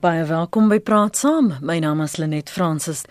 Baie 0.00 0.22
welkom 0.24 0.70
by 0.72 0.78
Praat 0.80 1.18
Saam. 1.20 1.50
My 1.60 1.74
naam 1.84 1.98
is 2.00 2.14
Lenet 2.16 2.48
Fransis. 2.48 3.02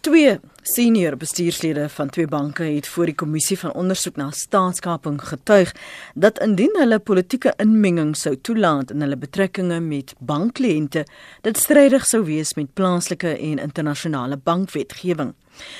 Twee 0.00 0.38
senior 0.64 1.18
bestuurslede 1.20 1.82
van 1.92 2.08
twee 2.08 2.24
banke 2.26 2.64
het 2.64 2.88
voor 2.88 3.10
die 3.10 3.14
kommissie 3.14 3.58
van 3.60 3.74
ondersoek 3.76 4.16
na 4.16 4.30
staatskaping 4.32 5.18
getuig 5.20 5.74
dat 6.14 6.40
indien 6.40 6.72
hulle 6.80 6.96
politieke 6.98 7.52
inmenging 7.60 8.14
sou 8.16 8.32
toelaat 8.40 8.94
in 8.96 9.04
hulle 9.04 9.20
betrekkinge 9.20 9.82
met 9.84 10.14
bankkliënte, 10.24 11.04
dit 11.44 11.60
strydig 11.60 12.08
sou 12.08 12.22
wees 12.24 12.54
met 12.56 12.72
plaaslike 12.72 13.36
en 13.36 13.60
internasionale 13.68 14.40
bankwetgewing. 14.40 15.34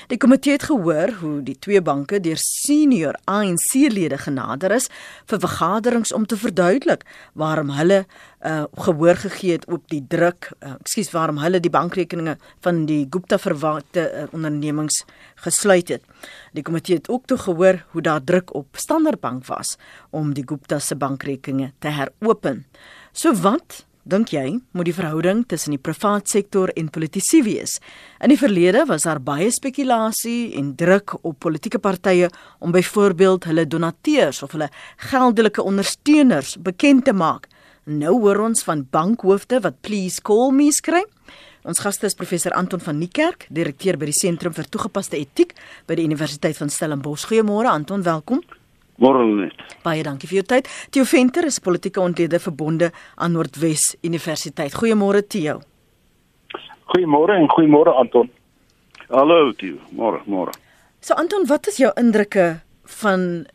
Die 0.09 0.19
komitee 0.19 0.57
het 0.57 0.67
gehoor 0.69 1.13
hoe 1.21 1.43
die 1.43 1.57
twee 1.59 1.83
banke 1.83 2.21
deur 2.21 2.41
senior 2.41 3.19
ANC-lede 3.25 4.19
genader 4.19 4.75
is 4.77 4.89
vir 5.31 5.41
vergaderings 5.43 6.13
om 6.13 6.27
te 6.27 6.37
verduidelik 6.37 7.05
waarom 7.39 7.71
hulle 7.77 8.05
uh, 8.05 8.65
gehoor 8.85 9.17
gegee 9.17 9.57
het 9.57 9.67
op 9.71 9.87
die 9.91 10.03
druk, 10.09 10.51
uh, 10.61 10.77
ekskuus, 10.79 11.11
waarom 11.15 11.41
hulle 11.43 11.61
die 11.61 11.73
bankrekeninge 11.73 12.37
van 12.65 12.85
die 12.87 13.07
Gupta 13.11 13.39
verwagte 13.39 14.07
uh, 14.07 14.27
ondernemings 14.33 15.03
gesluit 15.45 15.89
het. 15.89 16.05
Die 16.55 16.63
komitee 16.63 16.99
het 16.99 17.09
ook 17.09 17.27
toe 17.27 17.39
gehoor 17.39 17.83
hoe 17.93 18.03
daar 18.03 18.25
druk 18.25 18.55
op 18.55 18.77
Standard 18.77 19.21
Bank 19.21 19.47
was 19.47 19.77
om 20.11 20.35
die 20.35 20.47
Gupta 20.47 20.79
se 20.79 20.97
bankrekeninge 20.97 21.73
te 21.79 21.89
heropen. 21.89 22.65
So 23.13 23.35
wat 23.35 23.85
dink 24.09 24.33
jy 24.33 24.57
moet 24.73 24.89
die 24.89 24.95
verhouding 24.97 25.43
tussen 25.49 25.75
die 25.75 25.81
privaat 25.81 26.31
sektor 26.31 26.71
en 26.81 26.89
politici 26.93 27.43
wees? 27.45 27.77
In 28.25 28.33
die 28.33 28.41
verlede 28.41 28.87
was 28.89 29.05
daar 29.05 29.21
baie 29.21 29.51
spekulasie 29.53 30.55
en 30.59 30.73
druk 30.81 31.19
op 31.21 31.39
politieke 31.45 31.81
partye 31.83 32.31
om 32.65 32.73
byvoorbeeld 32.73 33.51
hulle 33.51 33.67
donateurs 33.69 34.43
of 34.43 34.57
hulle 34.57 34.71
geldelike 35.11 35.63
ondersteuners 35.63 36.57
bekend 36.65 37.05
te 37.05 37.13
maak. 37.13 37.49
Nou 37.85 38.19
hoor 38.23 38.43
ons 38.49 38.65
van 38.65 38.87
bankhoofde 38.91 39.61
wat 39.65 39.81
please 39.85 40.25
call 40.25 40.53
me 40.57 40.71
skry. 40.73 41.05
Ons 41.69 41.83
gaste 41.85 42.09
is 42.09 42.17
professor 42.17 42.55
Anton 42.57 42.81
van 42.81 42.97
Niekerk, 43.01 43.45
direkteur 43.53 43.99
by 44.01 44.09
die 44.09 44.17
Sentrum 44.17 44.55
vir 44.57 44.69
Toegepaste 44.73 45.19
Etiek 45.21 45.53
by 45.89 45.99
die 45.99 46.09
Universiteit 46.09 46.57
van 46.57 46.73
Stellenbosch. 46.73 47.29
Goeiemôre 47.29 47.69
Anton, 47.69 48.07
welkom. 48.07 48.41
Môre 48.99 49.23
net. 49.23 49.55
Baie 49.85 50.03
dankie 50.03 50.27
vir 50.27 50.41
jou 50.41 50.47
tyd. 50.55 50.69
Theo 50.91 51.07
Venter 51.07 51.47
is 51.47 51.61
politieke 51.63 52.01
ontleder 52.03 52.43
verbonde 52.43 52.91
aan 53.15 53.37
Noordwes 53.37 53.93
Universiteit. 54.03 54.75
Goeiemôre 54.75 55.23
Theo. 55.23 55.61
Goeiemôre 56.91 57.37
en 57.39 57.47
goeiemôre 57.53 57.95
Anton. 57.95 58.31
Hallo 59.09 59.53
Theo. 59.53 59.79
Môre, 59.95 60.25
môre. 60.27 60.55
So 61.01 61.15
Anton, 61.15 61.47
wat 61.47 61.69
is 61.71 61.79
jou 61.79 61.93
indrukke 62.01 62.59
van 62.99 63.47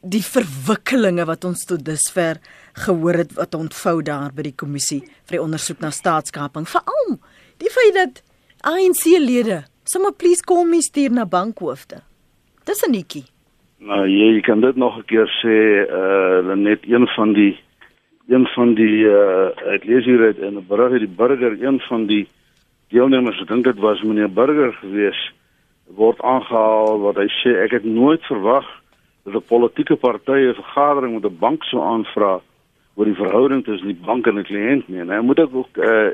die 0.00 0.22
verwikkelinge 0.24 1.26
wat 1.28 1.44
ons 1.44 1.66
tot 1.68 1.82
dusver 1.84 2.40
gehoor 2.86 3.18
het 3.20 3.34
wat 3.36 3.58
ontvou 3.58 3.98
daar 4.06 4.32
by 4.32 4.46
die 4.48 4.56
kommissie 4.56 5.02
vir 5.28 5.36
die 5.36 5.42
ondersoek 5.42 5.84
na 5.84 5.90
staatskaping? 5.92 6.64
Veral 6.64 7.18
die 7.60 7.68
feit 7.74 7.98
dat 7.98 8.22
ANC-lede 8.64 9.66
sommer 9.84 10.16
please 10.16 10.40
kom 10.46 10.72
hier 10.72 11.12
na 11.12 11.26
bankhoofde. 11.26 12.00
Dis 12.64 12.82
'n 12.86 12.92
netjie. 12.92 13.26
Nou 13.80 14.02
jy, 14.04 14.34
jy 14.36 14.40
kan 14.44 14.60
dit 14.60 14.76
nog 14.76 14.98
'n 14.98 15.08
keer 15.08 15.28
sê 15.40 15.56
uh 15.88 16.54
net 16.54 16.80
een 16.84 17.06
van 17.16 17.32
die 17.32 17.56
een 18.28 18.46
van 18.46 18.74
die 18.74 19.04
uh 19.08 19.48
ek 19.74 19.84
lees 19.84 20.04
hier 20.04 20.20
uit 20.20 20.38
in 20.38 20.58
'n 20.58 20.66
berig 20.68 20.98
die 20.98 21.16
burger 21.16 21.56
een 21.62 21.80
van 21.80 22.06
die 22.06 22.28
deelnemers 22.88 23.40
ek 23.40 23.48
dink 23.48 23.64
dit 23.64 23.78
was 23.78 24.02
meneer 24.02 24.28
burger 24.28 24.72
gewees 24.72 25.32
word 25.96 26.20
aangehaal 26.20 27.00
wat 27.00 27.16
hy 27.16 27.28
sê 27.40 27.56
ek 27.64 27.70
het 27.70 27.84
nooit 27.84 28.22
verwag 28.24 28.66
dat 29.24 29.34
'n 29.34 29.48
politieke 29.48 29.96
party 29.96 30.38
'n 30.52 30.60
vergadering 30.60 31.14
met 31.14 31.24
'n 31.24 31.38
bank 31.38 31.64
sou 31.64 31.80
aanvra 31.82 32.40
oor 32.94 33.04
die 33.04 33.22
verhouding 33.24 33.64
tussen 33.64 33.88
die 33.88 34.04
bank 34.04 34.26
en 34.26 34.34
die 34.34 34.44
kliënt 34.44 34.88
nie. 34.88 35.04
Nou 35.04 35.22
moet 35.22 35.38
ek 35.38 35.54
ook 35.54 35.76
uh 35.76 36.08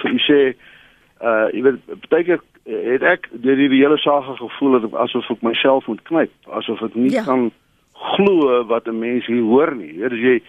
vir 0.00 0.10
u 0.10 0.18
sê 0.18 0.40
uh 1.20 1.48
jy 1.52 1.62
weet 1.62 2.08
baie 2.08 2.24
keer 2.24 2.40
het 2.64 3.02
ek 3.02 3.28
deur 3.32 3.56
die 3.56 3.80
hele 3.80 3.98
saak 3.98 4.24
gevoel 4.38 4.80
dat 4.80 4.94
asof 5.04 5.30
ek 5.30 5.42
myself 5.42 5.86
moet 5.86 6.02
knyp, 6.08 6.32
asof 6.60 6.82
ek 6.82 6.94
nie 6.94 7.12
ja. 7.12 7.24
kan 7.24 7.50
glo 7.92 8.64
wat 8.64 8.86
'n 8.88 8.98
mens 8.98 9.26
hier 9.26 9.42
hoor 9.42 9.74
nie. 9.74 9.92
Weet 9.98 10.12
jy 10.12 10.40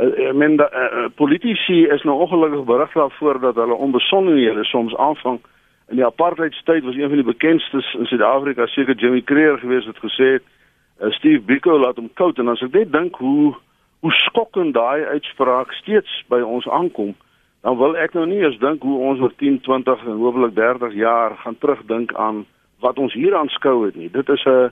uh, 0.00 0.32
men 0.32 0.56
da, 0.56 0.68
uh, 0.72 1.08
politici 1.14 1.84
is 1.84 2.02
nou 2.02 2.20
ongelukkig 2.20 2.64
berig 2.64 2.92
daarvoor 2.92 3.40
dat 3.40 3.54
hulle 3.54 3.74
onbesonnenhede 3.74 4.64
soms 4.64 4.96
aanvang. 4.96 5.40
In 5.88 5.96
die 5.96 6.04
apartheidstyd 6.04 6.84
was 6.84 6.94
een 6.94 7.08
van 7.08 7.20
die 7.22 7.32
bekendstes 7.32 7.94
in 7.94 8.06
Suid-Afrika 8.06 8.66
seker 8.66 8.94
Jimmy 8.94 9.22
Creer 9.22 9.58
geweest 9.58 9.86
het 9.86 9.98
gesê 9.98 10.38
uh, 10.38 11.10
Steve 11.10 11.40
Biko 11.40 11.78
laat 11.78 11.96
hom 11.96 12.10
koud 12.14 12.38
en 12.38 12.48
as 12.48 12.62
ek 12.62 12.72
net 12.72 12.92
dink 12.92 13.16
hoe 13.16 13.54
hoe 14.00 14.12
skokkend 14.12 14.74
daai 14.74 15.04
uitspraak 15.04 15.72
steeds 15.72 16.24
by 16.28 16.40
ons 16.40 16.68
aankom 16.68 17.14
dan 17.60 17.76
wil 17.76 17.96
ek 17.96 18.14
nou 18.14 18.26
nie 18.26 18.42
eens 18.44 18.58
dink 18.58 18.82
hoe 18.82 18.98
ons 18.98 19.20
oor 19.20 19.32
10, 19.36 19.60
20 19.60 20.04
en 20.06 20.20
hopelik 20.20 20.54
30 20.54 20.94
jaar 20.94 21.36
gaan 21.36 21.58
terugdink 21.58 22.14
aan 22.14 22.44
wat 22.84 22.98
ons 22.98 23.14
hier 23.16 23.36
aanskou 23.36 23.86
het 23.86 23.96
nie. 23.96 24.10
Dit 24.10 24.28
is 24.28 24.44
'n 24.44 24.70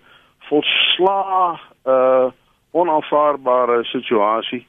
volslaag 0.48 1.60
uh 1.86 2.30
onaanvaarbare 2.74 3.84
situasie. 3.84 4.66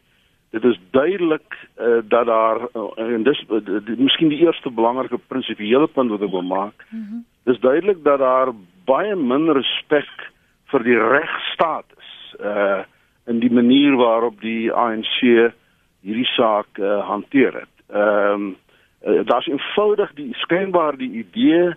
Dit 0.49 0.63
is 0.63 0.79
duidelik 0.91 1.57
uh, 1.79 1.97
dat 2.03 2.25
daar 2.25 2.59
uh, 2.73 3.13
en 3.15 3.23
dis 3.23 3.43
uh, 3.49 3.97
miskien 3.97 4.29
die 4.29 4.45
eerste 4.45 4.69
belangrike 4.69 5.17
prinsipiële 5.27 5.87
punt 5.87 6.09
wat 6.09 6.21
ek 6.21 6.31
wil 6.31 6.45
maak. 6.45 6.85
Mm 6.89 7.07
-hmm. 7.09 7.25
Dis 7.43 7.59
duidelik 7.59 8.03
dat 8.03 8.19
daar 8.19 8.51
baie 8.85 9.15
min 9.15 9.51
respek 9.51 10.31
vir 10.65 10.83
die 10.83 10.97
regstaat 10.97 11.85
is 11.97 12.39
uh 12.41 12.83
in 13.25 13.39
die 13.39 13.51
manier 13.51 13.95
waarop 13.95 14.41
die 14.41 14.71
ANC 14.71 15.19
hierdie 16.01 16.29
saak 16.37 16.77
uh, 16.77 16.99
hanteer 17.07 17.53
het 17.53 17.75
ehm 17.94 18.31
um, 18.34 18.56
uh, 19.06 19.25
daar's 19.25 19.47
eenvoudig 19.47 20.13
die 20.13 20.34
skynbaar 20.34 20.97
die 20.97 21.12
idee 21.25 21.73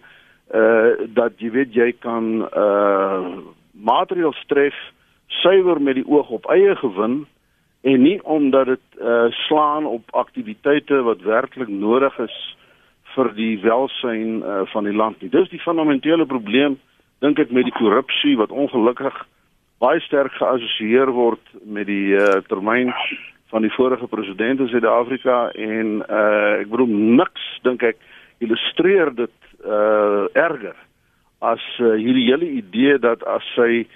uh 0.55 0.93
dat 1.15 1.33
jy 1.37 1.51
weet 1.51 1.75
jy 1.75 1.93
kan 2.01 2.49
uh 2.57 3.37
materiaal 3.73 4.33
stref 4.33 4.75
suiwer 5.27 5.81
met 5.81 5.95
die 5.95 6.07
oog 6.09 6.29
op 6.29 6.49
eie 6.49 6.77
gewin 6.77 7.27
en 7.81 8.03
nie 8.03 8.19
omdat 8.25 8.67
dit 8.67 8.87
uh 9.01 9.27
slaan 9.47 9.85
op 9.87 10.09
aktiwiteite 10.11 11.03
wat 11.03 11.21
werklik 11.21 11.69
nodig 11.69 12.19
is 12.19 12.39
vir 13.15 13.33
die 13.37 13.57
welsyn 13.63 14.43
uh, 14.43 14.63
van 14.73 14.85
die 14.85 14.95
land 14.95 15.21
nie. 15.21 15.31
Dis 15.33 15.49
die 15.51 15.63
fundamentele 15.63 16.27
probleem 16.27 16.79
dink 17.25 17.41
ek 17.43 17.51
met 17.55 17.67
die 17.67 17.75
korrupsie 17.75 18.37
wat 18.39 18.55
ongelukkig 18.55 19.17
baie 19.83 20.01
sterk 20.07 20.35
geassosieer 20.39 21.11
word 21.15 21.43
met 21.65 21.89
die 21.91 22.15
uh, 22.15 22.39
termyn 22.51 22.93
van 23.49 23.65
die 23.65 23.73
vorige 23.73 24.07
president 24.07 24.61
in 24.61 24.69
Suid-Afrika 24.69 25.49
en 25.51 26.03
uh 26.05 26.61
ek 26.61 26.69
bedoel 26.69 26.93
niks 27.21 27.47
dink 27.65 27.83
ek 27.83 27.97
illustreer 28.45 29.15
dit 29.17 29.37
uh 29.65 30.27
erger 30.37 30.77
as 31.39 31.65
uh, 31.79 31.95
hierdie 31.97 32.29
hele 32.29 32.49
idee 32.59 32.99
dat 32.99 33.23
as 33.25 33.47
sy 33.55 33.87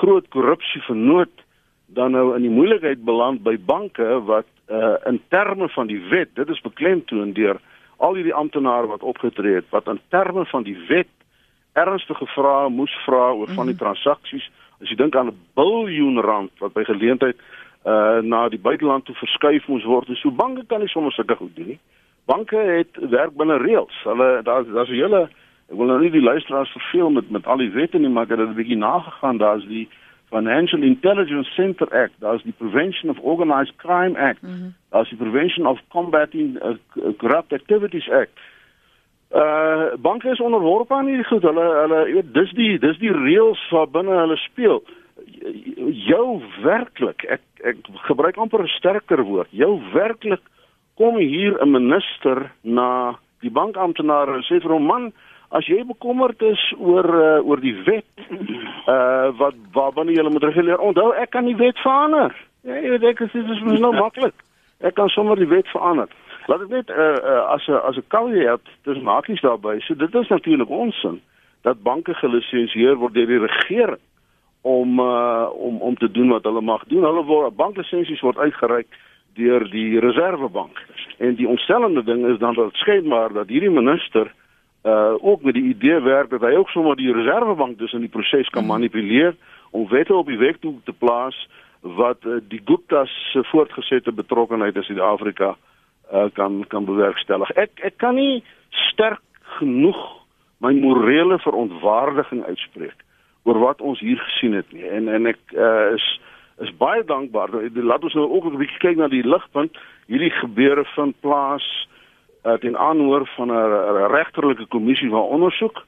groot 0.00 0.26
korrupsie 0.34 0.82
vernoot 0.88 1.44
dan 1.86 2.16
nou 2.16 2.34
in 2.34 2.42
die 2.42 2.52
moeilikheid 2.52 3.04
beland 3.04 3.44
by 3.46 3.56
banke 3.56 4.20
wat 4.26 4.48
uh 4.66 4.96
in 5.06 5.20
terme 5.30 5.68
van 5.76 5.86
die 5.86 6.02
wet 6.10 6.34
dit 6.34 6.48
is 6.50 6.64
beklemtoon 6.64 7.32
deur 7.36 7.60
al 7.96 8.18
hierdie 8.18 8.34
amptenare 8.34 8.90
wat 8.90 9.06
opgetree 9.06 9.60
het 9.60 9.70
wat 9.70 9.88
in 9.88 10.00
terme 10.10 10.44
van 10.50 10.66
die 10.66 10.78
wet 10.88 11.12
ernstige 11.76 12.26
vrae 12.34 12.70
moes 12.72 12.94
vra 13.04 13.30
oor 13.32 13.52
van 13.54 13.70
die 13.70 13.76
mhm. 13.76 13.84
transaksies 13.84 14.50
as 14.80 14.90
jy 14.90 14.96
dink 14.98 15.16
aan 15.16 15.30
'n 15.30 15.38
biljoen 15.54 16.20
rand 16.20 16.52
wat 16.58 16.74
by 16.74 16.84
geleentheid 16.84 17.38
uh 17.86 18.18
na 18.22 18.48
die 18.48 18.58
buiteland 18.58 19.04
toe 19.04 19.14
verskuif 19.14 19.66
moes 19.70 19.84
word. 19.84 20.10
So 20.18 20.30
banke 20.30 20.64
kan 20.66 20.80
nie 20.82 20.90
sommer 20.90 21.12
sulke 21.12 21.36
goed 21.36 21.56
doen 21.56 21.66
nie. 21.74 21.78
Banke 22.26 22.58
het 22.58 22.98
werk 23.10 23.36
binne 23.38 23.58
reëls. 23.62 24.00
Hulle 24.02 24.42
daar's 24.42 24.66
daar's 24.74 24.90
'n 24.90 25.02
hele 25.02 25.28
ek 25.70 25.76
wil 25.78 25.86
nou 25.86 26.00
nie 26.00 26.10
die 26.10 26.22
luisteraars 26.22 26.72
verveel 26.72 27.10
met 27.10 27.30
met 27.30 27.46
al 27.46 27.56
die 27.56 27.70
wette 27.70 27.98
nie, 27.98 28.08
maar 28.08 28.24
ek 28.24 28.34
het 28.34 28.38
dit 28.38 28.48
'n 28.48 28.54
bietjie 28.54 28.76
nagegaan. 28.76 29.38
Daar's 29.38 29.66
die 29.66 29.88
Financial 30.30 30.82
Intelligence 30.82 31.50
Center 31.50 31.88
Act, 32.02 32.14
daar's 32.18 32.42
die 32.42 32.54
Prevention 32.58 33.10
of 33.10 33.18
Organized 33.18 33.76
Crime 33.76 34.18
Act, 34.18 34.42
mm 34.42 34.48
-hmm. 34.48 34.74
daar's 34.90 35.08
die 35.08 35.18
Prevention 35.18 35.66
of 35.66 35.80
Combating 35.88 36.58
uh, 36.62 36.74
Corrupt 37.16 37.52
Activities 37.52 38.10
Act. 38.10 38.32
Uh 39.30 39.94
banke 39.98 40.30
is 40.30 40.40
onderworpe 40.40 40.94
aan 40.94 41.06
hierdie 41.06 41.26
goed. 41.26 41.42
Hulle 41.42 41.66
hulle 41.82 42.12
weet 42.12 42.34
dis 42.34 42.50
die 42.50 42.78
dis 42.78 42.98
die 42.98 43.12
reëls 43.12 43.68
wat 43.70 43.90
binne 43.90 44.14
hulle 44.14 44.36
speel 44.36 44.82
jou 46.06 46.42
werklik 46.62 47.24
ek 47.28 47.42
ek 47.66 47.76
gebruik 48.08 48.36
amper 48.36 48.62
'n 48.62 48.76
sterker 48.78 49.22
woord. 49.24 49.50
Jou 49.50 49.80
werklik 49.92 50.42
kom 50.96 51.16
hier 51.16 51.58
'n 51.60 51.70
minister 51.70 52.50
na 52.62 53.18
die 53.40 53.50
bankamptenaar 53.50 54.28
en 54.34 54.42
sê 54.42 54.60
vir 54.62 54.72
hom 54.72 54.86
man 54.86 55.12
as 55.50 55.66
jy 55.66 55.84
bekommerd 55.86 56.42
is 56.42 56.62
oor 56.78 57.06
uh, 57.06 57.48
oor 57.48 57.60
die 57.60 57.76
wet 57.86 58.08
uh 58.86 59.30
wat 59.38 59.54
waarbinne 59.72 60.14
jy 60.16 60.22
moet 60.22 60.44
reguleer 60.44 60.80
onthou 60.82 61.12
ek 61.14 61.30
kan 61.30 61.44
die 61.44 61.56
wet 61.56 61.78
verander. 61.78 62.34
Ja 62.62 62.74
jy 62.74 62.90
weet 62.96 63.04
ek 63.04 63.22
sê 63.30 63.42
dit 63.42 63.50
is 63.50 63.62
nou 63.62 63.92
maklik. 64.04 64.34
Ek 64.80 64.94
kan 64.94 65.08
sommer 65.08 65.36
die 65.36 65.48
wet 65.48 65.68
verander. 65.68 66.08
Laat 66.46 66.66
ek 66.66 66.74
net 66.74 66.90
uh, 66.90 67.16
uh 67.22 67.54
as 67.54 67.68
'n 67.68 67.80
as 67.88 67.96
'n 67.96 68.08
caveat 68.08 68.64
dis 68.84 69.02
makies 69.02 69.40
daarbey 69.40 69.80
so 69.80 69.94
dit 69.94 70.14
is 70.14 70.28
natuurlik 70.28 70.70
onsin 70.70 71.20
dat 71.62 71.82
banke 71.82 72.14
gelisensieer 72.14 72.96
word 72.96 73.14
deur 73.14 73.26
die 73.26 73.46
regering 73.46 74.02
om 74.66 75.00
uh, 75.00 75.46
om 75.52 75.80
om 75.80 75.96
te 75.96 76.10
doen 76.10 76.28
wat 76.28 76.42
hulle 76.42 76.60
mag 76.60 76.84
doen. 76.90 77.04
Hulle 77.04 77.22
word 77.24 77.56
banklisensies 77.56 78.20
word 78.20 78.38
uitgereik 78.38 78.88
deur 79.38 79.66
die 79.70 80.00
Reservebank. 80.02 80.80
En 81.22 81.36
die 81.38 81.48
ontstellende 81.48 82.02
ding 82.04 82.24
is 82.26 82.38
dan 82.38 82.54
dat 82.54 82.74
skynbaar 82.82 83.32
dat 83.32 83.52
hierdie 83.52 83.70
minister 83.70 84.32
uh 84.86 85.14
ook 85.18 85.42
met 85.42 85.54
die 85.54 85.68
idee 85.74 86.00
werk 86.00 86.30
dat 86.30 86.42
hy 86.46 86.54
ook 86.54 86.70
sommer 86.70 86.96
die 86.96 87.12
Reservebank 87.12 87.78
dus 87.78 87.92
in 87.92 88.04
die 88.06 88.10
proses 88.10 88.48
kan 88.48 88.62
mhm. 88.64 88.72
manipuleer 88.72 89.36
om 89.70 89.88
wette 89.88 90.14
op 90.14 90.26
die 90.26 90.38
weg 90.38 90.58
toe 90.60 90.74
te 90.84 90.92
plaas 90.92 91.38
wat 91.80 92.24
uh, 92.24 92.40
die 92.48 92.60
Gupta's 92.64 93.14
se 93.32 93.44
voortgesette 93.44 94.12
betrokkenheid 94.12 94.76
in 94.76 94.82
Suid-Afrika 94.82 95.56
uh 96.12 96.26
kan 96.34 96.64
kan 96.68 96.84
bewerkstellig. 96.84 97.50
Ek 97.54 97.70
ek 97.82 97.98
kan 98.02 98.14
nie 98.14 98.44
sterk 98.90 99.22
genoeg 99.58 100.02
my 100.58 100.74
morele 100.74 101.38
verontwaardiging 101.38 102.44
uitspreek 102.46 103.05
oor 103.46 103.58
wat 103.58 103.80
ons 103.80 104.00
hier 104.00 104.18
gesien 104.18 104.52
het 104.58 104.72
nie. 104.74 104.84
En 104.88 105.08
en 105.08 105.26
ek 105.32 105.38
uh, 105.54 105.92
is 105.94 106.06
is 106.64 106.72
baie 106.80 107.04
dankbaar. 107.04 107.52
Laat 107.74 108.04
ons 108.04 108.14
nou 108.16 108.28
ook 108.30 108.44
'n 108.44 108.58
bietjie 108.58 108.78
kyk 108.78 108.96
na 108.96 109.08
die 109.08 109.26
ligpunt. 109.26 109.76
Hierdie 110.06 110.30
gebeure 110.30 110.84
vind 110.84 111.20
plaas 111.20 111.66
uh, 112.44 112.52
ten 112.52 112.78
aanhoor 112.78 113.26
van 113.36 113.52
'n 113.52 114.10
regterlike 114.10 114.66
kommissie 114.66 115.10
van 115.10 115.30
ondersoek. 115.36 115.84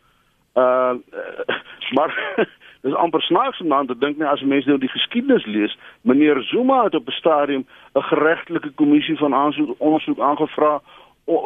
Uh, 0.55 0.95
uh 1.13 1.57
maar 1.97 2.13
dis 2.85 2.95
amper 2.95 3.23
snaaks 3.23 3.61
om 3.61 3.73
aan 3.73 3.87
te 3.87 3.99
dink 3.99 4.17
net 4.17 4.29
as 4.29 4.43
mense 4.43 4.69
nou 4.69 4.79
die 4.79 4.89
geskiedenis 4.89 5.47
lees. 5.47 5.79
Meneer 6.01 6.43
Zuma 6.43 6.85
het 6.85 6.95
op 6.95 7.07
'n 7.07 7.21
stadium 7.23 7.67
'n 7.95 8.03
geregtelike 8.03 8.71
kommissie 8.71 9.17
van 9.17 9.35
aansoek 9.35 9.75
ondersoek 9.79 10.19
aangevra 10.19 10.81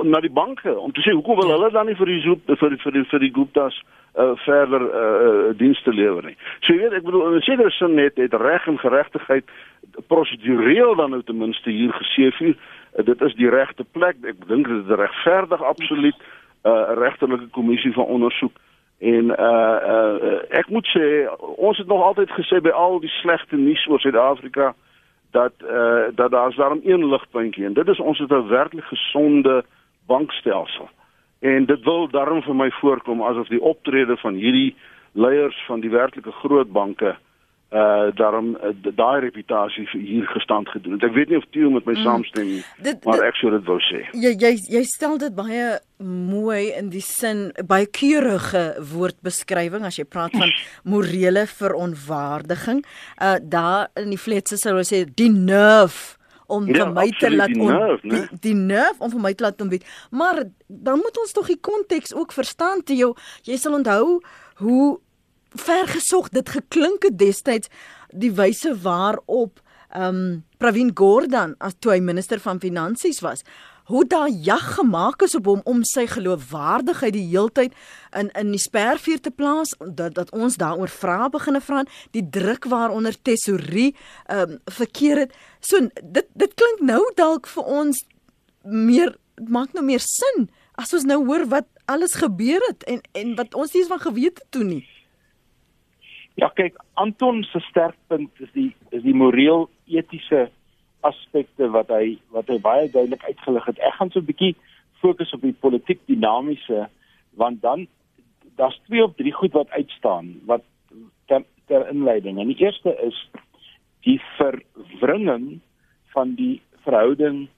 na 0.04 0.20
die 0.20 0.30
banke 0.30 0.78
om 0.78 0.92
te 0.92 1.02
sê 1.02 1.14
hoekom 1.14 1.40
wil 1.40 1.50
hulle 1.54 1.70
dan 1.74 1.86
nie 1.86 1.98
vir 1.98 2.10
die 2.10 2.20
zoop 2.22 2.46
vir 2.46 2.76
vir 2.84 2.96
die, 2.96 3.04
vir 3.10 3.24
die 3.24 3.32
Gupta's 3.34 3.78
uh, 4.14 4.32
verder 4.44 4.82
uh, 4.82 5.02
uh, 5.02 5.58
dienste 5.58 5.92
lewer 5.92 6.26
nie. 6.30 6.36
So 6.62 6.74
jy 6.74 6.84
weet 6.84 6.98
ek 7.00 7.06
bedoel 7.06 7.26
in 7.28 7.38
'n 7.40 7.46
sekere 7.46 7.70
sin 7.70 7.94
net 7.94 8.16
het 8.16 8.34
reg 8.34 8.66
en 8.66 8.78
geregtigheid 8.78 9.44
prosedureel 10.08 10.94
dan 10.96 11.10
nou 11.10 11.22
ten 11.22 11.38
minste 11.38 11.70
hier 11.70 11.92
gesê 11.92 12.30
uh, 12.30 13.04
dit 13.04 13.22
is 13.22 13.34
die 13.34 13.50
regte 13.50 13.84
plek. 13.84 14.16
Ek 14.22 14.46
dink 14.46 14.68
dit 14.68 14.84
is 14.84 14.98
regverdig 15.04 15.62
absoluut 15.62 16.18
'n 16.18 16.68
uh, 16.68 16.94
regterlike 16.94 17.50
kommissie 17.50 17.92
van 17.92 18.04
ondersoek 18.04 18.54
en 19.02 19.24
uh, 19.34 19.78
uh, 19.94 20.38
ek 20.54 20.68
moet 20.70 20.86
sê 20.86 21.26
ons 21.56 21.78
het 21.78 21.86
nog 21.86 22.02
altyd 22.02 22.30
gesê 22.30 22.60
by 22.62 22.70
al 22.70 23.00
die 23.02 23.10
slegte 23.18 23.56
nuus 23.56 23.86
oor 23.90 24.00
Suid-Afrika 24.00 24.74
dat 25.32 25.52
uh, 25.64 26.04
dat 26.14 26.30
daar's 26.30 26.56
daarom 26.56 26.80
een 26.84 27.08
ligpuntjie 27.08 27.64
en 27.64 27.72
dit 27.72 27.88
is 27.88 28.00
ons 28.00 28.18
het 28.18 28.30
'n 28.30 28.48
werklik 28.48 28.84
gesonde 28.84 29.64
bankstelsel. 30.06 30.88
En 31.40 31.64
dit 31.64 31.82
wil 31.84 32.08
daarom 32.08 32.42
vir 32.42 32.56
my 32.56 32.70
voorkom 32.70 33.22
asof 33.22 33.48
die 33.48 33.62
optrede 33.62 34.16
van 34.16 34.34
hierdie 34.34 34.74
leiers 35.12 35.64
van 35.66 35.80
die 35.80 35.90
werklike 35.90 36.32
groot 36.32 36.72
banke 36.72 37.08
eh 37.08 37.31
uh 37.72 38.10
daarom 38.14 38.52
uh, 38.60 38.72
daai 38.96 39.20
reputasie 39.24 39.86
hier 39.92 40.26
gestand 40.34 40.68
gedoen. 40.68 41.00
Ek 41.00 41.14
weet 41.16 41.32
nie 41.32 41.38
of 41.40 41.46
Theo 41.54 41.70
met 41.72 41.86
my 41.88 41.94
mm. 41.96 42.04
saamstem 42.04 42.48
nie, 42.50 42.62
maar 43.06 43.22
ek 43.24 43.38
sou 43.40 43.52
dit 43.54 43.64
wou 43.68 43.78
sê. 43.88 44.02
Jy 44.12 44.34
jy 44.36 44.52
jy 44.76 44.82
stel 44.88 45.16
dit 45.22 45.32
baie 45.34 45.78
mooi 46.02 46.72
in 46.76 46.90
die 46.92 47.04
sin 47.04 47.46
baie 47.68 47.86
keurige 47.88 48.64
woordbeskrywing 48.92 49.86
as 49.88 49.96
jy 50.00 50.04
praat 50.04 50.36
van 50.36 50.52
morele 50.94 51.46
verontwaardiging. 51.48 52.82
Uh 53.16 53.38
daar 53.40 53.88
in 54.00 54.12
die 54.12 54.20
fletse 54.20 54.60
sou 54.60 54.76
ons 54.76 54.92
sê 54.92 55.06
die 55.08 55.30
nerve 55.32 56.18
om 56.52 56.66
ja, 56.68 56.82
vir 56.82 56.92
my 56.92 57.06
te 57.16 57.30
laat 57.32 57.54
die 57.54 57.68
nerve, 57.70 58.02
die, 58.02 58.40
die 58.50 58.56
nerve 58.58 59.06
om 59.06 59.12
vir 59.14 59.24
my 59.24 59.32
te 59.32 59.46
laat 59.46 59.64
ontbied. 59.64 59.86
Maar 60.12 60.42
dan 60.66 61.00
moet 61.00 61.22
ons 61.22 61.32
tog 61.32 61.48
die 61.48 61.60
konteks 61.60 62.12
ook 62.12 62.34
verstaan 62.36 62.84
te 62.84 62.98
jou. 62.98 63.14
Jy 63.48 63.56
sal 63.60 63.78
onthou 63.78 64.20
hoe 64.60 64.84
vergesog 65.54 66.28
dit 66.28 66.48
geklink 66.48 67.02
het 67.02 67.18
destyds 67.18 67.68
die 68.10 68.32
wyse 68.32 68.74
waarop 68.82 69.60
ehm 69.92 70.16
um, 70.16 70.44
Pravin 70.62 70.92
Gordhan 70.94 71.54
as 71.58 71.74
toe 71.78 71.92
hy 71.92 72.00
minister 72.00 72.40
van 72.40 72.60
finansies 72.60 73.20
was 73.20 73.42
hoe 73.84 74.06
daar 74.06 74.28
jag 74.30 74.74
gemaak 74.74 75.22
is 75.22 75.34
op 75.34 75.44
hom 75.44 75.60
om 75.64 75.82
sy 75.84 76.06
geloofwaardigheid 76.06 77.12
die 77.12 77.26
heeltyd 77.28 77.74
in 78.18 78.30
in 78.38 78.54
die 78.54 78.60
spervuur 78.62 79.20
te 79.20 79.30
plaas 79.30 79.74
dat 79.78 80.14
dat 80.14 80.30
ons 80.30 80.56
daaroor 80.56 80.88
vra 80.88 81.28
beginne 81.28 81.60
vra 81.60 81.82
die 82.16 82.24
druk 82.30 82.64
waaronder 82.64 83.16
tesorie 83.22 83.90
ehm 84.26 84.50
um, 84.50 84.58
verkeer 84.64 85.24
het. 85.26 85.36
So 85.60 85.88
dit 86.02 86.28
dit 86.32 86.54
klink 86.54 86.80
nou 86.80 87.02
dalk 87.16 87.46
vir 87.46 87.64
ons 87.64 88.04
meer 88.62 89.16
maak 89.48 89.72
nou 89.72 89.84
meer 89.84 90.00
sin 90.00 90.48
as 90.74 90.94
ons 90.94 91.04
nou 91.04 91.24
hoor 91.26 91.46
wat 91.48 91.66
alles 91.84 92.14
gebeur 92.14 92.62
het 92.68 92.84
en 92.84 93.00
en 93.12 93.34
wat 93.36 93.54
ons 93.54 93.72
nie 93.72 93.82
eens 93.82 93.90
van 93.90 94.00
geweet 94.00 94.38
het 94.38 94.50
toe 94.50 94.64
nie 94.64 94.84
Ja, 96.34 96.48
kyk, 96.48 96.78
Anton 96.94 97.42
se 97.44 97.60
sterkpunt 97.60 98.40
is 98.40 98.50
die 98.52 98.70
is 98.90 99.02
die 99.04 99.14
moreel 99.14 99.68
etiese 99.86 100.48
aspekte 101.04 101.68
wat 101.74 101.90
hy 101.92 102.16
wat 102.32 102.48
hy 102.48 102.58
baie 102.62 102.88
duidelik 102.88 103.24
uitgelig 103.26 103.66
het. 103.68 103.78
Ek 103.78 103.98
gaan 103.98 104.10
so 104.10 104.20
'n 104.20 104.30
bietjie 104.30 104.54
fokus 105.02 105.32
op 105.32 105.42
die 105.42 105.52
politiek 105.52 106.00
dinamiese 106.06 106.88
want 107.36 107.62
dan 107.62 107.86
daar's 108.56 108.78
twee 108.86 109.04
of 109.04 109.14
drie 109.16 109.32
goed 109.32 109.52
wat 109.52 109.70
uitstaan 109.70 110.40
wat 110.46 110.62
ter, 111.26 111.44
ter 111.66 111.88
inleiding. 111.88 112.38
En 112.38 112.46
die 112.46 112.60
eerste 112.64 112.96
is 113.02 113.16
die 114.00 114.20
verwringing 114.36 115.60
van 116.12 116.34
die 116.34 116.60
verhouding 116.84 117.48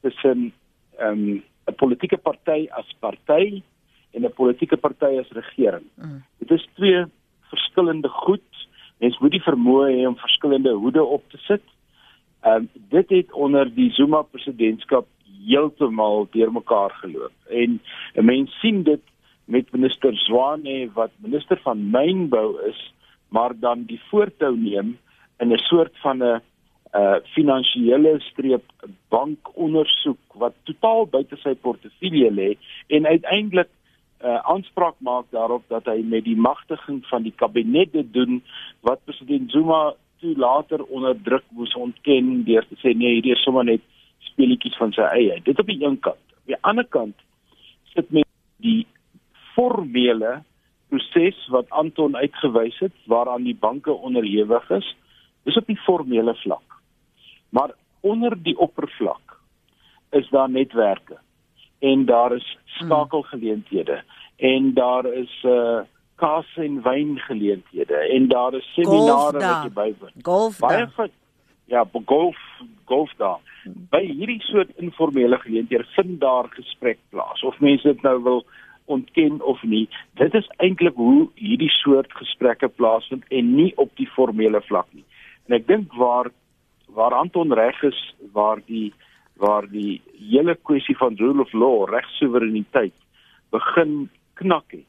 tussen 0.00 0.52
ehm, 0.98 1.40
'n 1.40 1.42
um, 1.64 1.74
politieke 1.76 2.16
party 2.16 2.68
as 2.70 2.94
party 2.98 3.62
en 4.12 4.24
'n 4.24 4.32
politieke 4.32 4.76
party 4.76 5.18
as 5.18 5.30
regering. 5.30 5.84
Mm. 5.94 6.22
Dit 6.38 6.50
is 6.50 6.68
twee 6.74 7.04
verskillende 7.50 8.08
goed. 8.08 8.66
Mens 8.98 9.18
moet 9.18 9.34
die 9.36 9.44
vermoë 9.44 9.86
hê 9.92 10.06
om 10.08 10.16
verskillende 10.20 10.72
hoede 10.72 11.04
op 11.04 11.24
te 11.30 11.38
sit. 11.46 11.64
Ehm 12.40 12.66
um, 12.66 12.68
dit 12.94 13.08
het 13.08 13.32
onder 13.32 13.68
die 13.74 13.90
Zuma 13.92 14.22
presidentskap 14.22 15.06
heeltemal 15.46 16.26
deurmekaar 16.32 16.90
geloop. 17.02 17.32
En 17.48 17.80
'n 18.14 18.24
mens 18.24 18.58
sien 18.60 18.82
dit 18.82 19.02
met 19.44 19.72
minister 19.72 20.16
Zwane 20.16 20.90
wat 20.94 21.10
minister 21.16 21.58
van 21.62 21.90
mynbou 21.90 22.68
is, 22.68 22.94
maar 23.28 23.52
dan 23.58 23.84
die 23.84 24.00
voortou 24.10 24.56
neem 24.56 24.98
in 25.38 25.52
'n 25.52 25.58
soort 25.58 25.98
van 25.98 26.22
'n 26.22 26.40
uh 26.94 27.16
finansiële 27.34 28.16
streep 28.20 28.64
bankondersoek 29.08 30.18
wat 30.34 30.54
totaal 30.62 31.06
buite 31.06 31.36
sy 31.36 31.54
portefeulje 31.54 32.30
lê 32.30 32.48
en 32.86 33.06
uiteindelik 33.06 33.68
uh, 34.24 34.40
aanspraak 34.52 34.94
maak 34.98 35.26
daarop 35.30 35.64
dat 35.68 35.88
hy 35.88 36.00
met 36.04 36.24
die 36.24 36.36
magtiging 36.36 37.00
van 37.08 37.24
die 37.24 37.34
kabinet 37.36 37.92
dit 37.92 38.12
doen 38.12 38.40
wat 38.86 39.04
president 39.04 39.50
Zuma 39.50 39.94
toe 40.20 40.34
later 40.36 40.84
onder 40.84 41.16
druk 41.22 41.44
moes 41.56 41.74
ontken 41.74 42.44
deur 42.44 42.66
te 42.68 42.76
sê 42.82 42.92
nee 42.96 43.16
hierdie 43.16 43.32
is 43.36 43.44
sommer 43.44 43.64
net 43.64 43.84
speletjies 44.30 44.76
van 44.76 44.92
sy 44.92 45.06
eie. 45.16 45.40
Dit 45.44 45.58
op 45.60 45.68
die 45.68 45.80
een 45.80 45.98
kant. 46.04 46.20
Op 46.42 46.52
die 46.52 46.60
ander 46.60 46.86
kant 46.86 47.16
sit 47.94 48.10
met 48.12 48.28
die 48.60 48.86
formele 49.54 50.40
proses 50.90 51.38
wat 51.54 51.70
Anton 51.70 52.16
uitgewys 52.16 52.78
het 52.84 52.94
waaraan 53.10 53.46
die 53.46 53.56
banke 53.56 53.92
onderhewig 53.92 54.70
is. 54.76 54.86
Dis 55.48 55.56
op 55.56 55.66
die 55.70 55.80
formele 55.86 56.34
vlak. 56.42 56.78
Maar 57.50 57.72
onder 58.00 58.36
die 58.42 58.56
oppervlak 58.58 59.38
is 60.16 60.28
daar 60.34 60.50
netwerke 60.50 61.20
en 61.80 62.04
daar 62.04 62.34
is 62.36 62.58
skakelgeleenthede 62.64 64.02
en 64.36 64.74
daar 64.74 65.06
is 65.06 65.32
uh 65.44 65.80
kaas 66.20 66.48
en 66.60 66.82
wyn 66.84 67.18
geleenthede 67.18 67.96
en 67.96 68.28
daar 68.28 68.54
is 68.54 68.66
seminare 68.74 69.38
wat 69.40 69.64
jy 69.64 69.72
bywoon. 69.72 70.12
Golf 70.22 70.58
baie 70.60 70.86
van 70.96 71.08
ja, 71.64 71.84
golf 72.04 72.36
golf 72.84 73.12
daar. 73.16 73.38
By 73.64 74.02
hierdie 74.04 74.42
soort 74.44 74.72
informele 74.76 75.38
geleenthede 75.38 75.86
vind 75.96 76.20
daar 76.20 76.50
gesprek 76.50 76.98
plaas 77.08 77.42
of 77.42 77.60
mense 77.60 77.88
dit 77.88 78.02
nou 78.02 78.18
wil 78.22 78.44
ontken 78.90 79.38
of 79.46 79.62
nie. 79.62 79.86
Dit 80.18 80.34
is 80.34 80.48
eintlik 80.56 80.96
hoe 80.98 81.28
hierdie 81.34 81.70
soort 81.70 82.12
gesprekke 82.18 82.68
plaasvind 82.68 83.24
en 83.28 83.54
nie 83.54 83.72
op 83.76 83.92
die 83.96 84.08
formele 84.16 84.60
vlak 84.66 84.88
nie. 84.92 85.04
En 85.48 85.56
ek 85.60 85.68
dink 85.70 85.94
waar 85.96 86.32
waar 86.90 87.14
Anton 87.14 87.54
reg 87.54 87.82
is 87.86 87.98
waar 88.34 88.58
die 88.66 88.90
waar 89.40 89.66
die 89.70 90.00
hele 90.18 90.54
kwessie 90.68 90.96
van 91.00 91.16
rule 91.18 91.42
of 91.42 91.52
law, 91.52 91.88
regsoevereiniteit 91.88 92.94
begin 93.50 94.08
knak 94.40 94.76
het, 94.76 94.86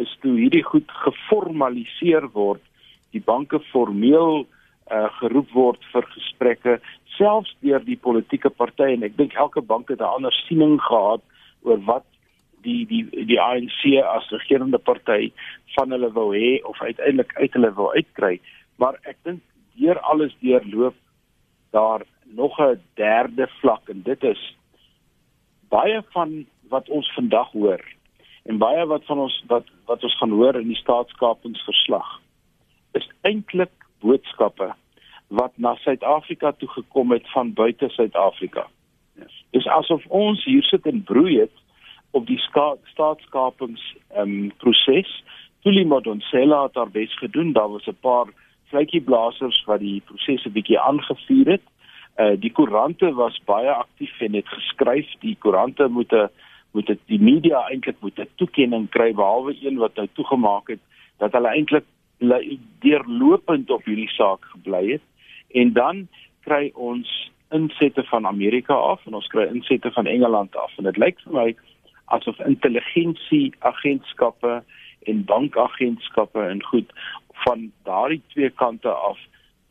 is 0.00 0.10
toe 0.24 0.32
hierdie 0.38 0.64
goed 0.64 0.90
geformaliseer 1.04 2.26
word, 2.32 2.62
die 3.12 3.20
banke 3.20 3.60
formeel 3.70 4.46
uh, 4.90 5.08
geroep 5.20 5.52
word 5.54 5.84
vir 5.92 6.08
gesprekke 6.14 6.78
selfs 7.16 7.52
deur 7.64 7.84
die 7.84 7.98
politieke 8.00 8.50
partye 8.50 8.96
en 8.96 9.04
ek 9.06 9.18
dink 9.18 9.36
elke 9.36 9.60
bank 9.60 9.92
het 9.92 10.00
'n 10.00 10.14
ander 10.16 10.34
siening 10.46 10.80
gehad 10.80 11.22
oor 11.62 11.80
wat 11.90 12.06
die 12.64 12.86
die 12.86 13.04
die 13.26 13.40
ANC 13.40 13.82
as 14.16 14.30
regerende 14.30 14.78
party 14.78 15.32
van 15.76 15.90
hulle 15.94 16.10
wou 16.18 16.30
hê 16.34 16.60
of 16.64 16.80
uiteindelik 16.82 17.32
uit 17.36 17.52
hulle 17.52 17.72
wou 17.78 17.88
uitkry 17.96 18.40
maar 18.78 18.98
ek 19.04 19.16
dink 19.24 19.42
deur 19.78 19.98
alles 20.12 20.34
deurloop 20.40 20.96
daar 21.72 22.04
nog 22.34 22.58
'n 22.58 22.80
derde 22.94 23.48
vlak 23.60 23.88
en 23.88 24.02
dit 24.02 24.22
is 24.22 24.56
baie 25.68 26.02
van 26.10 26.46
wat 26.68 26.88
ons 26.88 27.12
vandag 27.14 27.50
hoor 27.50 27.84
en 28.42 28.58
baie 28.58 28.86
wat 28.86 29.04
van 29.04 29.18
ons 29.18 29.42
wat 29.46 29.66
wat 29.86 30.02
ons 30.02 30.16
gaan 30.18 30.30
hoor 30.30 30.54
in 30.60 30.68
die 30.68 30.82
staatskapingsverslag 30.84 32.20
is 32.92 33.08
eintlik 33.20 33.72
boodskappe 34.00 34.74
wat 35.26 35.52
na 35.56 35.74
Suid-Afrika 35.74 36.52
toe 36.52 36.68
gekom 36.68 37.12
het 37.12 37.30
van 37.32 37.52
buite 37.52 37.88
Suid-Afrika. 37.88 38.66
Yes. 39.16 39.44
Dis 39.50 39.66
asof 39.66 40.04
ons 40.08 40.44
hier 40.44 40.62
sit 40.62 40.86
en 40.86 41.02
broei 41.08 41.38
het 41.40 41.54
op 42.12 42.26
die 42.28 42.40
staatskapings 42.92 43.84
ehm 44.12 44.28
um, 44.28 44.52
proses. 44.60 45.12
Tuli 45.64 45.84
Madonsela 45.84 46.62
het 46.62 46.74
daar 46.74 46.90
bes 46.90 47.18
gedoen. 47.18 47.52
Daar 47.52 47.68
was 47.68 47.86
'n 47.86 47.96
paar 48.00 48.28
vletjieblassers 48.68 49.64
wat 49.64 49.80
die 49.80 50.02
proses 50.04 50.44
'n 50.44 50.52
bietjie 50.52 50.80
aangevuur 50.80 51.46
het. 51.46 51.64
Uh 52.18 52.34
die 52.36 52.52
koerante 52.52 53.12
was 53.14 53.40
baie 53.44 53.70
aktief 53.70 54.20
en 54.20 54.34
het 54.34 54.48
geskryf 54.48 55.08
die 55.20 55.36
koerante 55.38 55.88
moet 55.88 56.12
'n 56.12 56.28
moet 56.72 56.86
dit 56.86 57.00
die 57.06 57.20
media 57.20 57.68
eintlik 57.68 57.96
moet 58.00 58.18
'n 58.18 58.28
toekenning 58.36 58.88
kry 58.88 59.12
behalwe 59.14 59.56
een 59.60 59.76
wat 59.76 59.94
nou 59.94 60.08
toegemaak 60.12 60.68
het 60.68 60.80
dat 61.18 61.32
hulle 61.32 61.48
eintlik 61.48 61.84
deurlopend 62.80 63.70
op 63.70 63.84
hierdie 63.84 64.10
saak 64.10 64.44
gebly 64.44 64.92
het. 64.92 65.02
En 65.50 65.72
dan 65.72 66.08
kry 66.40 66.70
ons 66.74 67.30
insette 67.50 68.04
van 68.04 68.26
Amerika 68.26 68.74
af 68.74 69.06
en 69.06 69.14
ons 69.14 69.26
kry 69.26 69.46
insette 69.46 69.90
van 69.92 70.06
Engeland 70.06 70.56
af. 70.56 70.72
En 70.78 70.84
dit 70.84 70.96
lyk 70.96 71.20
vir 71.24 71.32
my 71.32 71.48
asof 72.04 72.38
intelligensie 72.46 73.52
agentskappe 73.58 74.62
en 75.10 75.24
bankagentskappe 75.24 76.40
en 76.40 76.62
goed 76.64 76.92
van 77.44 77.70
daardie 77.82 78.22
twee 78.28 78.50
kante 78.50 78.88
af 78.88 79.18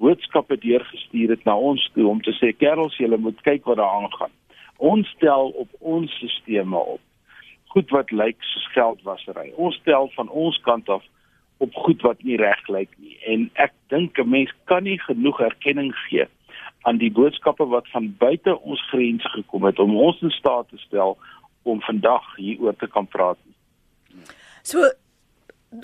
boodskappe 0.02 0.58
deurgestuur 0.58 1.36
het 1.36 1.46
na 1.46 1.56
ons 1.58 1.84
toe 1.96 2.08
om 2.10 2.22
te 2.26 2.34
sê 2.40 2.52
kerels 2.58 2.98
julle 2.98 3.18
moet 3.22 3.42
kyk 3.48 3.66
wat 3.70 3.80
daar 3.80 3.96
aangaan. 4.02 4.34
Ons 4.78 5.10
stel 5.16 5.54
op 5.64 5.70
ons 5.80 6.12
stelsels 6.20 6.98
op 6.98 7.02
goed 7.72 7.90
wat 7.96 8.12
lyk 8.12 8.40
soos 8.44 8.68
geldwasery. 8.74 9.52
Ons 9.56 9.78
stel 9.80 10.10
van 10.18 10.30
ons 10.30 10.58
kant 10.66 10.90
af 10.90 11.04
op 11.64 11.76
goed 11.86 12.02
wat 12.02 12.24
nie 12.28 12.38
reg 12.42 12.62
lyk 12.68 12.92
nie. 12.98 13.16
En 13.34 13.50
ek 13.54 13.74
dink 13.94 14.20
'n 14.20 14.30
mens 14.30 14.52
kan 14.66 14.84
nie 14.84 15.00
genoeg 15.00 15.40
erkenning 15.40 15.94
gee 16.10 16.26
aan 16.82 16.98
die 16.98 17.12
boodskappe 17.12 17.66
wat 17.66 17.88
van 17.94 18.16
buite 18.18 18.60
ons 18.60 18.82
grense 18.90 19.30
gekom 19.30 19.64
het 19.64 19.80
om 19.80 19.96
ons 19.96 20.22
in 20.22 20.30
staat 20.30 20.70
te 20.70 20.78
stel 20.78 21.18
om 21.64 21.82
vandag 21.82 22.36
hieroor 22.36 22.76
te 22.76 22.88
kan 22.88 23.08
praat. 23.08 23.38
So 24.64 24.90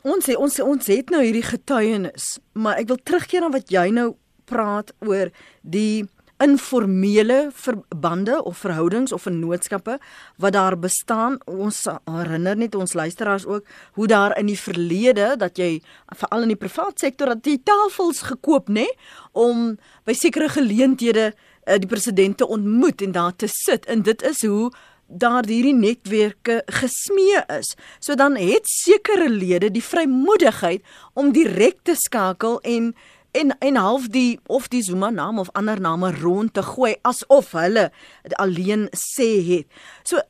ons 0.04 0.26
sê 0.26 0.36
ons 0.36 0.60
ons 0.64 0.92
het 0.92 1.12
nou 1.14 1.24
hierdie 1.24 1.46
getuienis, 1.46 2.38
maar 2.54 2.80
ek 2.82 2.92
wil 2.92 3.02
terugkeer 3.04 3.46
na 3.46 3.52
wat 3.54 3.72
jy 3.72 3.90
nou 3.96 4.14
praat 4.48 4.94
oor 5.06 5.32
die 5.64 6.08
informele 6.44 7.50
verbande 7.54 8.44
of 8.44 8.60
verhoudings 8.62 9.12
of 9.12 9.24
vennootskappe 9.26 9.98
wat 10.38 10.54
daar 10.54 10.78
bestaan. 10.80 11.40
Ons 11.50 11.88
herinner 12.06 12.58
net 12.58 12.76
ons 12.76 12.94
luisteraars 12.94 13.46
ook 13.46 13.66
hoe 13.98 14.08
daar 14.08 14.38
in 14.38 14.52
die 14.52 14.60
verlede 14.60 15.34
dat 15.38 15.58
jy 15.58 15.80
veral 16.16 16.46
in 16.46 16.54
die 16.54 16.60
privaat 16.60 17.00
sektor 17.02 17.34
dat 17.34 17.48
jy 17.48 17.58
tafels 17.66 18.22
gekoop 18.30 18.70
nê 18.70 18.86
om 19.34 19.74
by 20.06 20.14
sekere 20.14 20.50
geleenthede 20.54 21.32
uh, 21.32 21.80
die 21.82 21.90
president 21.90 22.38
te 22.38 22.48
ontmoet 22.48 23.02
en 23.02 23.18
daar 23.18 23.36
te 23.36 23.50
sit 23.50 23.90
en 23.90 24.06
dit 24.06 24.22
is 24.30 24.46
hoe 24.46 24.70
daar 25.08 25.46
hierdie 25.48 25.76
netwerke 25.76 26.62
gesmee 26.66 27.44
is. 27.60 27.76
So 28.00 28.16
dan 28.16 28.36
het 28.36 28.68
sekere 28.68 29.30
lede 29.30 29.72
die 29.72 29.84
vrymoedigheid 29.84 30.84
om 31.14 31.32
direk 31.32 31.84
te 31.84 31.96
skakel 31.96 32.60
en 32.62 32.96
en 33.32 33.58
en 33.60 33.76
half 33.76 34.08
die 34.08 34.40
of 34.48 34.68
die 34.68 34.82
Zuma 34.82 35.10
naam 35.10 35.40
of 35.40 35.50
ander 35.52 35.80
name 35.82 36.12
rond 36.22 36.54
te 36.54 36.64
gooi 36.64 36.96
asof 37.02 37.52
hulle 37.52 37.92
alleen 38.40 38.88
sê 38.96 39.30
het. 39.48 39.68
So 40.04 40.22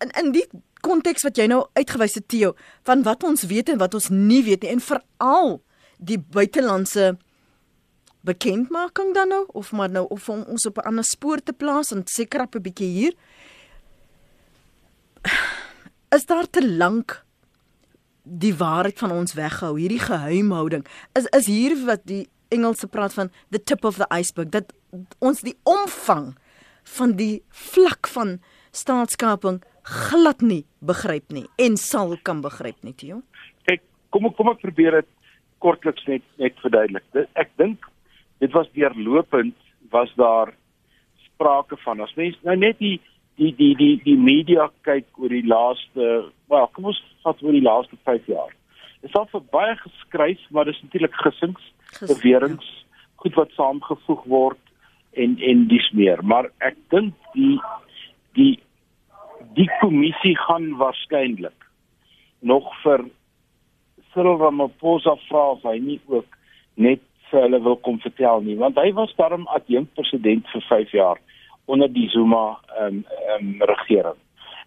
in 0.00 0.10
in 0.18 0.32
die 0.32 0.46
konteks 0.80 1.26
wat 1.26 1.36
jy 1.36 1.46
nou 1.50 1.64
uitgewys 1.76 2.16
het 2.16 2.28
Theo 2.28 2.54
van 2.88 3.02
wat 3.02 3.24
ons 3.24 3.42
weet 3.50 3.68
en 3.68 3.78
wat 3.78 3.94
ons 3.94 4.08
nie 4.08 4.42
weet 4.44 4.62
nie 4.64 4.72
en 4.72 4.80
veral 4.80 5.58
die 5.98 6.18
buitelandse 6.18 7.18
bekendmaking 8.24 9.14
dan 9.14 9.28
nou 9.28 9.44
of 9.56 9.72
maar 9.72 9.90
nou 9.90 10.06
of 10.08 10.28
om 10.28 10.42
ons 10.48 10.66
op 10.66 10.78
'n 10.78 10.86
ander 10.88 11.04
spoor 11.04 11.42
te 11.42 11.52
plaas 11.52 11.92
en 11.92 12.02
seker 12.04 12.40
op 12.40 12.54
'n 12.54 12.62
bietjie 12.62 12.88
hier 12.88 13.14
is 16.16 16.26
daar 16.26 16.50
te 16.50 16.62
lank 16.76 17.20
die 18.22 18.54
waarheid 18.54 18.98
van 18.98 19.12
ons 19.14 19.34
weghou, 19.34 19.74
hierdie 19.78 20.02
geheimhouding. 20.02 20.84
Is 21.18 21.26
is 21.36 21.48
hier 21.50 21.76
wat 21.86 22.04
die 22.06 22.28
Engelse 22.50 22.88
praat 22.90 23.14
van 23.14 23.30
the 23.50 23.62
tip 23.62 23.84
of 23.84 23.96
the 23.96 24.06
iceberg 24.10 24.50
dat 24.50 24.72
ons 25.18 25.42
die 25.46 25.54
omvang 25.62 26.32
van 26.96 27.14
die 27.18 27.42
vlak 27.48 28.10
van 28.10 28.40
staatskaping 28.74 29.60
glad 29.82 30.42
nie 30.42 30.64
begryp 30.80 31.30
nie 31.34 31.46
en 31.58 31.76
sal 31.76 32.16
kan 32.26 32.42
begryp 32.42 32.82
nie, 32.82 32.94
Tio. 32.94 33.22
Kyk, 33.68 33.82
kom 34.10 34.26
ek 34.26 34.36
kom 34.38 34.50
ek 34.52 34.62
probeer 34.62 35.00
dit 35.00 35.10
kortliks 35.62 36.06
net 36.08 36.24
net 36.42 36.58
verduidelik. 36.64 37.06
Ek 37.38 37.52
dink 37.60 37.86
dit 38.40 38.52
was 38.56 38.70
deurlopend 38.74 39.56
was 39.92 40.10
daar 40.18 40.54
sprake 41.26 41.78
van 41.84 42.02
as 42.04 42.14
mens 42.18 42.38
nou 42.46 42.56
net 42.56 42.78
die 42.82 42.98
die 43.40 43.54
die 43.56 43.74
die 43.76 43.94
die 44.04 44.18
media 44.20 44.68
kyk 44.84 45.06
oor 45.16 45.32
die 45.32 45.46
laaste, 45.48 46.08
wel, 46.52 46.66
kom 46.76 46.90
ons 46.92 47.00
vat 47.24 47.40
oor 47.44 47.56
die 47.56 47.64
laaste 47.64 47.96
5 48.08 48.28
jaar. 48.28 48.52
Dit 49.00 49.08
is 49.08 49.16
al 49.16 49.28
vir 49.32 49.44
baie 49.54 49.76
geskryf, 49.80 50.42
maar 50.52 50.68
dis 50.68 50.80
natuurlik 50.84 51.16
gissings, 51.24 51.70
beweringe, 52.00 52.60
ja. 52.60 53.06
goed 53.22 53.38
wat 53.40 53.54
saamgevoeg 53.56 54.26
word 54.32 54.60
en 55.12 55.38
en 55.52 55.64
dis 55.72 55.86
meer, 55.96 56.20
maar 56.22 56.50
ek 56.68 56.76
dink 56.92 57.16
die 57.36 57.56
die 58.38 58.52
die 59.56 59.68
kommissie 59.80 60.36
gaan 60.46 60.70
waarskynlik 60.78 61.66
nog 62.52 62.68
vir 62.84 63.08
Cyril 64.12 64.38
Ramaphosa 64.42 65.16
vra 65.28 65.50
of 65.56 65.64
hy 65.66 65.78
nie 65.82 65.98
ook 66.12 66.38
net 66.76 67.02
vir 67.30 67.46
hulle 67.46 67.60
wil 67.64 67.76
kom 67.86 67.98
vertel 68.04 68.44
nie, 68.44 68.56
want 68.60 68.78
hy 68.78 68.92
was 68.96 69.12
daarom 69.18 69.48
adjunkt 69.56 69.94
president 69.98 70.48
vir 70.52 70.64
5 70.68 70.96
jaar 70.98 71.20
onder 71.70 71.92
die 71.92 72.08
Zuma 72.08 72.58
ehm 72.78 72.86
um, 72.86 73.04
um, 73.34 73.62
regering. 73.62 74.18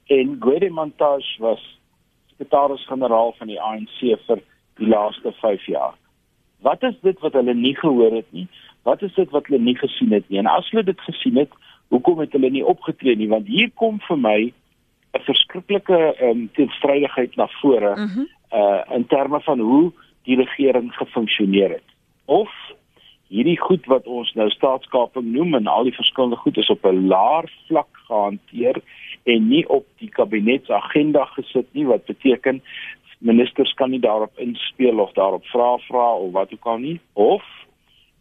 En 0.08 0.38
Gwede 0.40 0.70
Montage 0.70 1.36
was 1.40 1.80
sekretaris-generaal 2.30 3.34
van 3.38 3.48
die 3.48 3.62
ANC 3.62 4.00
vir 4.00 4.42
die 4.80 4.88
laaste 4.88 5.32
5 5.32 5.66
jaar. 5.66 5.94
Wat 6.64 6.84
is 6.84 6.96
dit 7.02 7.20
wat 7.20 7.34
hulle 7.34 7.54
nie 7.54 7.76
gehoor 7.76 8.16
het 8.16 8.32
nie? 8.32 8.48
Wat 8.84 9.02
is 9.02 9.14
dit 9.16 9.30
wat 9.32 9.48
hulle 9.48 9.62
nie 9.64 9.78
gesien 9.78 10.12
het 10.12 10.30
nie? 10.30 10.40
En 10.40 10.50
as 10.52 10.70
hulle 10.72 10.84
dit 10.84 11.02
gesien 11.08 11.38
het, 11.40 11.52
hoekom 11.88 12.20
het 12.24 12.32
hulle 12.32 12.50
nie 12.50 12.66
opgetree 12.66 13.16
nie? 13.16 13.30
Want 13.32 13.48
hier 13.48 13.72
kom 13.80 14.00
vir 14.08 14.18
my 14.18 14.40
'n 15.14 15.26
verskriklike 15.28 16.00
ehm 16.14 16.30
um, 16.30 16.50
teenstrydigheid 16.54 17.36
na 17.36 17.48
vore 17.62 17.92
uh 17.92 18.16
-huh. 18.16 18.28
uh 18.60 18.96
in 18.96 19.08
terme 19.08 19.42
van 19.42 19.60
hoe 19.60 19.92
die 20.24 20.36
regering 20.36 20.94
gefunksioneer 20.96 21.70
het. 21.70 21.90
Of 22.26 22.50
hierdie 23.34 23.58
goed 23.58 23.86
wat 23.90 24.06
ons 24.06 24.30
nou 24.38 24.50
staatskaping 24.54 25.32
noem 25.34 25.56
en 25.58 25.68
al 25.68 25.88
die 25.88 25.96
verskillende 25.96 26.38
goed 26.44 26.58
is 26.62 26.70
op 26.70 26.86
'n 26.86 27.08
laer 27.08 27.50
vlak 27.68 27.90
gehanteer 28.08 28.82
en 29.26 29.48
nie 29.48 29.64
op 29.70 29.86
die 29.98 30.10
kabinetsagenda 30.10 31.26
gesit 31.26 31.68
nie 31.74 31.86
wat 31.86 32.06
beteken 32.06 32.62
ministers 33.24 33.74
kan 33.74 33.90
nie 33.90 34.00
daarop 34.00 34.38
inspel 34.38 35.00
of 35.00 35.14
daarop 35.14 35.46
vra 35.46 35.78
vra 35.88 36.08
of 36.16 36.32
wat 36.32 36.54
ook 36.54 36.66
al 36.66 36.78
nie. 36.78 37.00
Of 37.14 37.44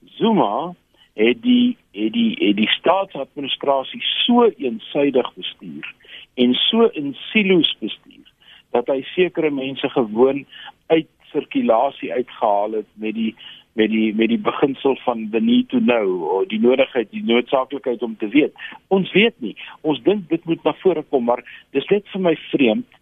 Zuma 0.05 0.75
het 1.15 1.43
die 1.43 1.77
het 1.93 2.13
die 2.13 2.37
het 2.39 2.57
die 2.57 2.71
staatsadministrasie 2.71 4.01
so 4.25 4.47
eensydig 4.57 5.35
bestuur 5.35 5.95
en 6.35 6.55
so 6.55 6.89
in 6.93 7.15
silo's 7.15 7.77
bestuur 7.81 8.29
dat 8.73 8.89
hy 8.89 9.03
sekere 9.15 9.51
mense 9.51 9.89
gewoon 9.89 10.47
uit 10.87 11.09
sirkulasie 11.33 12.13
uitgehaal 12.13 12.73
het 12.81 12.89
met 12.95 13.15
die 13.15 13.35
met 13.79 13.91
die 13.91 14.13
met 14.15 14.29
die 14.29 14.41
beginsel 14.41 14.97
van 15.05 15.29
the 15.33 15.41
need 15.41 15.69
to 15.69 15.81
know 15.81 16.23
of 16.37 16.49
die 16.49 16.61
nodigheid 16.61 17.11
die 17.11 17.25
noodsaaklikheid 17.25 18.03
om 18.03 18.17
te 18.17 18.29
weet. 18.29 18.53
Ons 18.89 19.13
weet 19.13 19.35
nie. 19.41 19.57
Ons 19.81 20.03
dink 20.05 20.29
dit 20.29 20.45
moet 20.45 20.65
na 20.65 20.75
vore 20.83 21.03
kom, 21.09 21.25
maar 21.25 21.45
dis 21.73 21.89
net 21.91 22.05
vir 22.13 22.25
my 22.29 22.35
vreemd 22.51 23.01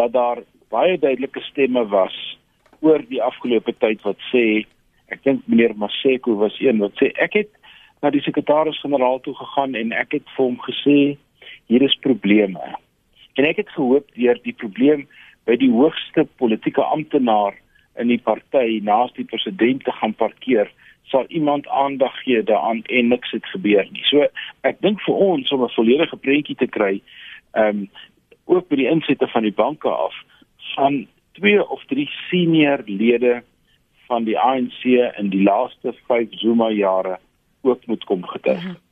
dat 0.00 0.12
daar 0.12 0.42
baie 0.70 0.98
duidelike 0.98 1.42
stemme 1.50 1.84
was 1.94 2.16
oor 2.80 3.02
die 3.08 3.22
afgelope 3.22 3.72
tyd 3.78 4.02
wat 4.06 4.18
sê 4.30 4.44
ek 5.10 5.24
dink 5.26 5.46
meneer 5.46 5.74
Maseko 5.78 6.36
was 6.42 6.56
een 6.62 6.78
wat 6.82 6.94
sê 6.98 7.10
ek 7.22 7.38
het 7.42 7.50
na 8.02 8.10
die 8.14 8.22
sekretaris-generaal 8.24 9.20
toe 9.24 9.34
gegaan 9.36 9.74
en 9.76 9.92
ek 9.92 10.14
het 10.18 10.30
vir 10.36 10.44
hom 10.46 10.60
gesê 10.64 10.98
hier 11.70 11.82
is 11.86 11.96
probleme. 12.02 12.60
En 13.38 13.46
ek 13.46 13.60
het 13.62 13.74
gehoop 13.76 14.08
deur 14.16 14.38
die 14.44 14.56
probleem 14.56 15.04
by 15.46 15.56
die 15.60 15.70
hoogste 15.72 16.26
politieke 16.40 16.82
amptenaar 16.82 17.54
in 17.96 18.08
die 18.08 18.20
party 18.20 18.80
naas 18.82 19.12
die 19.12 19.24
president 19.24 19.84
te 19.84 19.92
gaan 19.92 20.14
parkeer 20.14 20.70
sal 21.10 21.24
iemand 21.28 21.68
aandag 21.68 22.14
gee 22.22 22.42
daaraan 22.42 22.82
en 22.82 23.08
niks 23.08 23.30
het 23.30 23.46
gebeur 23.46 23.86
nie. 23.90 24.04
So 24.04 24.26
ek 24.60 24.80
dink 24.80 25.00
vir 25.02 25.14
ons 25.14 25.50
om 25.50 25.64
'n 25.64 25.74
volledige 25.74 26.16
prentjie 26.16 26.56
te 26.56 26.66
kry, 26.66 27.02
ehm 27.54 27.68
um, 27.68 27.90
ook 28.44 28.68
by 28.68 28.76
die 28.76 28.90
insette 28.90 29.26
van 29.30 29.42
die 29.42 29.54
banke 29.54 29.88
af 29.88 30.14
van 30.74 31.06
twee 31.32 31.68
of 31.68 31.84
drie 31.86 32.10
senior 32.30 32.82
lede 32.86 33.42
van 34.06 34.24
die 34.24 34.38
ANC 34.38 34.84
in 35.18 35.28
die 35.30 35.42
laaste 35.42 35.94
5 36.06 36.28
Zuma 36.30 36.70
jare 36.70 37.18
ook 37.62 37.86
moet 37.86 38.04
kom 38.04 38.24
getuig. 38.26 38.64
Mhm. 38.64 38.89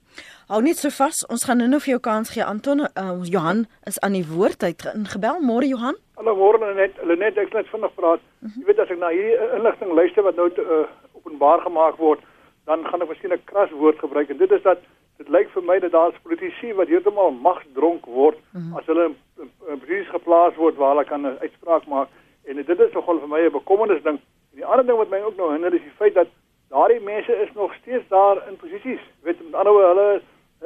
Hou 0.48 0.62
net 0.62 0.76
so 0.80 0.88
vas, 0.88 1.26
ons 1.28 1.44
gaan 1.44 1.58
nou-nou 1.58 1.80
vir 1.80 1.90
jou 1.90 2.00
kans 2.00 2.30
gee 2.30 2.44
Anton. 2.44 2.80
Uh, 2.80 3.20
Johan 3.24 3.66
is 3.84 3.98
aan 4.00 4.12
die 4.12 4.26
woord 4.26 4.62
uit 4.62 4.84
ingebel. 4.94 5.40
Môre 5.40 5.66
Johan. 5.68 5.96
Hallo 6.16 6.34
môre 6.36 6.74
net. 6.74 6.96
Hulle 7.02 7.16
net 7.16 7.36
ek 7.36 7.52
net 7.52 7.68
vinnig 7.68 7.94
praat. 7.94 8.20
Uh 8.20 8.48
-huh. 8.48 8.60
Jy 8.60 8.64
weet 8.66 8.80
as 8.80 8.90
ek 8.90 8.98
na 8.98 9.10
hierdie 9.12 9.36
inligting 9.58 9.92
luister 9.92 10.22
wat 10.22 10.36
nou 10.36 10.50
te, 10.50 10.62
uh, 10.62 10.86
openbaar 11.12 11.60
gemaak 11.60 11.96
word, 11.96 12.20
dan 12.64 12.84
gaan 12.84 13.02
ek 13.02 13.08
miskien 13.08 13.32
'n 13.32 13.44
kras 13.44 13.70
woord 13.70 13.98
gebruik 13.98 14.30
en 14.30 14.36
dit 14.36 14.50
is 14.50 14.62
dat 14.62 14.78
dit 15.18 15.28
lyk 15.28 15.48
vir 15.50 15.62
my 15.62 15.78
dat 15.78 15.92
daar's 15.92 16.22
politici 16.22 16.72
wat 16.72 16.88
heeltemal 16.88 17.30
magsdronk 17.30 18.06
word 18.06 18.38
mm 18.52 18.60
-hmm. 18.60 18.76
as 18.78 18.86
hulle 18.86 19.04
in, 19.04 19.16
in, 19.42 19.50
in 19.68 19.78
posisies 19.80 20.10
geplaas 20.16 20.54
word 20.56 20.76
waar 20.76 20.90
hulle 20.94 21.04
kan 21.04 21.26
'n 21.26 21.38
uitspraak 21.44 21.86
maak 21.86 22.08
en 22.48 22.56
dit 22.56 22.80
is 22.80 22.92
nogal 22.92 23.18
vir 23.18 23.28
my 23.28 23.40
'n 23.40 23.52
bekommernis 23.52 24.02
ding. 24.02 24.18
En 24.52 24.56
die 24.60 24.66
ander 24.66 24.86
ding 24.86 24.98
wat 24.98 25.10
my 25.10 25.20
ook 25.20 25.36
nou 25.36 25.52
hinder 25.52 25.74
is 25.74 25.82
die 25.82 25.98
feit 26.00 26.14
dat 26.14 26.28
daardie 26.70 27.00
mense 27.00 27.32
is 27.32 27.52
nog 27.54 27.74
steeds 27.74 28.08
daar 28.08 28.48
in 28.48 28.56
posisies. 28.56 29.00
Weet 29.22 29.42
met 29.44 29.54
ander 29.54 29.72
woorde 29.72 29.88
hulle 29.88 30.22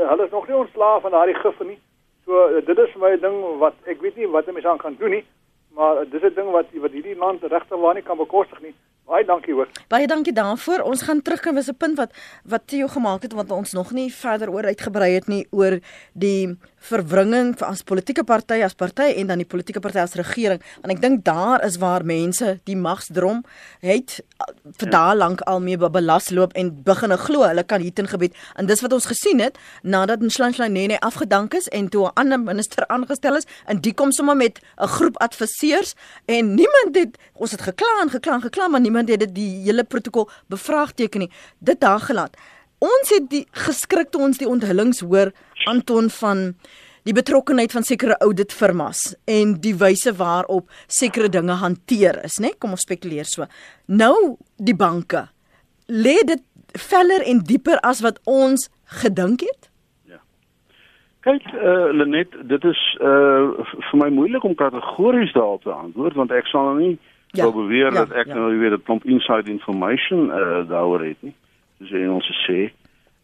hulle 0.09 0.25
is 0.25 0.30
nog 0.30 0.47
nie 0.49 0.56
ontslaaf 0.56 1.02
van 1.02 1.11
daardie 1.11 1.35
gif 1.35 1.61
nie. 1.61 1.78
So 2.25 2.61
dit 2.66 2.78
is 2.78 2.92
vir 2.92 3.00
my 3.00 3.12
'n 3.12 3.21
ding 3.21 3.59
wat 3.59 3.75
ek 3.87 4.00
weet 4.00 4.16
nie 4.16 4.28
wat 4.28 4.47
mense 4.47 4.68
aan 4.68 4.78
kan 4.78 4.97
doen 4.99 5.11
nie, 5.11 5.25
maar 5.75 6.04
dis 6.11 6.23
'n 6.23 6.35
ding 6.35 6.50
wat 6.50 6.66
wat 6.75 6.90
hierdie 6.90 7.16
land 7.16 7.42
regtig 7.42 7.78
waar 7.78 7.94
nie 7.94 8.02
kan 8.02 8.16
bekostig 8.16 8.61
nie. 8.61 8.75
Baie 9.06 9.25
dankie 9.25 9.54
hoor. 9.54 9.68
Baie 9.88 10.06
dankie 10.06 10.32
daarvoor. 10.32 10.85
Ons 10.87 11.02
gaan 11.02 11.23
terugkom 11.23 11.56
is 11.56 11.68
'n 11.68 11.76
punt 11.76 11.97
wat 11.97 12.12
wat 12.44 12.66
Theo 12.66 12.87
gemaak 12.87 13.23
het 13.23 13.32
wat 13.32 13.50
ons 13.50 13.73
nog 13.73 13.92
nie 13.92 14.12
verder 14.12 14.50
oor 14.50 14.64
uitgebrei 14.64 15.14
het 15.14 15.26
nie 15.26 15.47
oor 15.50 15.78
die 16.12 16.59
verwringing 16.83 17.55
as 17.62 17.83
politieke 17.87 18.25
party 18.27 18.61
as 18.67 18.75
party 18.75 19.12
en 19.21 19.31
dan 19.31 19.43
die 19.43 19.49
politieke 19.49 19.81
party 19.83 20.03
as 20.03 20.17
regering. 20.19 20.62
En 20.83 20.91
ek 20.95 21.01
dink 21.03 21.25
daar 21.27 21.62
is 21.67 21.79
waar 21.83 22.05
mense 22.05 22.57
die 22.69 22.77
magsdrom 22.77 23.43
het 23.85 24.19
vir 24.79 24.89
ja. 24.89 24.93
daal 24.93 25.21
lank 25.21 25.45
al 25.51 25.61
mee 25.62 25.79
belas 25.79 26.31
loop 26.35 26.55
en 26.59 26.73
begine 26.85 27.19
glo 27.21 27.47
hulle 27.47 27.65
kan 27.65 27.81
hier 27.81 27.95
in 28.03 28.09
gebied. 28.11 28.35
En 28.59 28.67
dis 28.67 28.83
wat 28.83 28.93
ons 28.93 29.07
gesien 29.07 29.41
het 29.43 29.59
nadat 29.83 30.25
Nshlanhlanene 30.25 30.99
afgedank 31.01 31.55
is 31.55 31.69
en 31.69 31.89
toe 31.89 32.07
'n 32.09 32.15
ander 32.15 32.41
minister 32.41 32.87
aangestel 32.89 33.37
is 33.37 33.47
en 33.67 33.81
die 33.81 33.95
kom 33.95 34.12
sommer 34.12 34.37
met 34.37 34.61
'n 34.79 34.87
groep 34.87 35.17
adviseurs 35.23 35.95
en 36.27 36.55
niemand 36.55 36.95
het 36.95 37.19
ons 37.33 37.51
het 37.51 37.62
gekla 37.62 38.03
en 38.03 38.11
gekla 38.11 38.35
en 38.35 38.43
gekla 38.43 38.69
maar 38.69 38.81
niemand 38.81 39.09
het 39.09 39.21
dit 39.21 39.35
die 39.35 39.62
hele 39.62 39.85
protokol 39.85 40.31
bevraagteken 40.49 41.21
nie. 41.21 41.31
Dit 41.59 41.81
daar 41.81 42.01
gelaat. 42.01 42.37
Ons 42.83 43.12
het 43.15 43.29
die 43.31 43.45
geskrik 43.51 44.11
toe 44.11 44.25
ons 44.27 44.41
die 44.41 44.49
onthullings 44.49 45.05
hoor 45.07 45.31
Anton 45.66 46.11
van 46.11 46.54
die 47.02 47.14
betrokkenheid 47.14 47.73
van 47.75 47.83
sekere 47.83 48.16
audit 48.23 48.52
firmas 48.54 49.02
en 49.26 49.57
die 49.62 49.75
wyse 49.78 50.12
waarop 50.19 50.71
sekere 50.87 51.28
dinge 51.28 51.59
hanteer 51.59 52.21
is, 52.25 52.38
né? 52.38 52.52
Kom 52.59 52.76
ons 52.76 52.87
spekuleer 52.87 53.26
so. 53.26 53.49
Nou 53.87 54.37
die 54.57 54.76
banke 54.78 55.26
lê 55.90 56.21
dit 56.26 56.42
veller 56.78 57.25
en 57.26 57.42
dieper 57.45 57.81
as 57.83 58.00
wat 58.07 58.21
ons 58.31 58.69
gedink 59.02 59.42
het? 59.45 59.71
Ja. 60.11 60.21
Kyk, 61.26 61.47
eh 61.52 61.71
uh, 61.73 61.90
Lenet, 61.92 62.37
dit 62.49 62.64
is 62.64 62.83
eh 63.00 63.09
uh, 63.09 63.73
vir 63.90 63.99
my 64.04 64.11
moeilik 64.11 64.45
om 64.45 64.54
kategories 64.54 65.33
daarop 65.33 65.62
te 65.62 65.73
antwoord 65.73 66.14
want 66.14 66.31
ek 66.31 66.47
sal 66.47 66.71
nou 66.71 66.78
nie 66.78 66.99
ja. 67.33 67.42
sou 67.42 67.52
beweer 67.52 67.90
ja, 67.90 68.04
dat 68.04 68.12
ek 68.12 68.31
ja. 68.31 68.35
nou 68.35 68.59
weet 68.59 68.78
'n 68.78 68.83
klomp 68.83 69.04
inside 69.04 69.50
information 69.50 70.31
eh 70.31 70.38
uh, 70.38 70.69
daaroor 70.69 71.04
het 71.04 71.23
nie. 71.23 71.35
Dis 71.78 71.90
in 71.90 72.11
ons 72.11 72.47
sê. 72.47 72.71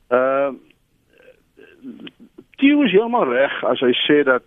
Ehm 0.09 0.55
uh, 0.55 0.67
Theo 2.59 2.83
is 2.83 2.93
heeltemal 2.93 3.29
reg 3.31 3.55
as 3.65 3.81
hy 3.81 3.93
sê 4.05 4.23
dat 4.27 4.43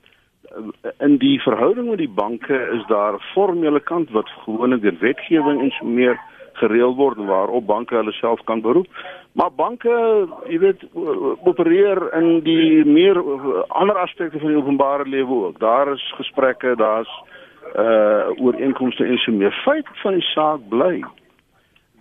uh, 0.51 0.71
in 0.99 1.17
die 1.21 1.37
verhouding 1.43 1.89
met 1.89 2.01
die 2.03 2.11
banke 2.11 2.57
is 2.75 2.83
daar 2.89 3.15
'n 3.15 3.25
formele 3.33 3.79
kant 3.79 4.11
wat 4.11 4.29
gewoonlik 4.45 4.81
deur 4.81 4.99
wetgewing 4.99 5.61
en 5.61 5.71
so 5.71 5.85
meer 5.85 6.19
gereël 6.59 6.95
word 6.95 7.17
waarop 7.17 7.65
banke 7.65 7.95
hulle 7.95 8.11
self 8.11 8.43
kan 8.43 8.61
beroep. 8.61 8.87
Maar 9.39 9.51
banke, 9.55 9.93
jy 10.51 10.59
weet, 10.59 10.83
opereer 11.47 12.01
in 12.19 12.41
die 12.43 12.83
meer 12.85 13.15
ander 13.67 13.97
aspekte 13.97 14.39
van 14.39 14.51
die 14.51 14.59
openbare 14.59 15.07
lewe 15.07 15.37
ook. 15.47 15.59
Daar 15.59 15.93
is 15.93 16.13
gesprekke, 16.19 16.75
daar's 16.75 17.11
uh 17.75 18.27
ooreenkomste 18.43 19.05
en 19.05 19.17
so 19.17 19.31
meer. 19.31 19.53
Feit 19.63 19.87
van 20.01 20.17
die 20.17 20.27
saak 20.33 20.63
bly 20.69 21.03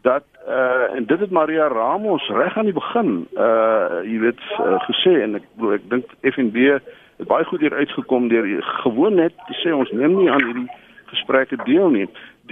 dat 0.02 0.25
uh 0.49 0.97
en 0.97 1.04
dit 1.06 1.20
het 1.20 1.30
Maria 1.30 1.68
Ramos 1.68 2.28
reg 2.28 2.56
aan 2.56 2.70
die 2.70 2.76
begin 2.76 3.26
uh 3.37 4.00
jy 4.04 4.18
weet 4.18 4.42
uh, 4.59 4.80
gesê 4.88 5.20
en 5.23 5.35
ek 5.40 5.47
ek 5.78 5.88
dink 5.90 6.14
FNB 6.35 6.68
het 7.20 7.28
baie 7.28 7.44
goed 7.44 7.61
hier 7.61 7.75
uitgekom 7.75 8.28
deur 8.28 8.47
gewoon 8.82 9.14
net 9.14 9.35
te 9.47 9.56
sê 9.62 9.75
ons 9.76 9.90
neem 9.90 10.16
nie 10.16 10.30
aan 10.30 10.44
hierdie 10.44 10.70
gesprekke 11.12 11.56
deel 11.64 11.90
nie 11.90 12.09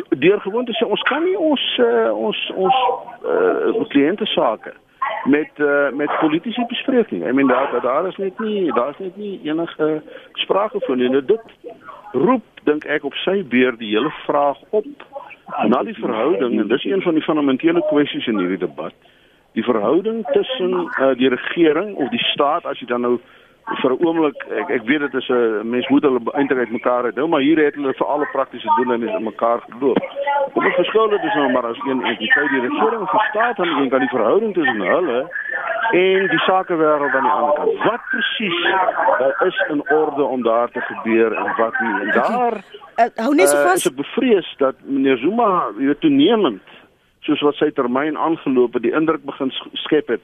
deur 0.09 0.41
gewoon 0.41 0.65
te 0.65 0.77
sê 0.77 0.85
ons 0.85 1.03
kan 1.09 1.25
nie 1.25 1.39
ons 1.39 1.65
uh, 1.79 2.13
ons 2.13 2.45
ons 2.67 2.85
uh 3.25 3.89
kliënte 3.89 4.27
sake 4.35 4.75
met 5.25 5.51
uh, 5.57 5.91
met 5.93 6.19
politici 6.21 6.65
bespreek 6.67 7.11
nie. 7.11 7.25
I 7.25 7.33
mean 7.33 7.47
daar 7.47 7.81
daar 7.81 8.09
is 8.09 8.17
net 8.17 8.39
nie 8.39 8.73
daar 8.73 8.91
is 8.91 8.99
net 8.99 9.17
nie 9.17 9.41
enige 9.43 10.03
sprake 10.33 10.81
van 10.81 10.99
nie. 10.99 11.09
Nou, 11.09 11.25
dit 11.25 11.41
roep 12.13 12.45
dink 12.63 12.85
ek 12.85 13.05
op 13.05 13.15
sy 13.25 13.43
beurt 13.45 13.79
die 13.79 13.95
hele 13.97 14.13
vraag 14.25 14.59
op 14.71 14.87
na 15.69 15.83
die 15.83 15.95
verhouding 15.95 16.61
en 16.61 16.69
dis 16.69 16.85
een 16.85 17.03
van 17.03 17.15
die 17.15 17.23
fundamentele 17.23 17.83
kwessies 17.89 18.27
in 18.27 18.39
hierdie 18.39 18.59
debat. 18.59 18.95
Die 19.53 19.65
verhouding 19.65 20.27
tussen 20.33 20.75
uh, 20.77 21.15
die 21.17 21.29
regering 21.29 21.95
of 21.97 22.11
die 22.13 22.23
staat 22.33 22.67
as 22.69 22.79
jy 22.79 22.87
dan 22.87 23.07
nou 23.07 23.19
vir 23.77 23.93
'n 23.93 24.05
oomblik 24.07 24.39
ek 24.61 24.71
ek 24.71 24.83
weet 24.89 25.01
dit 25.01 25.15
is 25.15 25.29
'n 25.29 25.69
mens 25.69 25.89
moet 25.89 26.03
hulle 26.03 26.21
eintlik 26.33 26.59
uit 26.59 26.71
mekaar 26.71 27.05
uit 27.05 27.15
nou 27.15 27.29
maar 27.29 27.41
hier 27.41 27.59
het 27.59 27.75
hulle 27.75 27.93
vir 27.93 28.07
alle 28.07 28.29
praktiese 28.33 28.69
doele 28.77 28.95
in 28.95 29.23
mekaar 29.25 29.61
geloop. 29.69 30.01
Kom 30.53 30.65
ons 30.65 30.75
verskil 30.75 31.09
dit 31.09 31.25
is 31.25 31.35
nou 31.35 31.53
maar 31.53 31.67
as 31.67 31.81
een 31.87 32.05
entiteit 32.05 32.51
die 32.51 32.61
regering 32.61 33.09
staat 33.31 33.59
en 33.59 33.69
dan 33.69 33.89
kan 33.89 34.01
die 34.01 34.17
verhouding 34.17 34.55
tussen 34.55 34.81
hulle 34.81 35.31
en 35.93 36.27
die 36.29 36.39
sakewêreld 36.39 37.15
aan 37.15 37.29
die 37.29 37.37
ander 37.39 37.55
kant. 37.55 37.85
Wat 37.85 38.03
presies 38.11 38.59
uh, 38.65 39.47
is 39.47 39.59
in 39.69 39.83
orde 39.91 40.23
om 40.23 40.43
daar 40.43 40.71
te 40.71 40.81
gebeur 40.81 41.33
en 41.33 41.55
wat 41.57 41.81
nie. 41.81 42.01
En 42.01 42.11
daar 42.13 42.55
uh, 42.55 43.05
hou 43.25 43.35
net 43.35 43.49
so 43.49 43.57
vas. 43.57 43.85
Uh, 43.85 43.91
is 43.91 43.95
bevrees 43.95 44.55
dat 44.59 44.75
meneer 44.83 45.17
Zuma 45.17 45.73
toenemend 45.99 46.63
soos 47.21 47.41
wat 47.41 47.55
sy 47.55 47.71
termyn 47.71 48.17
aangeloop 48.17 48.73
het, 48.73 48.83
die 48.83 48.95
indruk 48.95 49.25
begin 49.25 49.51
skep 49.73 50.09
het 50.09 50.21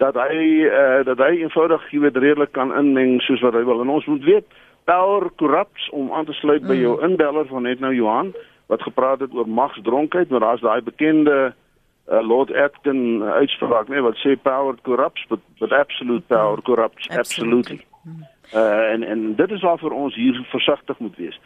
dat 0.00 0.16
hy 0.16 0.64
uh, 0.64 1.04
dat 1.04 1.20
hy 1.20 1.42
eenvoudig 1.42 1.84
jy 1.92 2.00
weet 2.06 2.16
redelik 2.16 2.52
kan 2.56 2.72
inmeng 2.76 3.18
soos 3.26 3.42
wat 3.44 3.56
hy 3.58 3.64
wil. 3.68 3.82
En 3.84 3.92
ons 3.92 4.06
moet 4.08 4.24
weet 4.24 4.46
power 4.88 5.28
corrupts 5.36 5.90
om 5.96 6.12
aan 6.12 6.24
te 6.24 6.36
sluit 6.40 6.62
by 6.64 6.74
mm. 6.74 6.80
jou 6.80 6.94
inbeller 7.04 7.46
van 7.50 7.68
net 7.68 7.82
nou 7.84 7.92
Johan 7.94 8.32
wat 8.70 8.82
gepraat 8.86 9.20
het 9.20 9.34
oor 9.34 9.48
magsdronkheid, 9.48 10.30
maar 10.30 10.40
daar's 10.46 10.62
daai 10.64 10.80
bekende 10.86 11.36
uh, 11.50 12.22
Lord 12.22 12.54
Acton 12.54 13.22
uitspraak 13.22 13.88
nee 13.88 14.02
wat 14.02 14.18
sê 14.22 14.36
power 14.42 14.78
corrupts 14.86 15.26
but, 15.28 15.42
but 15.58 15.72
absolute 15.72 16.24
power 16.32 16.62
corrupts 16.62 17.08
absolutely. 17.08 17.80
absolutely. 17.82 18.28
Uh, 18.54 18.92
en 18.92 19.02
en 19.02 19.34
dit 19.34 19.50
is 19.50 19.62
waarvoor 19.62 19.92
ons 19.92 20.14
hier 20.14 20.38
versigtig 20.50 20.98
moet 20.98 21.16
wees. 21.16 21.40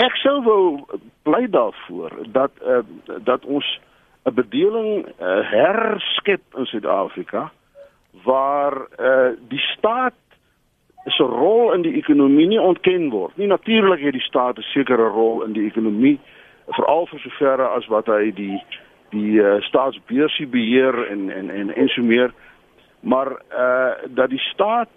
Ek 0.00 0.14
sou 0.22 0.38
wou 0.46 0.62
bly 1.28 1.46
daarvoor 1.52 2.14
dat 2.32 2.52
uh, 2.64 2.84
dat 3.26 3.44
ons 3.44 3.80
'n 4.24 4.34
bedeling 4.34 5.06
uh, 5.06 5.40
herskep 5.50 6.42
in 6.56 6.66
Suid-Afrika 6.66 7.50
waar 8.24 8.76
uh, 8.76 9.36
die 9.48 9.62
staat 9.76 10.14
se 11.04 11.22
rol 11.22 11.72
in 11.72 11.82
die 11.82 11.94
ekonomie 11.96 12.46
nie 12.46 12.60
ontken 12.60 13.08
word. 13.10 13.36
Nie 13.36 13.46
natuurlik 13.46 14.00
het 14.00 14.12
die 14.12 14.28
staat 14.28 14.58
'n 14.58 14.62
sekere 14.62 15.08
rol 15.08 15.42
in 15.42 15.52
die 15.52 15.66
ekonomie 15.66 16.18
veral 16.68 17.06
vir 17.06 17.20
soverre 17.20 17.66
as 17.66 17.86
wat 17.86 18.06
hy 18.06 18.30
die 18.34 18.58
die 19.10 19.40
uh, 19.42 19.58
staatsbeursie 19.66 20.46
beheer 20.46 21.06
en 21.10 21.30
en 21.30 21.50
en 21.50 21.74
en 21.74 21.88
so 21.88 22.02
meer 22.02 22.32
maar 23.00 23.30
uh 23.32 23.92
dat 24.08 24.30
die 24.30 24.42
staat 24.52 24.88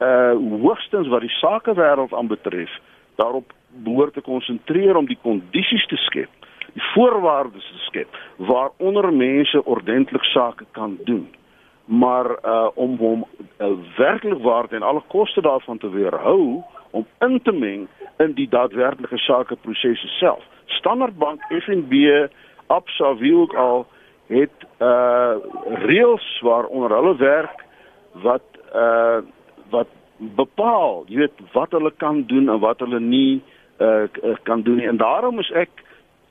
uh 0.00 0.34
hoogstens 0.60 1.08
wat 1.08 1.20
die 1.20 1.36
sakewêreld 1.40 2.12
aanbetref 2.12 2.70
daarop 3.16 3.52
behoort 3.68 4.14
te 4.14 4.20
konsentreer 4.20 4.96
om 4.96 5.06
die 5.06 5.18
kondisies 5.22 5.86
te 5.86 5.96
skep 5.96 6.30
die 6.72 6.84
voorwaardes 6.94 7.70
te 7.72 7.82
skep 7.88 8.20
waaronder 8.36 9.12
mense 9.12 9.64
ordentlik 9.64 10.24
sake 10.24 10.64
kan 10.70 10.98
doen 11.04 11.28
maar 11.86 12.30
uh 12.44 12.68
om 12.74 12.96
hom 12.98 13.24
uh, 13.58 13.66
werklik 13.96 14.42
waar 14.42 14.66
en 14.70 14.82
alle 14.82 15.02
koste 15.06 15.40
daarvan 15.40 15.78
te 15.78 15.90
weerhou 15.90 16.62
om 16.90 17.06
in 17.18 17.40
te 17.42 17.52
meng 17.52 17.88
in 18.16 18.32
die 18.34 18.48
daadwerklike 18.48 19.18
sakeprosesse 19.18 20.06
self. 20.06 20.42
Standard 20.66 21.18
Bank, 21.18 21.40
FNB, 21.48 22.26
Absa 22.66 23.14
wie 23.16 23.34
ook 23.34 23.54
al 23.54 23.86
het 24.26 24.66
uh 24.78 25.34
reëls 25.86 26.40
waaronder 26.42 26.90
hulle 26.90 27.16
werk 27.16 27.64
wat 28.12 28.42
uh 28.74 29.18
wat 29.70 29.88
bepaal, 30.16 31.04
jy 31.06 31.16
weet 31.16 31.40
wat 31.52 31.70
hulle 31.70 31.92
kan 31.96 32.22
doen 32.26 32.48
en 32.48 32.58
wat 32.58 32.78
hulle 32.78 33.00
nie 33.00 33.42
uh 33.78 34.34
kan 34.42 34.62
doen 34.62 34.76
nie. 34.76 34.88
En 34.88 34.96
daarom 34.96 35.38
is 35.38 35.50
ek 35.50 35.70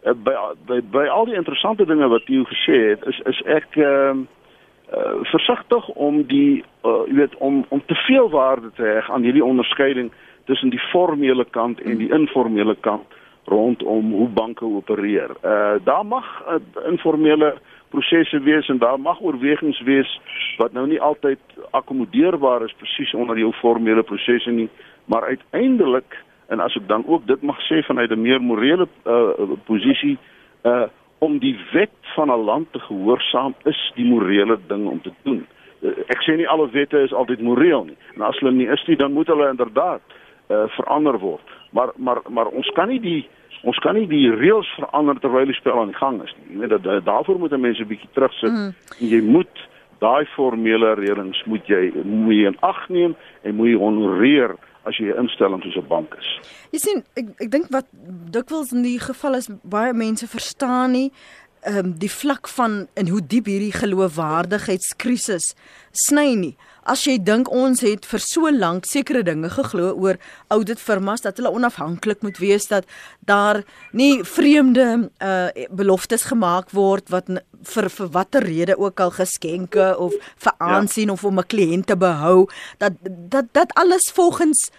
uh, 0.03 0.13
by, 0.13 0.33
by 0.67 0.81
by 0.91 1.05
al 1.07 1.25
die 1.29 1.37
interessante 1.37 1.85
dinge 1.85 2.07
wat 2.11 2.27
jy 2.27 2.43
gesê 2.49 2.79
het, 2.89 3.05
is 3.05 3.19
is 3.25 3.41
ek 3.45 3.77
ehm 3.79 4.25
uh, 4.25 4.33
uh, 4.93 5.23
versigtig 5.31 5.87
om 5.87 6.23
die 6.27 6.63
uh, 6.83 7.03
jy 7.07 7.15
weet 7.15 7.35
om 7.37 7.65
om 7.69 7.81
te 7.85 7.95
veel 8.05 8.29
waarde 8.29 8.71
te 8.75 8.83
hê 8.83 9.01
aan 9.09 9.23
hierdie 9.23 9.45
onderskeiding 9.45 10.11
tussen 10.45 10.69
die 10.69 10.81
formele 10.91 11.45
kant 11.49 11.81
en 11.81 11.97
die 11.97 12.11
informele 12.13 12.75
kant 12.79 13.15
rondom 13.45 14.11
hoe 14.11 14.27
banke 14.29 14.65
opereer. 14.65 15.31
Uh 15.43 15.77
daar 15.83 16.05
mag 16.05 16.25
uh, 16.47 16.59
informele 16.89 17.55
prosesse 17.89 18.39
wees 18.39 18.67
en 18.67 18.77
daar 18.77 18.99
mag 18.99 19.21
oorwegings 19.21 19.81
wees 19.81 20.19
wat 20.57 20.73
nou 20.73 20.87
nie 20.87 21.01
altyd 21.01 21.39
akkommodeerbaar 21.71 22.65
is 22.65 22.75
presies 22.77 23.13
onder 23.13 23.37
jou 23.39 23.53
formele 23.61 24.03
prosesse 24.03 24.51
nie, 24.51 24.69
maar 25.05 25.23
uiteindelik 25.23 26.17
en 26.47 26.59
as 26.59 26.75
ek 26.75 26.87
dan 26.87 27.05
ook 27.07 27.25
dit 27.27 27.41
mag 27.41 27.59
sê 27.69 27.81
vanuit 27.85 28.11
'n 28.11 28.21
meer 28.21 28.41
morele 28.41 28.87
uh 29.05 29.57
posisie 29.65 30.17
uh 30.63 30.87
om 31.25 31.39
die 31.41 31.55
wet 31.73 31.93
van 32.15 32.31
'n 32.31 32.45
land 32.45 32.71
te 32.71 32.79
gehoorsaam 32.79 33.55
is 33.63 33.91
die 33.95 34.05
morele 34.05 34.57
ding 34.67 34.87
om 34.87 35.01
te 35.01 35.11
doen. 35.23 35.45
Uh, 35.81 35.89
ek 36.07 36.21
sê 36.23 36.37
nie 36.37 36.47
alle 36.47 36.69
wette 36.69 36.99
is 36.99 37.13
altyd 37.13 37.41
moreel 37.41 37.85
nie. 37.85 37.97
En 38.15 38.21
as 38.21 38.39
hulle 38.39 38.51
nie 38.51 38.67
is 38.67 38.85
nie, 38.87 38.95
dan 38.95 39.13
moet 39.13 39.27
hulle 39.27 39.49
inderdaad 39.49 40.01
uh, 40.49 40.63
verander 40.77 41.19
word. 41.19 41.55
Maar 41.71 41.91
maar 41.95 42.21
maar 42.29 42.47
ons 42.47 42.69
kan 42.73 42.87
nie 42.87 42.99
die 42.99 43.27
ons 43.63 43.77
kan 43.77 43.95
nie 43.95 44.07
die 44.07 44.29
reëls 44.31 44.67
verander 44.77 45.19
terwyl 45.19 45.45
die 45.45 45.57
spel 45.57 45.79
aan 45.79 45.93
die 45.93 46.01
gang 46.01 46.21
is 46.23 46.35
nie. 46.37 46.53
Jy 46.53 46.59
weet 46.59 46.83
dat 46.83 47.05
daarvoor 47.05 47.39
moet 47.39 47.57
mense 47.57 47.81
'n 47.81 47.87
bietjie 47.87 48.09
terugsit 48.13 48.51
mm. 48.51 48.73
jy 48.99 49.21
moet 49.21 49.69
daai 49.99 50.25
formele 50.35 50.93
reëlings 50.99 51.43
moet 51.45 51.67
jy 51.67 51.91
moet 52.03 52.35
jy 52.35 52.47
in 52.51 52.57
ag 52.59 52.89
neem 52.89 53.15
en 53.43 53.55
moet 53.55 53.71
jy 53.71 53.77
honoreer 53.79 54.55
as 54.85 54.97
jy 54.97 55.11
'n 55.11 55.25
instelling 55.25 55.61
soos 55.63 55.77
'n 55.77 55.87
bank 55.87 56.15
is. 56.19 56.29
Jy 56.71 56.79
sien 56.79 57.03
ek 57.15 57.27
ek 57.41 57.51
dink 57.51 57.67
wat 57.69 57.87
dikwels 58.31 58.71
in 58.71 58.83
die 58.83 58.99
geval 58.99 59.35
is 59.35 59.49
baie 59.63 59.93
mense 59.93 60.27
verstaan 60.27 60.91
nie 60.91 61.11
ehm 61.65 61.77
um, 61.77 61.93
die 61.97 62.11
vlak 62.11 62.47
van 62.47 62.87
en 62.93 63.07
hoe 63.09 63.21
diep 63.25 63.47
hierdie 63.49 63.73
geloofwaardigheidskrisis 63.73 65.55
sny 65.91 66.35
nie 66.35 66.55
as 66.85 67.03
jy 67.07 67.17
dink 67.17 67.49
ons 67.53 67.81
het 67.85 68.05
vir 68.05 68.21
so 68.21 68.51
lank 68.53 68.85
sekere 68.89 69.23
dinge 69.25 69.49
geglo 69.49 69.91
oor 69.97 70.19
audit 70.53 70.81
firmas 70.81 71.25
dat 71.25 71.41
hulle 71.41 71.51
onafhanklik 71.57 72.21
moet 72.25 72.37
wees 72.41 72.69
dat 72.69 72.85
daar 73.25 73.63
nie 73.91 74.23
vreemde 74.23 75.09
uh, 75.19 75.49
beloftes 75.73 76.27
gemaak 76.29 76.71
word 76.77 77.09
wat 77.13 77.31
vir 77.65 77.89
vir 77.89 78.09
watter 78.13 78.45
rede 78.45 78.77
ook 78.77 79.01
al 79.01 79.13
geskenke 79.17 79.87
of 79.97 80.13
vir 80.37 80.53
aansien 80.61 81.09
ja. 81.09 81.13
of 81.13 81.25
om 81.25 81.39
'n 81.39 81.49
kliënt 81.53 81.87
te 81.87 81.97
behou 81.97 82.47
dat 82.77 82.93
dat 83.03 83.45
dat 83.51 83.73
alles 83.73 84.11
volgens 84.13 84.69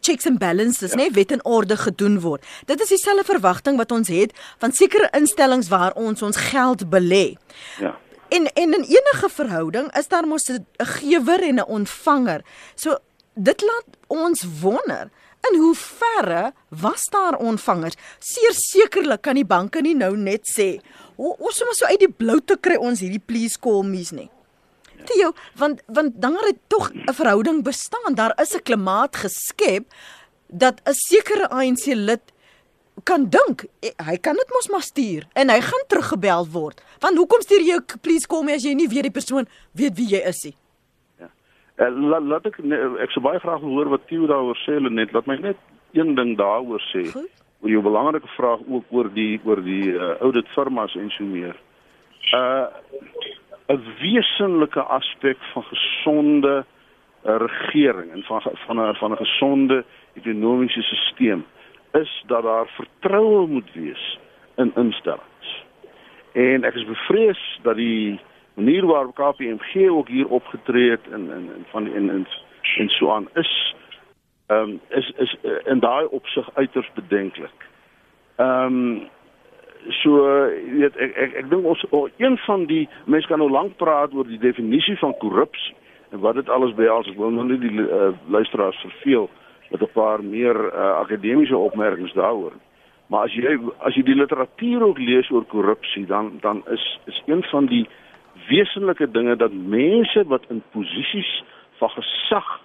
checks 0.00 0.26
and 0.26 0.38
balances 0.38 0.92
ja. 0.92 0.96
nê 0.96 1.10
wet 1.12 1.32
en 1.32 1.44
orde 1.44 1.76
gedoen 1.76 2.20
word 2.20 2.44
dit 2.66 2.80
is 2.80 2.88
dieselfde 2.88 3.24
verwagting 3.24 3.76
wat 3.76 3.92
ons 3.92 4.08
het 4.08 4.32
van 4.58 4.72
sekere 4.72 5.08
instellings 5.12 5.68
waar 5.68 5.92
ons 5.92 6.22
ons 6.22 6.36
geld 6.36 6.90
belê 6.90 7.36
ja 7.80 7.96
En 8.28 8.46
en 8.52 8.72
in 8.74 8.82
enige 8.82 9.28
verhouding 9.28 9.96
is 9.96 10.08
daar 10.08 10.26
mos 10.26 10.48
'n 10.48 10.66
gewer 10.76 11.42
en 11.42 11.58
'n 11.58 11.64
ontvanger. 11.66 12.44
So 12.74 12.98
dit 13.34 13.60
laat 13.60 13.86
ons 14.06 14.44
wonder 14.60 15.10
in 15.50 15.58
hoe 15.58 15.74
verre 15.74 16.52
was 16.68 17.04
daar 17.10 17.36
ontvangers? 17.36 17.94
Seer 18.18 18.52
sekerlik 18.52 19.22
kan 19.22 19.34
die 19.34 19.44
banke 19.44 19.80
nie 19.80 19.94
nou 19.94 20.16
net 20.16 20.48
sê, 20.58 20.80
"Ons 21.16 21.64
moet 21.64 21.76
so 21.76 21.86
uit 21.86 21.98
die 21.98 22.12
blou 22.12 22.40
te 22.44 22.56
kry 22.60 22.76
ons 22.76 23.00
hierdie 23.00 23.22
please 23.26 23.58
call 23.58 23.82
me's 23.82 24.10
nie." 24.10 24.30
Theo, 25.04 25.32
want 25.54 25.82
want 25.86 26.12
dan 26.20 26.36
het 26.40 26.58
tog 26.66 26.90
'n 26.92 27.12
verhouding 27.12 27.62
bestaan. 27.62 28.14
Daar 28.14 28.40
is 28.40 28.54
'n 28.54 28.62
klimaat 28.62 29.16
geskep 29.16 29.84
dat 30.48 30.80
'n 30.84 30.92
sekere 30.92 31.48
ANC 31.48 31.84
lid 31.94 32.20
kan 33.04 33.28
dink 33.28 33.66
eh, 33.84 33.92
hy 34.06 34.16
kan 34.16 34.34
dit 34.34 34.52
mos 34.54 34.68
maar 34.72 34.84
stuur 34.84 35.26
en 35.34 35.50
hy 35.52 35.60
gaan 35.60 35.84
teruggebel 35.88 36.46
word. 36.52 36.80
Want 37.00 37.18
hoekom 37.20 37.42
stuur 37.44 37.64
jy 37.64 37.80
please 38.00 38.26
kom 38.26 38.48
as 38.48 38.64
jy 38.64 38.74
nie 38.74 38.88
weet 38.88 39.10
die 39.10 39.14
persoon 39.14 39.48
weet 39.76 39.96
wie 39.98 40.08
jy 40.14 40.22
is 40.28 40.44
nie? 40.48 40.54
Ja. 41.20 41.28
Uh, 41.76 41.90
laat 42.12 42.22
laat 42.22 42.46
ek 42.46 42.60
ek 43.04 43.12
sou 43.12 43.22
baie 43.24 43.40
graag 43.42 43.64
hoor 43.64 43.92
wat 43.92 44.06
Theo 44.08 44.28
daaroor 44.30 44.58
sê 44.64 44.78
net. 44.80 45.12
Laat 45.12 45.26
my 45.26 45.36
net 45.36 45.60
een 45.92 46.14
ding 46.14 46.36
daaroor 46.38 46.82
sê. 46.92 47.08
Goed. 47.12 47.32
oor 47.64 47.72
jou 47.72 47.80
belangrike 47.82 48.28
vraag 48.36 48.60
ook 48.68 48.84
oor 48.92 49.08
die 49.14 49.40
oor 49.44 49.62
die 49.64 49.88
uh, 49.94 50.16
audit 50.20 50.48
firmas 50.54 50.94
en 50.94 51.10
so 51.16 51.24
meer. 51.24 51.56
Uh 52.32 52.68
'n 53.66 53.82
wesenlike 53.98 54.80
aspek 54.80 55.38
van 55.52 55.64
gesonde 55.64 56.64
regering 57.26 58.12
en 58.12 58.22
van 58.22 58.40
van 58.66 58.80
'n 58.80 58.94
van 58.94 59.12
'n 59.12 59.16
gesonde 59.16 59.84
ekonomiese 60.14 60.82
stelsel 60.82 61.42
is 62.00 62.22
dat 62.26 62.42
daar 62.42 62.66
vertroue 62.66 63.46
moet 63.46 63.72
wees 63.72 64.18
in 64.56 64.72
instellings. 64.74 65.64
En 66.32 66.64
ek 66.64 66.74
is 66.74 66.84
bevrees 66.84 67.42
dat 67.62 67.76
die 67.76 68.20
manier 68.54 68.86
waarop 68.86 69.14
KPMG 69.14 69.88
ook 69.88 70.08
hier 70.08 70.28
opgetree 70.28 70.90
het 70.90 71.06
in 71.10 71.30
in 71.30 71.50
in 71.56 71.64
van 71.70 71.86
in 71.86 72.10
in 72.10 72.26
en 72.76 72.88
so 72.88 73.10
aan 73.10 73.28
is 73.34 73.74
ehm 74.46 74.60
um, 74.60 74.80
is 74.88 75.12
is 75.16 75.36
in 75.64 75.80
daai 75.80 76.06
opsig 76.06 76.50
uiters 76.54 76.90
bedenklik. 76.94 77.68
Ehm 78.36 78.76
um, 78.76 79.08
so 79.88 80.12
weet 80.78 80.96
ek 80.96 81.16
ek 81.16 81.34
ek 81.34 81.50
dink 81.50 81.64
ons 81.64 81.84
oh, 81.90 82.10
een 82.16 82.38
van 82.38 82.66
die 82.66 82.88
mense 83.04 83.28
kan 83.28 83.38
nou 83.38 83.50
lank 83.50 83.76
praat 83.76 84.12
oor 84.12 84.26
die 84.26 84.38
definisie 84.38 84.98
van 84.98 85.16
korrupsie 85.16 85.76
en 86.10 86.20
wat 86.20 86.34
dit 86.34 86.48
alles 86.48 86.74
behels. 86.74 87.08
Ek 87.08 87.16
wil 87.16 87.30
nou 87.30 87.46
nie 87.48 87.58
die 87.58 87.80
uh, 87.80 88.12
luisteraars 88.28 88.80
verveel 88.80 89.30
nie 89.30 89.45
met 89.70 89.80
'n 89.80 89.92
paar 89.92 90.24
meer 90.24 90.56
uh, 90.56 90.98
akademiese 90.98 91.56
opmerkings 91.56 92.12
daaroor. 92.12 92.52
Maar 93.06 93.24
as 93.24 93.34
jy 93.34 93.58
as 93.78 93.94
jy 93.94 94.02
die 94.02 94.14
literatuur 94.14 94.82
ook 94.82 94.98
lees 94.98 95.30
oor 95.30 95.44
korrupsie, 95.44 96.06
dan 96.06 96.38
dan 96.40 96.62
is 96.68 96.98
is 97.04 97.22
een 97.26 97.42
van 97.42 97.66
die 97.66 97.86
wesenlike 98.48 99.10
dinge 99.10 99.36
dat 99.36 99.52
mense 99.52 100.24
wat 100.26 100.44
in 100.48 100.62
posisies 100.70 101.44
van 101.78 101.90
gesag 101.90 102.60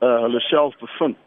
uh, 0.00 0.20
hulle 0.20 0.40
self 0.40 0.78
bevind, 0.78 1.18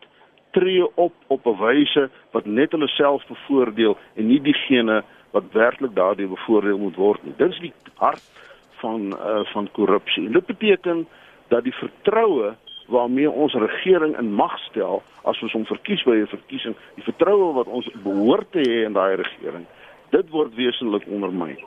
tree 0.51 0.95
op 0.95 1.13
op 1.27 1.45
'n 1.45 1.57
wyse 1.57 2.09
wat 2.31 2.45
net 2.45 2.71
hulle 2.71 2.87
self 2.87 3.27
bevoordeel 3.27 3.97
en 4.15 4.27
nie 4.27 4.41
diegene 4.41 5.03
wat 5.31 5.51
werklik 5.51 5.95
daardie 5.95 6.27
bevoordeel 6.27 6.77
moet 6.77 6.95
word 6.95 7.23
nie. 7.23 7.33
Dit 7.37 7.51
is 7.51 7.59
die 7.59 7.73
hart 7.95 8.23
van 8.81 9.13
uh, 9.13 9.43
van 9.53 9.71
korrupsie. 9.71 10.25
En 10.25 10.31
dit 10.31 10.45
beteken 10.45 11.07
dat 11.47 11.63
die 11.63 11.73
vertroue 11.73 12.55
waarmee 12.87 13.31
ons 13.31 13.53
regering 13.53 14.17
in 14.17 14.33
mag 14.33 14.57
stel 14.59 15.01
as 15.23 15.41
ons 15.41 15.51
hom 15.51 15.65
verkies 15.65 16.03
by 16.03 16.15
'n 16.15 16.27
verkiesing, 16.27 16.75
die 16.95 17.03
vertroue 17.03 17.53
wat 17.53 17.67
ons 17.67 17.89
behoort 18.03 18.51
te 18.51 18.59
hê 18.59 18.85
in 18.85 18.93
daai 18.93 19.15
regering, 19.15 19.65
dit 20.09 20.29
word 20.29 20.55
wesentlik 20.55 21.07
ondermyn. 21.07 21.57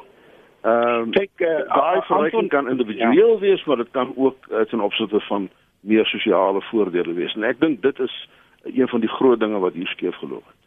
Ehm 0.62 1.02
um, 1.02 1.10
kyk 1.10 1.40
uh, 1.40 1.64
daai 1.68 2.00
verhouding 2.08 2.48
kan 2.48 2.68
individueel 2.68 3.34
ja. 3.34 3.40
wees, 3.40 3.64
maar 3.64 3.76
dit 3.76 3.90
kan 3.90 4.12
ook 4.16 4.46
uh, 4.50 4.60
ten 4.60 4.80
opsigte 4.80 5.20
van 5.20 5.48
meer 5.80 6.06
sosiale 6.06 6.60
voordele 6.62 7.12
wees. 7.12 7.34
En 7.34 7.44
ek 7.44 7.60
dink 7.60 7.82
dit 7.82 7.98
is 8.00 8.28
een 8.64 8.88
van 8.88 9.00
die 9.00 9.08
groot 9.08 9.40
dinge 9.40 9.58
wat 9.58 9.72
hier 9.72 9.86
skeef 9.86 10.16
geloop 10.16 10.44
het. 10.46 10.58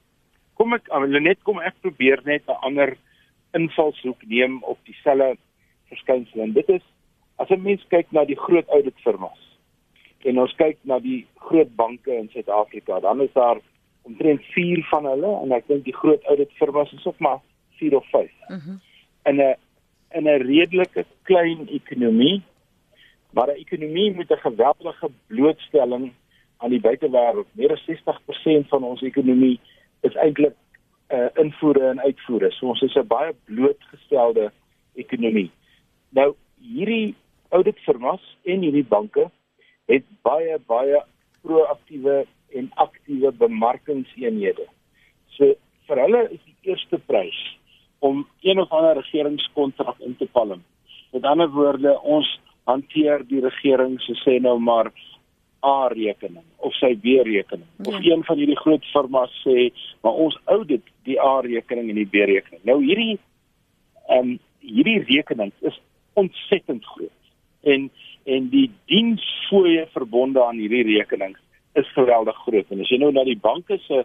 Kom 0.54 0.74
ek 0.74 0.89
net 1.22 1.42
kom 1.44 1.60
ek 1.60 1.76
probeer 1.82 2.22
net 2.26 2.42
'n 2.48 2.62
ander 2.62 2.98
invalshoek 3.54 4.22
neem 4.26 4.63
op 4.63 4.78
dieselfde 4.84 5.38
verskynsel 5.89 6.42
en 6.42 6.54
dit 6.54 6.70
is 6.70 6.86
as 7.38 7.50
'n 7.50 7.62
mens 7.62 7.86
kyk 7.89 8.12
na 8.12 8.26
die 8.26 8.39
groot 8.39 8.68
audit 8.68 8.98
firmas 9.04 9.53
en 10.26 10.40
ons 10.40 10.56
kyk 10.56 10.78
na 10.84 11.00
die 11.00 11.26
groot 11.36 11.76
banke 11.76 12.12
in 12.16 12.30
Suid-Afrika, 12.30 13.00
dan 13.00 13.22
is 13.22 13.34
daar 13.34 13.60
omtrent 14.02 14.42
4 14.54 14.84
van 14.90 15.06
hulle 15.06 15.32
en 15.44 15.52
ek 15.52 15.68
dink 15.68 15.84
die 15.86 15.96
groot 15.96 16.24
audit 16.24 16.52
firmas 16.60 16.92
is 16.94 17.06
ook 17.06 17.20
maar 17.20 17.40
4 17.80 17.96
of 17.96 18.10
5. 18.10 18.32
Mhm. 18.48 18.58
Mm 18.58 18.82
in 19.26 19.36
'n 19.42 19.56
in 20.12 20.28
'n 20.28 20.42
redelike 20.42 21.06
klein 21.22 21.68
ekonomie 21.68 22.42
waar 23.32 23.48
'n 23.48 23.62
ekonomie 23.66 24.16
met 24.16 24.32
'n 24.32 24.46
geweldige 24.48 25.10
blootstelling 25.28 26.12
aan 26.58 26.70
die 26.70 26.82
buitewêreld, 26.82 27.48
meer 27.52 27.72
as 27.72 27.86
60% 27.86 28.68
van 28.68 28.84
ons 28.84 29.02
ekonomie 29.02 29.60
is 30.02 30.16
eintlik 30.16 30.56
uh 31.10 31.30
invoere 31.34 31.90
en 31.90 32.00
uitvoere. 32.00 32.52
So 32.52 32.68
ons 32.68 32.82
is 32.82 32.96
'n 32.96 33.08
baie 33.08 33.34
blootgestelde 33.46 34.52
ekonomie. 34.94 35.52
Nou 36.10 36.36
hierdie 36.60 37.16
audit 37.50 37.80
firmas 37.80 38.38
en 38.44 38.62
hierdie 38.62 38.86
banke 38.86 39.32
het 39.91 40.06
baie 40.22 40.58
baie 40.67 41.02
proaktiewe 41.43 42.24
en 42.56 42.69
aktiewe 42.76 43.32
bemarkingseenhede. 43.32 44.67
So 45.36 45.56
vir 45.88 46.02
hulle 46.06 46.24
is 46.32 46.41
die 46.46 46.72
eerste 46.72 47.00
prys 47.10 47.39
om 48.04 48.26
een 48.41 48.60
of 48.60 48.72
ander 48.72 49.00
regeringskontrak 49.00 50.00
in 50.00 50.15
te 50.19 50.28
palm. 50.32 50.63
Met 51.12 51.24
ander 51.24 51.50
woorde, 51.50 51.96
ons 52.02 52.28
hanteer 52.67 53.24
die 53.28 53.41
regering 53.43 54.00
se 54.04 54.15
sê 54.24 54.39
nou 54.43 54.58
maar 54.60 54.91
A 55.63 55.88
rekening 55.88 56.43
of 56.58 56.76
sy 56.76 56.91
B 57.00 57.22
rekening. 57.24 57.67
Ja. 57.78 57.93
Of 57.93 58.04
een 58.04 58.24
van 58.28 58.39
hierdie 58.39 58.60
groot 58.60 58.86
firmas 58.91 59.32
sê, 59.46 59.69
maar 60.04 60.19
ons 60.26 60.36
audit 60.52 60.84
die 61.08 61.19
A 61.19 61.38
rekening 61.46 61.91
en 61.91 62.02
die 62.02 62.10
B 62.10 62.26
rekening. 62.28 62.63
Nou 62.67 62.82
hierdie 62.84 63.19
ehm 64.10 64.34
um, 64.34 64.39
hierdie 64.63 65.00
rekening 65.08 65.52
is 65.67 65.80
ontsettend 66.19 66.86
groot. 66.86 67.19
En 67.63 67.89
en 68.24 68.50
die 68.50 68.70
diensfooie 68.92 69.88
verbonde 69.94 70.44
aan 70.44 70.60
hierdie 70.62 70.84
rekening 70.98 71.36
is 71.74 71.90
geweldig 71.94 72.38
groot. 72.46 72.70
En 72.70 72.84
as 72.84 72.92
jy 72.92 73.00
nou 73.02 73.12
na 73.12 73.26
die 73.28 73.40
banke 73.40 73.80
se 73.88 74.04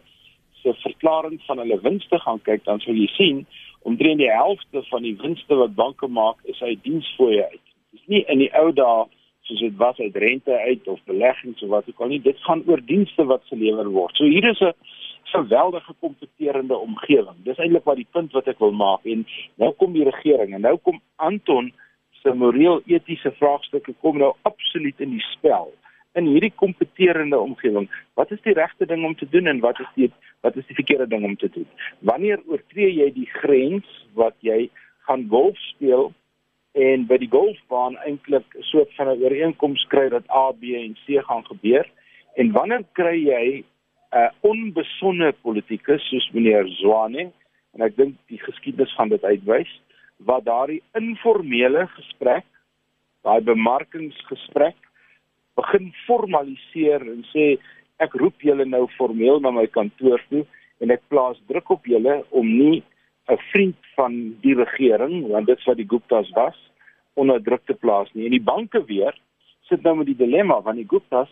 se 0.58 0.72
verklaring 0.82 1.38
van 1.46 1.60
hulle 1.62 1.76
winste 1.84 2.18
gaan 2.18 2.40
kyk, 2.42 2.64
dan 2.66 2.80
sal 2.82 2.96
jy 2.98 3.06
sien 3.14 3.44
omtrent 3.86 4.18
die 4.18 4.30
helfte 4.30 4.82
van 4.88 5.04
die 5.06 5.14
winste 5.20 5.54
wat 5.54 5.76
banke 5.78 6.08
maak 6.10 6.40
is 6.50 6.58
uit 6.62 6.82
diensfooie 6.82 7.44
uit. 7.44 7.62
Dit 7.92 8.00
is 8.00 8.08
nie 8.10 8.24
in 8.26 8.42
die 8.42 8.50
ou 8.58 8.72
dae 8.74 9.04
soos 9.48 9.62
dit 9.62 9.76
was 9.80 9.98
uit 9.98 10.16
rente 10.16 10.58
uit 10.58 10.88
of 10.88 10.98
beleggings 11.06 11.62
of 11.62 11.70
wat 11.72 11.88
ook 11.88 12.00
al 12.00 12.10
nie. 12.12 12.20
Dit 12.20 12.40
gaan 12.44 12.64
oor 12.66 12.82
dienste 12.84 13.24
wat 13.24 13.46
gelewer 13.48 13.88
word. 13.94 14.16
So 14.16 14.24
hier 14.24 14.44
is 14.50 14.60
'n 14.60 14.74
geweldige 15.22 15.94
kompeterende 16.00 16.76
omgewing. 16.76 17.36
Dis 17.44 17.58
eintlik 17.58 17.84
wat 17.84 17.96
die 17.96 18.10
punt 18.10 18.32
wat 18.32 18.48
ek 18.48 18.58
wil 18.58 18.72
maak 18.72 19.04
en 19.04 19.26
nou 19.54 19.72
kom 19.72 19.92
die 19.92 20.04
regering 20.04 20.54
en 20.54 20.60
nou 20.60 20.76
kom 20.76 21.00
Anton 21.16 21.72
se 22.22 22.34
moreel 22.34 22.82
etiese 22.86 23.32
vraagstukke 23.38 23.94
kom 24.00 24.18
nou 24.18 24.32
absoluut 24.48 25.00
in 25.00 25.10
die 25.16 25.24
spel 25.32 25.72
in 26.18 26.26
hierdie 26.26 26.52
kompeterende 26.54 27.38
omgewing. 27.38 27.86
Wat 28.18 28.30
is 28.34 28.40
die 28.42 28.54
regte 28.56 28.86
ding 28.86 29.04
om 29.06 29.14
te 29.14 29.28
doen 29.30 29.46
en 29.46 29.60
wat 29.60 29.80
is 29.80 29.90
die 29.94 30.10
wat 30.46 30.56
is 30.56 30.66
die 30.66 30.76
verkeerde 30.78 31.08
ding 31.10 31.24
om 31.24 31.36
te 31.36 31.50
doen? 31.54 31.66
Wanneer 31.98 32.42
oortree 32.46 32.90
jy 32.94 33.10
die 33.14 33.28
grens 33.40 33.86
wat 34.18 34.34
jy 34.46 34.68
gaan 35.06 35.26
golf 35.30 35.58
speel 35.72 36.12
en 36.78 37.06
by 37.10 37.18
die 37.22 37.30
golfbaan 37.30 37.98
eintlik 38.06 38.46
'n 38.54 38.66
soort 38.70 38.94
van 38.96 39.08
'n 39.08 39.22
ooreenkoms 39.22 39.84
kry 39.88 40.08
dat 40.08 40.30
A, 40.30 40.52
B 40.52 40.74
en 40.74 40.96
C 41.04 41.22
gaan 41.28 41.44
gebeur. 41.46 41.86
En 42.34 42.52
wanneer 42.52 42.84
kry 42.92 43.16
jy 43.18 43.44
'n 43.58 43.64
uh, 44.16 44.30
onbesonde 44.40 45.34
politikus 45.42 46.02
soos 46.08 46.30
meneer 46.32 46.66
Zwane 46.68 47.30
en 47.74 47.80
ek 47.82 47.96
dink 47.96 48.14
die 48.26 48.40
geskiedenis 48.40 48.94
gaan 48.94 49.08
dit 49.08 49.24
uitwys 49.24 49.70
wat 50.26 50.44
daardie 50.44 50.82
informele 50.98 51.86
gesprek, 51.94 52.44
daai 53.22 53.40
bemarkingsgesprek 53.46 54.76
begin 55.58 55.90
formaliseer 56.06 57.02
en 57.02 57.24
sê 57.32 57.56
ek 58.02 58.14
roep 58.14 58.42
julle 58.46 58.66
nou 58.66 58.86
formeel 58.96 59.40
na 59.42 59.50
my 59.50 59.66
kantoor 59.66 60.22
toe 60.30 60.44
en 60.82 60.94
ek 60.94 61.02
plaas 61.10 61.38
druk 61.50 61.70
op 61.74 61.86
julle 61.86 62.22
om 62.30 62.46
nie 62.46 62.82
'n 63.28 63.38
vriend 63.52 63.76
van 63.96 64.12
die 64.42 64.54
regering 64.54 65.26
want 65.28 65.46
dit 65.46 65.64
wat 65.64 65.76
die 65.76 65.88
Guptas 65.88 66.30
was 66.34 66.58
onder 67.14 67.42
druk 67.42 67.64
te 67.66 67.74
plaas 67.74 68.08
nie. 68.12 68.24
En 68.24 68.30
die 68.30 68.48
banke 68.52 68.84
weer 68.84 69.14
sit 69.68 69.82
nou 69.82 69.96
met 69.96 70.06
die 70.06 70.16
dilemma 70.16 70.60
want 70.62 70.76
die 70.76 70.88
Guptas 70.88 71.28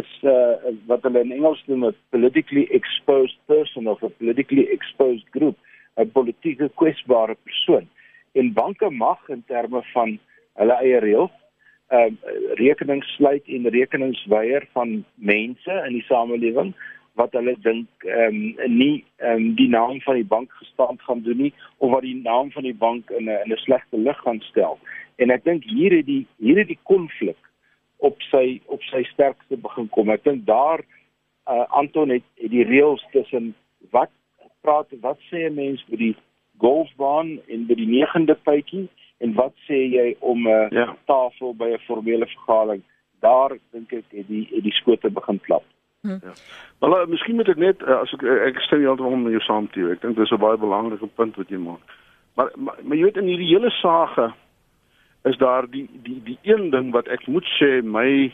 is 0.00 0.12
uh, 0.22 0.56
wat 0.86 1.02
hulle 1.02 1.20
in 1.20 1.32
Engels 1.32 1.62
noem 1.66 1.86
'n 1.86 1.96
politically 2.10 2.66
exposed 2.70 3.38
person 3.46 3.86
of 3.86 4.02
a 4.02 4.08
politically 4.08 4.66
exposed 4.76 5.26
group, 5.30 5.56
'n 5.96 6.10
politieke 6.12 6.70
kwesbare 6.74 7.36
persoon. 7.44 7.88
En 8.32 8.52
banke 8.52 8.90
mag 8.90 9.28
in 9.28 9.44
terme 9.46 9.82
van 9.92 10.18
hulle 10.54 10.76
eie 10.80 10.98
reëls 10.98 11.34
uh, 11.92 12.10
rekenings 12.60 13.14
sluit 13.16 13.46
en 13.46 13.68
rekenings 13.68 14.24
weier 14.32 14.66
van 14.72 15.04
mense 15.14 15.78
in 15.86 15.92
die 15.98 16.06
samelewing 16.08 16.72
wat 17.20 17.34
hulle 17.36 17.52
dink 17.60 18.06
ehm 18.08 18.38
um, 18.64 18.76
nie 18.78 19.04
ehm 19.20 19.36
um, 19.36 19.48
die 19.58 19.68
naam 19.68 20.00
van 20.00 20.16
die 20.16 20.28
bank 20.28 20.52
gestand 20.60 21.02
gaan 21.02 21.20
doen 21.26 21.42
nie 21.46 21.52
of 21.76 21.92
wat 21.92 22.06
die 22.06 22.16
naam 22.16 22.50
van 22.54 22.64
die 22.64 22.78
bank 22.84 23.10
in 23.10 23.28
'n 23.28 23.40
in 23.44 23.52
'n 23.52 23.64
slegte 23.64 23.98
lig 23.98 24.18
gaan 24.24 24.40
stel. 24.40 24.78
En 25.16 25.30
ek 25.30 25.44
dink 25.44 25.64
hier 25.64 25.92
het 25.96 26.06
die 26.06 26.26
hier 26.38 26.58
het 26.58 26.68
die 26.68 26.82
konflik 26.82 27.36
op 27.96 28.22
sy 28.30 28.60
op 28.66 28.82
sy 28.82 29.02
sterkste 29.12 29.56
begin 29.56 29.88
kom. 29.88 30.10
Ek 30.10 30.24
dink 30.24 30.46
daar 30.46 30.80
uh, 31.48 31.66
Anton 31.68 32.08
het, 32.08 32.24
het 32.34 32.50
die 32.50 32.64
reëls 32.64 33.04
tussen 33.12 33.54
wat 33.90 34.10
praat 34.60 34.88
wat 35.00 35.18
sê 35.28 35.44
'n 35.48 35.54
mens 35.54 35.84
by 35.88 35.96
die 35.96 36.16
golfbaan 36.62 37.36
en 37.48 37.66
by 37.66 37.76
die 37.78 37.90
negende 37.90 38.36
puitjie 38.46 38.86
en 39.22 39.34
wat 39.38 39.54
sê 39.66 39.78
jy 39.90 40.08
om 40.20 40.46
'n 40.46 40.50
uh, 40.50 40.70
ja. 40.70 40.88
tafel 41.10 41.54
by 41.54 41.68
'n 41.74 41.84
formele 41.86 42.26
vergadering? 42.26 42.82
Daar 43.20 43.56
dink 43.70 43.92
ek 43.92 44.04
het 44.10 44.28
die 44.28 44.46
het 44.50 44.62
die 44.62 44.78
skote 44.80 45.10
begin 45.10 45.40
klap. 45.40 45.64
Hm. 46.02 46.18
Ja. 46.22 46.34
Maar 46.80 47.02
uh, 47.02 47.06
miskien 47.06 47.36
moet 47.36 47.48
ek 47.48 47.56
net 47.62 47.82
uh, 47.82 48.00
as 48.02 48.12
ek 48.12 48.22
ek 48.22 48.62
stem 48.66 48.80
heeltemal 48.82 49.16
met 49.16 49.36
jou 49.36 49.42
saam 49.46 49.68
toe. 49.70 49.90
Ek 49.92 50.00
dink 50.02 50.16
dis 50.16 50.30
'n 50.30 50.42
baie 50.42 50.58
belangrike 50.58 51.06
punt 51.06 51.36
wat 51.36 51.48
jy 51.48 51.58
maak. 51.58 51.82
Maar, 52.34 52.50
maar 52.56 52.78
maar 52.82 52.96
jy 52.96 53.04
weet 53.04 53.20
in 53.22 53.30
hierdie 53.30 53.52
hele 53.54 53.70
sage 53.70 54.32
is 55.22 55.36
daar 55.38 55.70
die 55.70 55.88
die 56.02 56.20
die 56.24 56.38
een 56.42 56.70
ding 56.70 56.92
wat 56.92 57.08
ek 57.08 57.26
moet 57.26 57.46
sê 57.58 57.82
my 57.82 58.32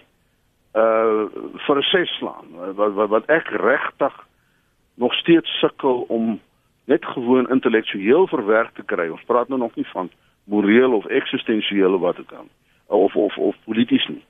uh 0.74 1.28
vir 1.66 1.76
'n 1.76 1.88
ses 1.92 2.10
slaan 2.18 2.48
wat 2.76 2.92
wat, 2.94 3.08
wat 3.08 3.26
ek 3.28 3.48
regtig 3.48 4.14
nog 4.94 5.14
steeds 5.14 5.58
sukkel 5.60 6.04
om 6.08 6.40
net 6.88 7.04
gewoon 7.04 7.50
intellektueel 7.52 8.26
verwerk 8.26 8.74
te 8.74 8.84
kry. 8.84 9.08
Ons 9.12 9.26
praat 9.28 9.48
nou 9.48 9.60
nog 9.60 9.74
nie 9.76 9.86
van 9.92 10.10
moreel 10.48 10.96
of 10.96 11.06
eksistensieel 11.06 11.98
wat 12.00 12.16
dit 12.16 12.26
kan 12.26 12.48
of 12.88 13.16
of 13.16 13.36
of 13.36 13.56
polities 13.64 14.06
nie 14.08 14.24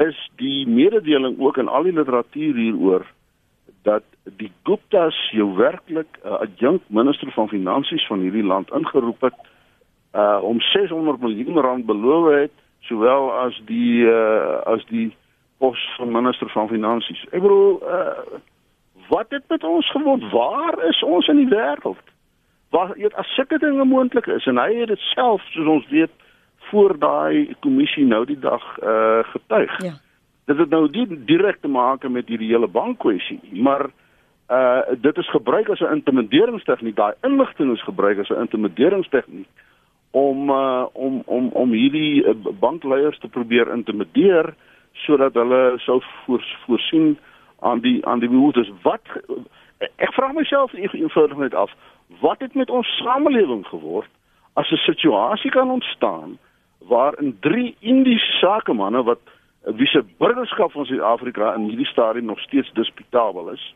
is 0.00 0.30
die 0.36 0.68
mededeling 0.68 1.40
ook 1.40 1.56
in 1.56 1.68
al 1.68 1.82
die 1.82 1.92
literatuur 1.92 2.54
hieroor 2.54 3.06
dat 3.82 4.02
die 4.40 4.52
Guptas 4.62 5.16
jou 5.30 5.54
werklik 5.56 6.18
'n 6.24 6.26
uh, 6.26 6.40
adjunkt 6.40 6.84
minister 6.88 7.32
van 7.32 7.48
finansies 7.48 8.06
van 8.06 8.20
hierdie 8.20 8.44
land 8.44 8.72
ingeroep 8.72 9.20
het 9.20 9.38
uh 10.14 10.38
om 10.42 10.60
600 10.60 11.20
miljoen 11.20 11.58
rand 11.60 11.86
beloof 11.86 12.32
het 12.32 12.52
sowel 12.80 13.32
as 13.32 13.62
die 13.64 14.04
uh 14.04 14.60
as 14.64 14.84
die 14.86 15.16
pos 15.58 15.94
van 15.96 16.12
minister 16.12 16.48
van 16.50 16.68
finansies. 16.68 17.24
Ek 17.30 17.40
bedoel 17.40 17.82
uh 17.82 18.40
wat 19.10 19.26
het 19.28 19.44
met 19.48 19.64
ons 19.64 19.90
geword? 19.90 20.30
Waar 20.30 20.84
is 20.88 21.02
ons 21.02 21.28
in 21.28 21.42
die 21.42 21.50
wêreld? 21.50 22.02
Waar 22.70 22.94
jy 22.98 23.10
as 23.18 23.34
sulke 23.34 23.58
dinge 23.58 23.84
moontlik 23.84 24.26
is 24.30 24.46
en 24.46 24.58
hy 24.62 24.70
het 24.82 24.92
dit 24.92 25.06
self 25.10 25.42
soos 25.54 25.70
ons 25.76 25.88
weet 25.90 26.12
voor 26.70 26.94
daai 26.98 27.56
kommissie 27.64 28.06
nou 28.06 28.22
die 28.28 28.38
dag 28.38 28.62
uh 28.82 29.22
getuig. 29.32 29.74
Ja. 29.82 29.96
Dit 30.46 30.58
het 30.62 30.70
nou 30.70 30.86
nie 30.90 31.06
direk 31.26 31.58
te 31.60 31.68
maak 31.68 32.06
met 32.08 32.30
hierdie 32.30 32.52
hele 32.52 32.70
bankkwessie 32.70 33.40
maar 33.66 33.90
uh 34.50 34.94
dit 35.02 35.18
is 35.18 35.30
gebruik 35.30 35.68
as 35.68 35.80
'n 35.80 35.92
intimideringstegniek. 35.98 36.96
Daai 36.96 37.14
inligting 37.22 37.74
is 37.74 37.82
gebruik 37.82 38.18
as 38.18 38.30
'n 38.30 38.40
intimideringstegniek 38.46 39.48
om 40.10 40.50
uh 40.50 40.86
om 40.92 41.22
om 41.26 41.48
om 41.48 41.72
hierdie 41.72 42.24
bankleiers 42.60 43.18
te 43.18 43.28
probeer 43.28 43.74
intimideer 43.74 44.54
sodat 44.92 45.34
hulle 45.34 45.74
sou 45.78 46.02
voor, 46.24 46.44
voorsien 46.66 47.18
aan 47.60 47.80
die 47.80 48.06
aan 48.06 48.18
die 48.20 48.28
behoeftes 48.28 48.70
wat 48.82 49.00
ek 49.78 50.12
vra 50.12 50.32
myself 50.32 50.72
eenvoudig 50.74 51.36
net 51.36 51.54
af 51.54 51.72
wat 52.20 52.40
het 52.40 52.54
met 52.54 52.70
ons 52.70 52.96
samelewing 53.02 53.66
geword 53.66 54.10
as 54.52 54.70
'n 54.70 54.84
situasie 54.86 55.50
kan 55.50 55.70
ontstaan 55.70 56.38
waarin 56.78 57.36
drie 57.40 57.76
Indiese 57.80 58.32
sakemanne 58.40 59.02
wat 59.02 59.20
wie 59.64 59.86
se 59.86 60.04
burgerskap 60.18 60.72
van 60.72 60.84
Suid-Afrika 60.84 61.54
in 61.54 61.68
hierdie 61.68 61.86
stadium 61.86 62.24
nog 62.24 62.40
steeds 62.40 62.72
disputabel 62.72 63.48
is, 63.48 63.74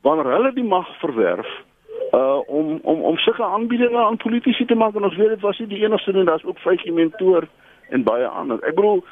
wanneer 0.00 0.32
hulle 0.32 0.52
die 0.52 0.64
mag 0.64 0.98
verwerf 0.98 1.48
uh 2.12 2.38
om 2.46 2.78
om 2.82 3.00
om 3.02 3.16
sulke 3.16 3.42
aanbiedinge 3.44 3.98
aan 3.98 4.16
politici 4.16 4.64
te 4.64 4.74
maak 4.74 4.94
en 4.94 5.04
ons 5.04 5.16
weet 5.16 5.28
dit 5.28 5.40
was 5.40 5.58
nie 5.58 5.68
die 5.68 5.84
enigste 5.84 6.12
nie, 6.12 6.24
daar's 6.24 6.44
ook 6.44 6.58
vyf 6.58 6.84
mentor 6.84 7.48
en 7.90 8.02
baie 8.02 8.26
ander. 8.26 8.62
Ek 8.62 8.74
bedoel 8.74 9.04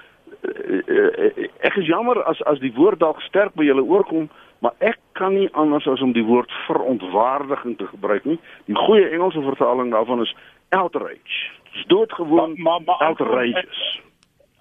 ek 1.58 1.76
is 1.76 1.86
jammer 1.86 2.22
as 2.28 2.40
as 2.42 2.58
die 2.60 2.72
woord 2.74 3.00
dalk 3.00 3.20
sterk 3.20 3.54
by 3.54 3.64
julle 3.64 3.82
oorkom, 3.82 4.28
maar 4.58 4.74
ek 4.78 4.98
kan 5.18 5.34
nie 5.34 5.48
anders 5.52 5.86
as 5.86 6.02
om 6.04 6.12
die 6.12 6.24
woord 6.24 6.52
verontwaardiging 6.66 7.76
te 7.78 7.86
gebruik 7.86 8.24
nie. 8.24 8.38
Die 8.66 8.76
goeie 8.76 9.08
Engelse 9.08 9.42
vertaling 9.44 9.92
daarvan 9.92 10.22
is 10.24 10.34
outrage. 10.68 11.40
Dis 11.72 11.84
doodgewoon 11.86 12.54
maar, 12.56 12.80
maar, 12.84 12.98
maar 12.98 13.08
outrageous. 13.08 13.84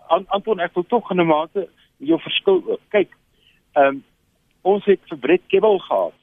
Anton, 0.07 0.59
ek 0.59 0.73
wil 0.73 0.85
tog 0.87 1.11
in 1.11 1.21
'n 1.21 1.27
mate 1.27 1.69
jou 1.97 2.19
verskil. 2.19 2.79
Kyk, 2.89 3.15
ehm 3.73 3.87
um, 3.87 4.03
ons 4.61 4.85
het 4.85 4.99
vir 5.09 5.17
Brett 5.17 5.43
Kebbel 5.47 5.79
gehad. 5.79 6.13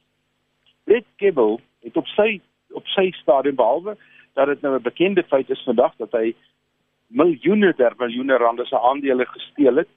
Brett 0.85 1.07
Kebbel 1.17 1.61
het 1.85 1.97
op 1.97 2.07
sy 2.07 2.41
op 2.73 2.87
sy 2.87 3.11
stadium 3.13 3.55
behalwe 3.55 3.97
dat 4.35 4.47
dit 4.47 4.61
nou 4.61 4.75
'n 4.75 4.83
bekende 4.83 5.23
feit 5.23 5.51
is 5.51 5.63
vandag 5.65 5.93
dat 5.97 6.13
hy 6.13 6.35
miljoene 7.11 7.73
der 7.77 7.95
miljoene 7.99 8.39
rande 8.39 8.67
se 8.67 8.79
aandele 8.79 9.27
gesteel 9.27 9.83
het 9.83 9.89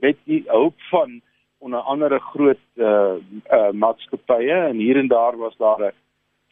met 0.00 0.16
die 0.24 0.42
hulp 0.46 0.80
van 0.90 1.20
onder 1.58 1.80
andere 1.80 2.18
groot 2.18 2.60
uh, 2.76 3.16
uh 3.52 3.70
maatskappye 3.72 4.58
en 4.70 4.76
hier 4.76 4.96
en 4.96 5.08
daar 5.08 5.36
was 5.36 5.56
daar 5.56 5.80
'n 5.80 5.92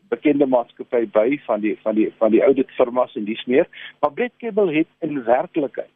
bekende 0.08 0.46
maatskappy 0.46 1.06
by 1.06 1.38
van 1.46 1.60
die 1.60 1.78
van 1.82 1.94
die 1.94 2.12
van 2.18 2.30
die 2.30 2.42
audit 2.42 2.70
firmas 2.70 3.14
en 3.14 3.24
dis 3.24 3.44
meer. 3.44 3.66
Maar 4.00 4.12
Brett 4.12 4.36
Kebbel 4.36 4.72
het 4.72 4.88
in 5.00 5.24
werklikheid 5.24 5.94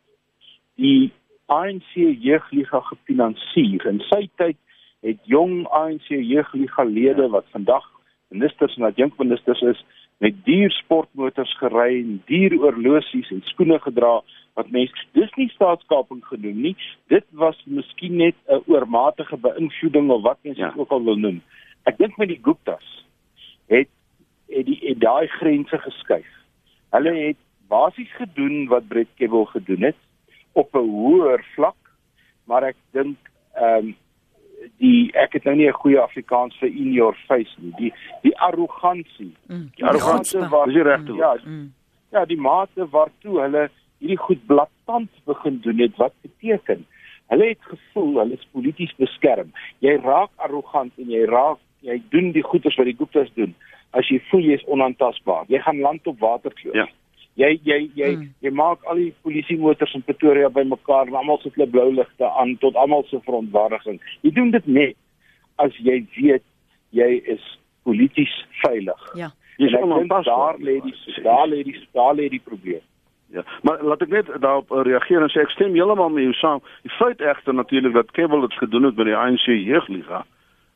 die 0.75 1.13
ANC 1.47 1.93
jeugliga 1.95 2.81
gefinansier. 2.81 3.87
In 3.87 4.01
sy 4.01 4.29
tyd 4.37 4.57
het 5.01 5.19
jong 5.25 5.67
ANC 5.67 6.09
jeugliga 6.09 6.85
lede 6.85 7.29
wat 7.29 7.47
vandag 7.51 7.85
ministers 8.29 8.77
en 8.77 8.83
adjunkministers 8.83 9.61
is 9.61 9.85
met 10.21 10.37
duur 10.45 10.71
sportmotors 10.71 11.53
gery 11.59 12.01
en 12.01 12.23
duur 12.29 12.57
oorlosies 12.61 13.31
en 13.33 13.41
skoene 13.49 13.79
gedra 13.81 14.19
wat 14.59 14.73
mense 14.75 15.07
dis 15.17 15.31
nie 15.39 15.49
staatskaping 15.55 16.21
genoem 16.29 16.59
nie. 16.67 16.75
Dit 17.13 17.25
was 17.43 17.57
miskien 17.65 18.17
net 18.17 18.37
'n 18.49 18.61
oormatige 18.67 19.37
beïnvloeding 19.37 20.11
of 20.11 20.23
wat 20.23 20.39
mense 20.43 20.61
ja. 20.61 20.73
ook 20.77 20.91
al 20.91 21.05
wil 21.05 21.17
noem. 21.17 21.41
Ek 21.85 21.97
dink 21.99 22.17
met 22.17 22.29
die 22.29 22.41
Guptas 22.43 23.07
het 23.69 23.89
het 24.51 24.67
die 24.67 24.81
het 24.83 25.01
daai 25.01 25.27
grense 25.27 25.79
geskuif. 25.79 26.31
Hulle 26.91 27.15
het 27.15 27.41
basies 27.69 28.13
gedoen 28.19 28.69
wat 28.69 28.89
Brett 28.89 29.11
Kebbel 29.17 29.45
gedoen 29.45 29.83
het 29.83 29.97
op 30.53 30.75
'n 30.75 30.89
hoër 30.89 31.45
vlak, 31.55 31.81
maar 32.45 32.63
ek 32.63 32.77
dink 32.93 33.17
ehm 33.55 33.87
um, 33.87 33.97
die 34.79 35.11
ek 35.19 35.33
het 35.39 35.45
nou 35.45 35.57
nie 35.57 35.69
'n 35.69 35.81
goeie 35.83 36.01
Afrikaans 36.01 36.57
vir 36.59 36.69
in 36.69 36.93
your 36.93 37.17
face 37.29 37.55
nie. 37.59 37.73
Die 37.79 37.93
die 38.23 38.37
arrogansie. 38.39 39.35
Mm, 39.49 39.71
die 39.77 39.85
arrogansie 39.85 40.41
wat 40.49 40.69
is 40.69 40.83
reg 40.83 41.05
toe. 41.05 41.17
Ja. 41.17 41.37
Mm. 41.45 41.73
Ja, 42.11 42.25
die 42.25 42.41
mate 42.41 42.89
waartoe 42.91 43.41
hulle 43.41 43.71
hierdie 43.99 44.19
goed 44.19 44.47
blaatant 44.47 45.11
begin 45.25 45.61
doen 45.61 45.79
het 45.79 45.97
wat 45.97 46.13
beteken. 46.21 46.87
Hulle 47.27 47.49
het 47.49 47.63
gevoel 47.63 48.19
hulle 48.19 48.33
is 48.33 48.49
polities 48.53 48.95
beskerm. 48.97 49.53
Jy 49.79 49.97
raak 50.03 50.31
arrogant 50.37 50.93
en 50.97 51.11
jy 51.11 51.25
raak 51.25 51.59
jy 51.81 52.03
doen 52.11 52.33
die 52.33 52.43
goeders 52.43 52.77
wat 52.77 52.87
die 52.87 52.97
Guptas 52.97 53.31
doen 53.35 53.55
as 53.91 54.09
jy 54.09 54.21
voel 54.31 54.41
jy 54.41 54.59
is 54.59 54.67
onaantastbaar. 54.71 55.45
Jy 55.49 55.59
gaan 55.65 55.81
land 55.81 56.07
op 56.07 56.19
water 56.23 56.55
klop. 56.55 56.75
Ja. 56.75 56.87
Jy 57.39 57.61
jy 57.65 57.79
jy 57.95 58.11
hmm. 58.15 58.31
jy 58.43 58.51
maak 58.51 58.85
al 58.91 58.99
die 59.01 59.13
polisie 59.23 59.59
motors 59.59 59.95
in 59.95 60.03
Pretoria 60.03 60.51
bymekaar 60.51 61.09
en 61.09 61.19
almal 61.21 61.39
sit 61.43 61.55
hulle 61.55 61.71
blou 61.71 61.89
ligte 61.95 62.31
aan 62.43 62.57
tot 62.61 62.77
almal 62.77 63.07
se 63.09 63.21
verontwaardiging. 63.27 64.01
Jy 64.27 64.35
doen 64.37 64.51
dit 64.51 64.67
net 64.67 64.97
as 65.63 65.77
jy 65.79 66.01
weet 66.17 66.45
jy 66.97 67.11
is 67.37 67.45
polities 67.87 68.33
veilig. 68.65 69.07
Ja. 69.15 69.31
Ek 69.61 69.75
dink 69.75 69.85
onaantastbaar. 69.85 70.57
daar 70.57 70.61
lê 70.65 70.81
die 70.85 71.23
daar 71.23 71.49
lê 71.49 71.63
die 71.65 71.77
daar 71.93 72.15
lê 72.17 72.29
die 72.33 72.43
probleem. 72.45 72.85
Ja, 73.31 73.45
maar 73.63 73.83
laat 73.87 74.03
ek 74.03 74.11
net 74.11 74.31
daarop 74.43 74.73
uh, 74.75 74.83
reageer 74.83 75.23
en 75.23 75.31
sê 75.31 75.45
ek 75.45 75.53
stem 75.55 75.77
heeltemal 75.79 76.11
met 76.11 76.27
jou 76.27 76.35
saam. 76.41 76.63
Die 76.83 76.91
feit 76.97 77.21
egter 77.23 77.55
natuurlik 77.55 77.95
dat 77.95 78.11
Kebble 78.17 78.41
dit 78.49 78.57
gedoen 78.59 78.89
het 78.89 78.97
by 78.99 79.07
die 79.07 79.17
ANC 79.17 79.47
jeugliga. 79.47 80.25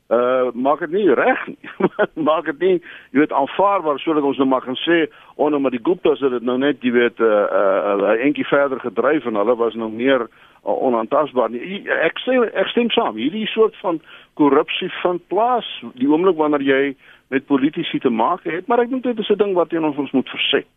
Uh 0.09 0.51
maak 0.53 0.79
dit 0.79 0.91
nie 0.91 1.13
reg 1.13 1.47
nie. 1.47 1.69
maak 2.29 2.45
dit 2.45 2.59
nie, 2.59 2.75
jy 3.09 3.23
weet 3.23 3.31
aanvaarbaar 3.33 3.97
sodat 3.99 4.23
ons 4.23 4.37
nou 4.37 4.45
maar 4.47 4.61
kan 4.61 4.77
sê 4.77 5.07
onder 5.41 5.61
maar 5.61 5.73
die 5.73 5.81
Guptas 5.81 6.21
het 6.21 6.29
dit 6.35 6.45
nou 6.45 6.59
net 6.61 6.83
jy 6.85 6.91
weet 6.93 7.19
uh 7.19 7.47
uh 7.49 7.95
'n 8.13 8.21
entjie 8.27 8.45
verder 8.45 8.79
gedryf 8.79 9.25
en 9.25 9.41
hulle 9.41 9.55
was 9.55 9.73
nog 9.73 9.91
meer 9.91 10.21
uh, 10.21 10.77
onaantastbaar 10.81 11.49
nie. 11.49 11.81
Ek 11.89 12.21
sê 12.21 12.37
ek 12.53 12.69
stem 12.69 12.93
saam. 12.93 13.17
Hierdie 13.17 13.47
soort 13.49 13.73
van 13.81 13.97
korrupsie 14.37 14.91
vind 15.01 15.27
plaas 15.27 15.65
die 15.97 16.09
oomblik 16.09 16.37
wanneer 16.37 16.61
jy 16.61 16.95
met 17.33 17.45
politici 17.49 17.99
te 17.99 18.09
maak 18.09 18.43
het, 18.45 18.67
maar 18.67 18.85
ek 18.85 18.89
dink 18.89 19.03
dit 19.03 19.19
is 19.19 19.29
'n 19.29 19.41
ding 19.41 19.53
wat 19.53 19.69
teen 19.69 19.85
ons 19.85 20.11
moet 20.11 20.29
verset. 20.29 20.69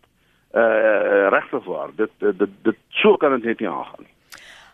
Uh, 0.55 0.61
uh 0.63 1.29
regtig 1.29 1.65
waar. 1.65 1.91
Dit 1.97 2.11
dit 2.19 2.39
dit, 2.39 2.51
dit 2.63 2.77
so 2.89 3.17
kan 3.17 3.33
dit 3.37 3.45
net 3.45 3.61
nie 3.61 3.69
aangaan 3.69 4.09
nie. 4.09 4.18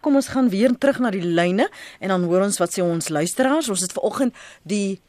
Kom 0.04 0.20
ons 0.20 0.28
gaan 0.34 0.50
weer 0.52 0.74
terug 0.76 1.00
na 1.00 1.10
die 1.14 1.24
lyne 1.24 1.70
en 2.00 2.12
dan 2.12 2.28
hoor 2.28 2.44
ons 2.44 2.60
wat 2.60 2.76
sê 2.76 2.84
ons 2.84 3.08
luisteraars. 3.08 3.70
Ons 3.72 3.84
het 3.86 3.96
vanoggend 3.96 4.36
die 4.68 5.00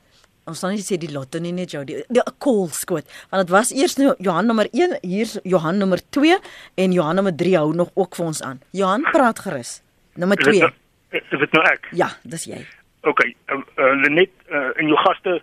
ons 0.45 0.60
sal 0.62 0.75
nie 0.75 0.84
sê 0.86 0.99
die 1.01 1.10
lotte 1.10 1.39
nie 1.41 1.51
net 1.58 1.73
jou 1.73 1.81
die, 1.89 2.03
die 2.13 2.23
call 2.43 2.67
skoot 2.69 3.08
want 3.31 3.41
dit 3.41 3.53
was 3.53 3.71
eers 3.73 3.95
nou 3.97 4.12
Johan 4.21 4.45
nommer 4.45 4.67
1 4.69 4.99
hier's 5.01 5.39
Johan 5.41 5.79
nommer 5.81 6.03
2 6.13 6.38
en 6.84 6.93
Johan 6.93 7.17
nommer 7.17 7.34
3 7.34 7.55
hou 7.58 7.71
nog 7.73 7.89
ook 7.97 8.15
vir 8.15 8.25
ons 8.29 8.41
aan. 8.45 8.62
Johan 8.77 9.08
praat 9.10 9.41
gerus. 9.41 9.79
Nommer 10.15 10.38
2. 10.38 10.69
Is 11.17 11.39
dit 11.41 11.58
nou 11.58 11.63
ek? 11.65 11.89
Ja, 11.97 12.12
dis 12.23 12.45
jy. 12.47 12.62
OK, 13.10 13.23
uh, 13.25 13.58
uh, 13.58 13.89
Lenet 14.03 14.31
uh, 14.49 14.69
en 14.77 14.93
jou 14.93 14.99
gaste 15.01 15.39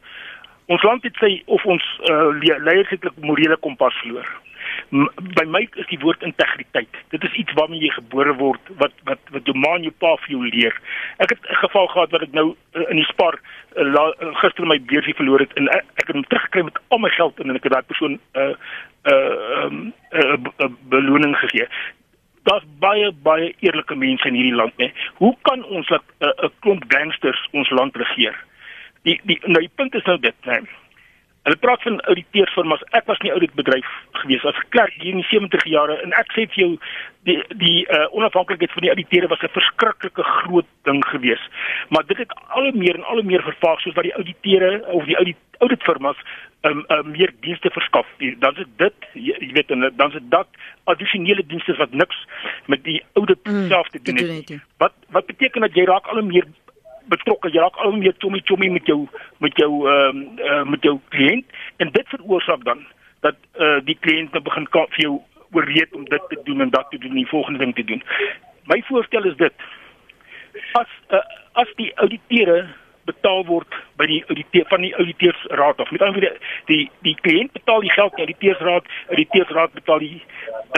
ons 0.72 0.86
land 0.86 1.04
het 1.04 1.18
sy 1.20 1.32
of 1.50 1.64
ons 1.68 1.84
uh, 2.08 2.30
leierskap 2.40 3.18
morele 3.26 3.58
kompas 3.66 3.96
verloor. 4.04 4.28
By 4.92 5.44
my 5.48 5.62
is 5.80 5.86
die 5.88 5.98
woord 6.02 6.22
integriteit. 6.22 6.96
Dit 7.14 7.24
is 7.24 7.36
iets 7.40 7.54
waarmee 7.56 7.80
jy 7.80 7.88
gebore 7.96 8.34
word 8.36 8.72
wat 8.80 8.92
wat 9.08 9.22
wat 9.32 9.46
jou 9.48 9.54
ma 9.56 9.70
en 9.78 9.86
jou 9.86 9.94
pa 10.04 10.10
vir 10.24 10.34
jou 10.34 10.42
leer. 10.44 10.76
Ek 11.16 11.32
het 11.32 11.40
'n 11.48 11.62
geval 11.64 11.86
gehad 11.94 12.10
wat 12.12 12.22
ek 12.22 12.32
nou 12.32 12.48
uh, 12.52 12.84
in 12.90 13.00
die 13.00 13.08
spar 13.08 13.40
uh, 13.76 13.86
uh, 13.86 14.34
gister 14.42 14.66
my 14.66 14.78
beursie 14.80 15.14
verloor 15.14 15.40
het 15.40 15.52
en 15.56 15.68
ek, 15.68 15.84
ek 15.96 16.06
het 16.06 16.16
hom 16.16 16.28
teruggekry 16.28 16.62
met 16.68 16.78
al 16.88 16.98
my 16.98 17.08
geld 17.08 17.40
en 17.40 17.56
ek 17.56 17.64
het 17.64 17.72
daai 17.72 17.88
persoon 17.88 18.12
'n 18.12 18.20
uh, 18.36 18.54
'n 19.02 19.12
uh, 19.12 19.64
um, 19.64 19.92
uh, 20.12 20.36
uh, 20.60 20.70
beloning 20.88 21.36
gegee 21.36 21.68
daar's 22.42 22.64
baie 22.78 23.12
baie 23.22 23.54
eerlike 23.58 23.94
mense 23.94 24.28
in 24.28 24.34
hierdie 24.34 24.54
land, 24.54 24.76
né? 24.76 24.92
Hoe 25.14 25.36
kan 25.42 25.64
ons 25.64 25.88
'n 25.88 26.00
uh, 26.20 26.48
klomp 26.60 26.84
gangsters 26.88 27.48
ons 27.52 27.70
land 27.70 27.96
regeer? 27.96 28.36
Die 29.02 29.20
die 29.24 29.38
nou 29.44 29.60
die 29.60 29.74
punt 29.74 29.94
is 29.94 30.04
nou 30.04 30.18
dit, 30.18 30.34
né? 30.44 30.60
Hulle 31.42 31.56
praat 31.58 31.82
van 31.82 32.00
ouditeursfirmas. 32.00 32.82
Ek 32.94 33.08
was 33.10 33.18
nie 33.24 33.32
ouditbedryf 33.34 33.88
gewees 34.20 34.44
as 34.46 34.58
klerk 34.74 34.94
hier 35.00 35.10
in 35.10 35.22
die 35.24 35.30
70 35.30 35.64
jare 35.66 35.96
en 36.04 36.14
ek 36.14 36.30
sê 36.36 36.44
vir 36.52 36.60
jou 36.60 36.68
die 37.26 37.38
die 37.58 37.82
uh, 37.90 38.04
onafhanklikheid 38.14 38.70
van 38.76 38.86
die 38.86 38.92
auditeure 38.94 39.30
was 39.32 39.42
'n 39.42 39.56
verskriklike 39.56 40.22
groot 40.22 40.68
ding 40.86 41.02
gewees. 41.10 41.42
Maar 41.90 42.06
dit 42.06 42.22
het 42.22 42.34
al 42.48 42.70
hoe 42.70 42.78
meer 42.78 42.94
en 42.94 43.04
al 43.04 43.22
hoe 43.22 43.30
meer 43.32 43.42
vervaag 43.42 43.80
soos 43.80 43.98
wat 43.98 44.06
die 44.06 44.14
auditeure 44.14 44.86
of 44.86 45.04
die 45.04 45.16
audit 45.16 45.36
auditfirmas 45.58 46.18
um, 46.62 46.84
um 46.88 47.10
meer 47.10 47.34
dienste 47.40 47.70
verskaf. 47.70 48.06
Dan 48.18 48.56
is 48.56 48.66
dit 48.76 48.94
jy, 49.12 49.34
jy 49.38 49.52
weet 49.52 49.70
en 49.70 49.90
dan 49.96 50.12
is 50.12 50.22
dit 50.22 50.46
addisionele 50.84 51.46
dienste 51.46 51.74
wat 51.78 51.92
niks 51.92 52.26
met 52.66 52.84
die 52.84 53.02
audit 53.12 53.38
Mm, 53.42 53.68
self 53.68 53.88
te 53.88 54.02
doen 54.02 54.16
het. 54.16 54.60
Wat 54.78 54.92
wat 55.10 55.26
beteken 55.26 55.60
dat 55.60 55.74
jy 55.74 55.84
raak 55.84 56.06
al 56.06 56.22
hoe 56.22 56.26
meer 56.26 56.46
betrokke, 57.12 57.50
jy 57.52 57.60
raak 57.62 57.76
al 57.84 57.96
meer 57.98 58.16
chommy 58.22 58.40
chommy 58.48 58.70
met 58.78 58.88
jou 58.90 59.00
met 59.44 59.56
jou 59.60 59.70
ehm 59.90 60.24
uh, 60.40 60.62
met 60.74 60.82
jou 60.88 60.96
kliënt 61.14 61.60
en 61.84 61.92
dit 61.98 62.12
veroorsaak 62.14 62.64
dan 62.68 62.84
dat 63.26 63.38
uh, 63.60 63.78
die 63.86 63.98
kliënt 64.00 64.32
nou 64.34 64.42
begin 64.42 64.66
ka- 64.74 64.88
vir 64.96 65.04
jou 65.06 65.14
oorreed 65.52 65.94
om 65.94 66.04
dit 66.08 66.28
te 66.28 66.40
doen 66.44 66.60
en 66.64 66.70
dat 66.74 66.90
te 66.90 66.98
doen 66.98 67.10
en 67.10 67.22
die 67.22 67.28
volgende 67.28 67.58
ding 67.64 67.74
te 67.76 67.84
doen. 67.84 68.02
My 68.70 68.80
voorstel 68.88 69.26
is 69.30 69.36
dit 69.36 69.66
as 70.80 70.88
uh, 71.12 71.20
as 71.62 71.68
die 71.76 71.90
auditeure 72.00 72.64
betaal 73.08 73.44
word 73.48 73.74
by 74.00 74.06
die 74.06 74.20
auditeur 74.30 74.66
van 74.70 74.84
die 74.84 74.92
auditeursraad 74.94 75.80
of 75.82 75.90
met 75.90 76.02
ander 76.06 76.20
woorde 76.20 76.38
die 76.70 76.84
die 77.06 77.16
kliënt 77.26 77.52
betaal 77.56 77.82
die 77.84 77.92
geld 77.92 78.16
die 78.16 78.24
auditeursraad, 78.26 78.86
auditeursraad 79.08 79.74
betaal 79.78 79.98
die 80.04 80.22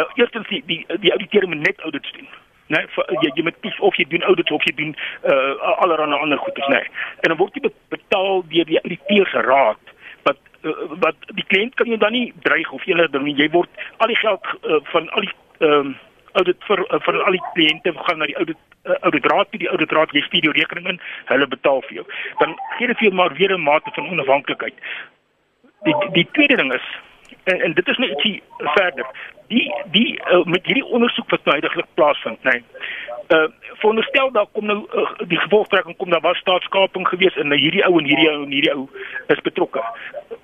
uh, 0.00 0.06
eerstens 0.20 0.48
die 0.48 0.62
die, 0.66 0.80
die 1.04 1.12
auditeure 1.16 1.46
moet 1.52 1.66
net 1.66 1.80
audits 1.88 2.12
doen. 2.16 2.28
Nee, 2.72 2.86
vir, 2.94 3.10
jy 3.20 3.30
jy 3.36 3.42
moet 3.44 3.58
kies 3.60 3.76
of 3.84 3.96
jy 4.00 4.06
doen 4.08 4.22
audits 4.24 4.52
of 4.56 4.64
jy 4.64 4.72
doen 4.78 4.94
uh 5.28 5.72
allerlei 5.84 6.16
ander 6.16 6.38
goedes, 6.38 6.68
nee. 6.72 6.86
En 7.20 7.32
dan 7.32 7.36
word 7.36 7.54
jy 7.58 7.66
be- 7.66 7.74
betaal 7.92 8.42
deur 8.48 8.70
die 8.70 8.80
auditeursraad 8.80 9.92
wat 10.24 10.40
uh, 10.62 10.72
wat 11.04 11.28
die 11.36 11.44
kliënt 11.52 11.76
kan 11.80 11.92
jou 11.92 11.98
dan 12.00 12.16
nie 12.16 12.32
dreig 12.48 12.72
of 12.72 12.86
enige 12.88 13.12
ding 13.12 13.28
nie. 13.28 13.36
Jy 13.36 13.50
word 13.52 13.84
al 13.98 14.08
die 14.08 14.20
geld 14.22 14.48
uh, 14.62 14.80
van 14.94 15.10
al 15.12 15.28
die 15.28 15.34
ehm 15.60 15.92
um, 15.92 15.94
audit 16.34 16.64
vir 16.66 16.80
uh, 16.88 16.98
van 17.06 17.20
al 17.22 17.36
die 17.36 17.44
kliënte 17.54 17.92
gaan 18.06 18.18
na 18.18 18.26
die 18.26 18.38
audit 18.40 18.58
uh, 18.58 18.96
auditraad, 19.06 19.52
die 19.52 19.68
auditraad 19.70 20.16
jy 20.16 20.24
stuur 20.26 20.48
jou 20.48 20.54
rekening 20.56 20.88
in, 20.94 21.02
hulle 21.28 21.46
betaal 21.46 21.84
vir 21.88 22.00
jou. 22.00 22.06
Dan 22.40 22.56
gee 22.78 22.88
dit 22.90 22.98
vir 22.98 23.10
jou 23.10 23.14
maar 23.20 23.36
weer 23.38 23.52
'n 23.54 23.62
mate 23.62 23.92
van 23.94 24.08
onafhanklikheid. 24.10 24.74
Die, 25.84 25.94
die 26.16 26.28
tweede 26.32 26.56
ding 26.56 26.72
is 26.74 26.86
en, 27.44 27.60
en 27.60 27.72
dit 27.72 27.88
is 27.88 27.96
net 27.96 28.10
ietsie 28.10 28.42
verder. 28.58 29.06
Die 29.52 29.64
die 29.92 30.20
uh, 30.32 30.44
met 30.44 30.66
hierdie 30.66 30.84
ondersoek 30.84 31.30
wat 31.30 31.44
nou 31.44 31.56
heidaglik 31.56 31.88
plaasvind, 31.94 32.42
nê. 32.42 32.58
Nee, 32.58 32.64
uh 33.34 33.48
veronderstel 33.80 34.30
daar 34.32 34.46
kom 34.52 34.66
nou 34.66 34.78
uh, 34.96 35.10
die 35.28 35.38
gevolgtrekking 35.38 35.96
kom 35.96 36.10
daar 36.10 36.20
was 36.20 36.38
staatskaping 36.38 37.08
gewees 37.08 37.36
en 37.36 37.48
nou 37.48 37.58
hierdie 37.60 37.84
ou 37.86 37.98
en 37.98 38.06
hierdie 38.08 38.30
ou 38.30 38.42
en 38.44 38.52
hierdie 38.52 38.74
ou 38.74 38.88
is 39.26 39.40
betrokke. 39.48 39.82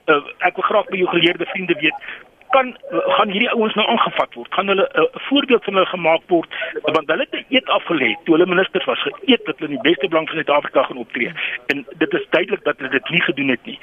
Uh, 0.05 0.21
ek 0.39 0.57
wil 0.61 0.69
graag 0.69 0.91
by 0.93 1.01
jou 1.01 1.09
geleerde 1.13 1.49
vriende 1.53 1.77
weet 1.81 2.11
kan 2.51 2.77
gaan 3.17 3.31
hierdie 3.31 3.51
ouens 3.51 3.75
nou 3.75 3.87
aangevat 3.89 4.35
word? 4.35 4.55
Gaan 4.55 4.67
hulle 4.73 4.87
'n 4.93 5.01
uh, 5.01 5.23
voorbeeld 5.29 5.65
van 5.65 5.75
hulle 5.75 5.87
gemaak 5.87 6.23
word 6.27 6.51
want 6.83 7.11
hulle 7.11 7.27
het 7.29 7.35
'n 7.41 7.55
eet 7.55 7.69
afgelê 7.79 8.11
toe 8.25 8.35
hulle 8.35 8.47
ministers 8.47 8.85
was 8.85 9.03
geëet 9.03 9.45
dat 9.45 9.59
hulle 9.59 9.71
in 9.71 9.79
die 9.79 9.91
beste 9.91 10.09
belang 10.09 10.29
van 10.29 10.37
Suid-Afrika 10.37 10.83
gaan 10.83 10.97
optree. 10.97 11.33
En 11.67 11.87
dit 11.99 12.13
is 12.13 12.27
duidelik 12.31 12.65
dat 12.65 12.77
hulle 12.79 12.91
dit 12.91 13.09
nie 13.11 13.23
gedoen 13.23 13.49
het 13.49 13.65
nie. 13.65 13.79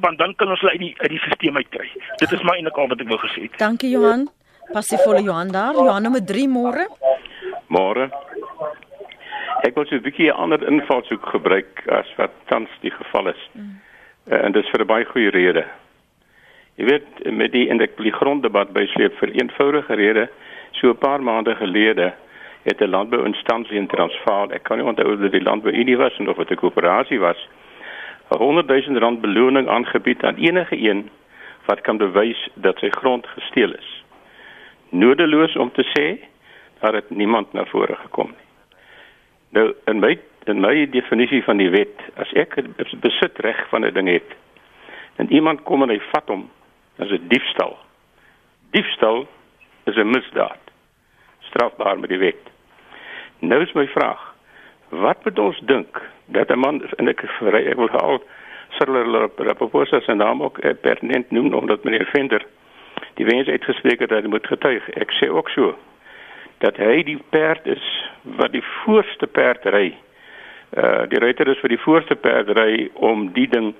Want 0.00 0.18
dan 0.18 0.34
kan 0.34 0.50
ons 0.50 0.60
hulle 0.60 0.72
uit 0.72 0.80
die 0.80 0.94
uit 0.98 1.10
die 1.10 1.18
stelsel 1.18 1.54
uitkry. 1.54 1.88
Dit 2.16 2.32
is 2.32 2.42
maar 2.42 2.54
eintlik 2.54 2.76
al 2.76 2.88
wat 2.88 3.00
ek 3.00 3.08
wou 3.08 3.18
gesê 3.18 3.40
het. 3.42 3.58
Dankie 3.58 3.90
Johan. 3.90 4.28
Passievolle 4.72 5.22
Johan 5.22 5.48
daar. 5.48 5.74
Johan 5.74 6.02
nommer 6.02 6.24
3 6.24 6.48
môre. 6.48 6.86
Môre. 7.66 8.10
Ek 9.62 9.74
wil 9.74 9.86
so 9.86 9.94
'n 9.94 10.02
bietjie 10.02 10.30
'n 10.30 10.36
ander 10.36 10.62
invalshoek 10.66 11.26
gebruik 11.26 11.82
as 11.88 12.08
wat 12.16 12.30
tans 12.46 12.70
die 12.80 12.90
geval 12.90 13.28
is. 13.28 13.48
Mm. 13.52 13.80
Uh, 14.30 14.44
en 14.44 14.52
dit 14.52 14.64
is 14.64 14.70
vir 14.70 14.80
'n 14.80 14.86
baie 14.86 15.04
goeie 15.04 15.30
rede. 15.30 15.64
Jy 16.80 16.86
weet 16.86 17.32
met 17.36 17.52
die 17.52 17.66
in 17.68 17.76
die 17.76 18.12
gronddebat 18.16 18.70
bysleep 18.72 19.18
vir 19.20 19.34
eenvoudige 19.36 19.94
rede 20.00 20.22
so 20.78 20.88
'n 20.88 20.98
paar 20.98 21.22
maande 21.22 21.54
gelede 21.54 22.12
het 22.62 22.80
'n 22.80 22.90
landbouinstansie 22.90 23.76
in 23.76 23.86
Transvaal, 23.86 24.50
ek 24.52 24.62
kan 24.62 24.78
nie 24.78 24.86
onthou 24.86 25.12
of 25.12 25.20
dit 25.20 25.32
die 25.32 25.42
landbouunie 25.42 25.96
was 25.96 26.18
of 26.18 26.36
dit 26.36 26.50
'n 26.50 26.56
koöperasie 26.56 27.18
was, 27.20 27.48
'n 28.30 28.38
100 28.38 28.66
000 28.66 28.98
rand 28.98 29.20
beloning 29.20 29.68
aangebied 29.68 30.24
aan 30.24 30.36
enige 30.36 30.76
een 30.76 31.10
wat 31.66 31.80
kan 31.80 31.96
bewys 31.96 32.48
dat 32.54 32.78
sy 32.78 32.88
grond 32.90 33.26
gesteel 33.26 33.72
is. 33.72 34.04
Nodeloos 34.88 35.56
om 35.56 35.72
te 35.72 35.84
sê 35.84 36.28
daar 36.80 36.94
het 36.94 37.10
niemand 37.10 37.52
na 37.52 37.64
vore 37.64 37.96
gekom 37.96 38.26
nie. 38.26 38.46
Nou 39.50 39.74
in 39.84 39.98
my 39.98 40.18
in 40.44 40.60
my 40.60 40.90
definisie 40.90 41.44
van 41.44 41.56
die 41.56 41.70
wet, 41.70 42.00
as 42.16 42.32
ek 42.32 42.56
'n 42.56 42.74
besitreg 43.00 43.68
van 43.68 43.84
'n 43.84 43.92
ding 43.92 44.08
het 44.08 44.30
en 45.16 45.32
iemand 45.32 45.62
kom 45.62 45.82
en 45.82 45.88
hy 45.88 46.00
vat 46.00 46.28
hom, 46.28 46.50
is 47.00 47.08
dit 47.08 47.28
diefstal. 47.30 47.78
Diefstal 48.70 49.26
is 49.84 49.96
'n 49.96 50.10
misdaad. 50.10 50.62
Strafbaar 51.38 51.98
met 51.98 52.08
die 52.08 52.18
wet. 52.18 52.42
Nou 53.38 53.62
is 53.62 53.72
my 53.72 53.86
vraag, 53.88 54.34
wat 54.88 55.24
moet 55.24 55.38
ons 55.38 55.60
dink 55.64 56.02
dat 56.26 56.50
'n 56.50 56.58
man 56.58 56.82
en 56.96 57.08
ek 57.08 57.22
ek 57.22 57.76
wil 57.76 57.88
al 57.88 58.22
Cyril 58.68 59.30
Ramaphosa 59.36 60.00
se 60.00 60.14
naam 60.14 60.42
ook 60.42 60.58
eh, 60.58 60.74
pertinent 60.80 61.30
noem 61.30 61.54
omdat 61.54 61.84
meneer 61.84 62.08
Venter 62.12 62.46
die 63.14 63.24
wens 63.24 63.46
het 63.46 64.08
dat 64.08 64.22
hy 64.22 64.28
moet 64.28 64.46
getuig. 64.46 64.88
Ek 64.88 65.10
sê 65.10 65.28
ook 65.28 65.48
so 65.48 65.74
dat 66.58 66.76
hy 66.76 67.02
die 67.02 67.18
perd 67.30 67.66
is 67.66 67.84
wat 68.22 68.52
die 68.52 68.64
voorste 68.82 69.26
perd 69.26 69.64
ry. 69.64 69.94
Uh 70.76 71.06
die 71.08 71.18
ruiter 71.18 71.48
is 71.48 71.58
vir 71.58 71.68
die 71.68 71.82
voorste 71.84 72.16
perd 72.16 72.48
ry 72.58 72.90
om 72.94 73.32
die 73.32 73.48
ding 73.48 73.74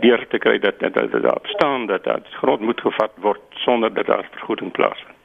deur 0.00 0.26
te 0.28 0.38
kry 0.38 0.58
dat 0.58 0.80
dat, 0.80 0.94
dat, 0.94 1.22
daar 1.22 1.40
staan 1.42 1.86
dat 1.86 2.04
dat 2.04 2.26
grond 2.40 2.60
moet 2.60 2.80
gevat 2.80 3.12
word 3.16 3.40
sonder 3.50 3.94
dat 3.94 4.06
daar 4.06 4.28
vergoeding 4.30 4.72
plaasvind. 4.72 5.18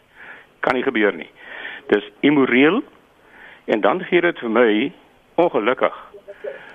Kan 0.59 0.75
nie 0.75 0.83
gebeur 0.83 1.13
nie. 1.13 1.29
Dis 1.87 2.11
immoreel 2.19 2.83
en 3.65 3.81
dan 3.81 4.03
gee 4.03 4.21
dit 4.21 4.39
vir 4.39 4.49
my 4.49 4.91
ongelukkig 5.35 5.95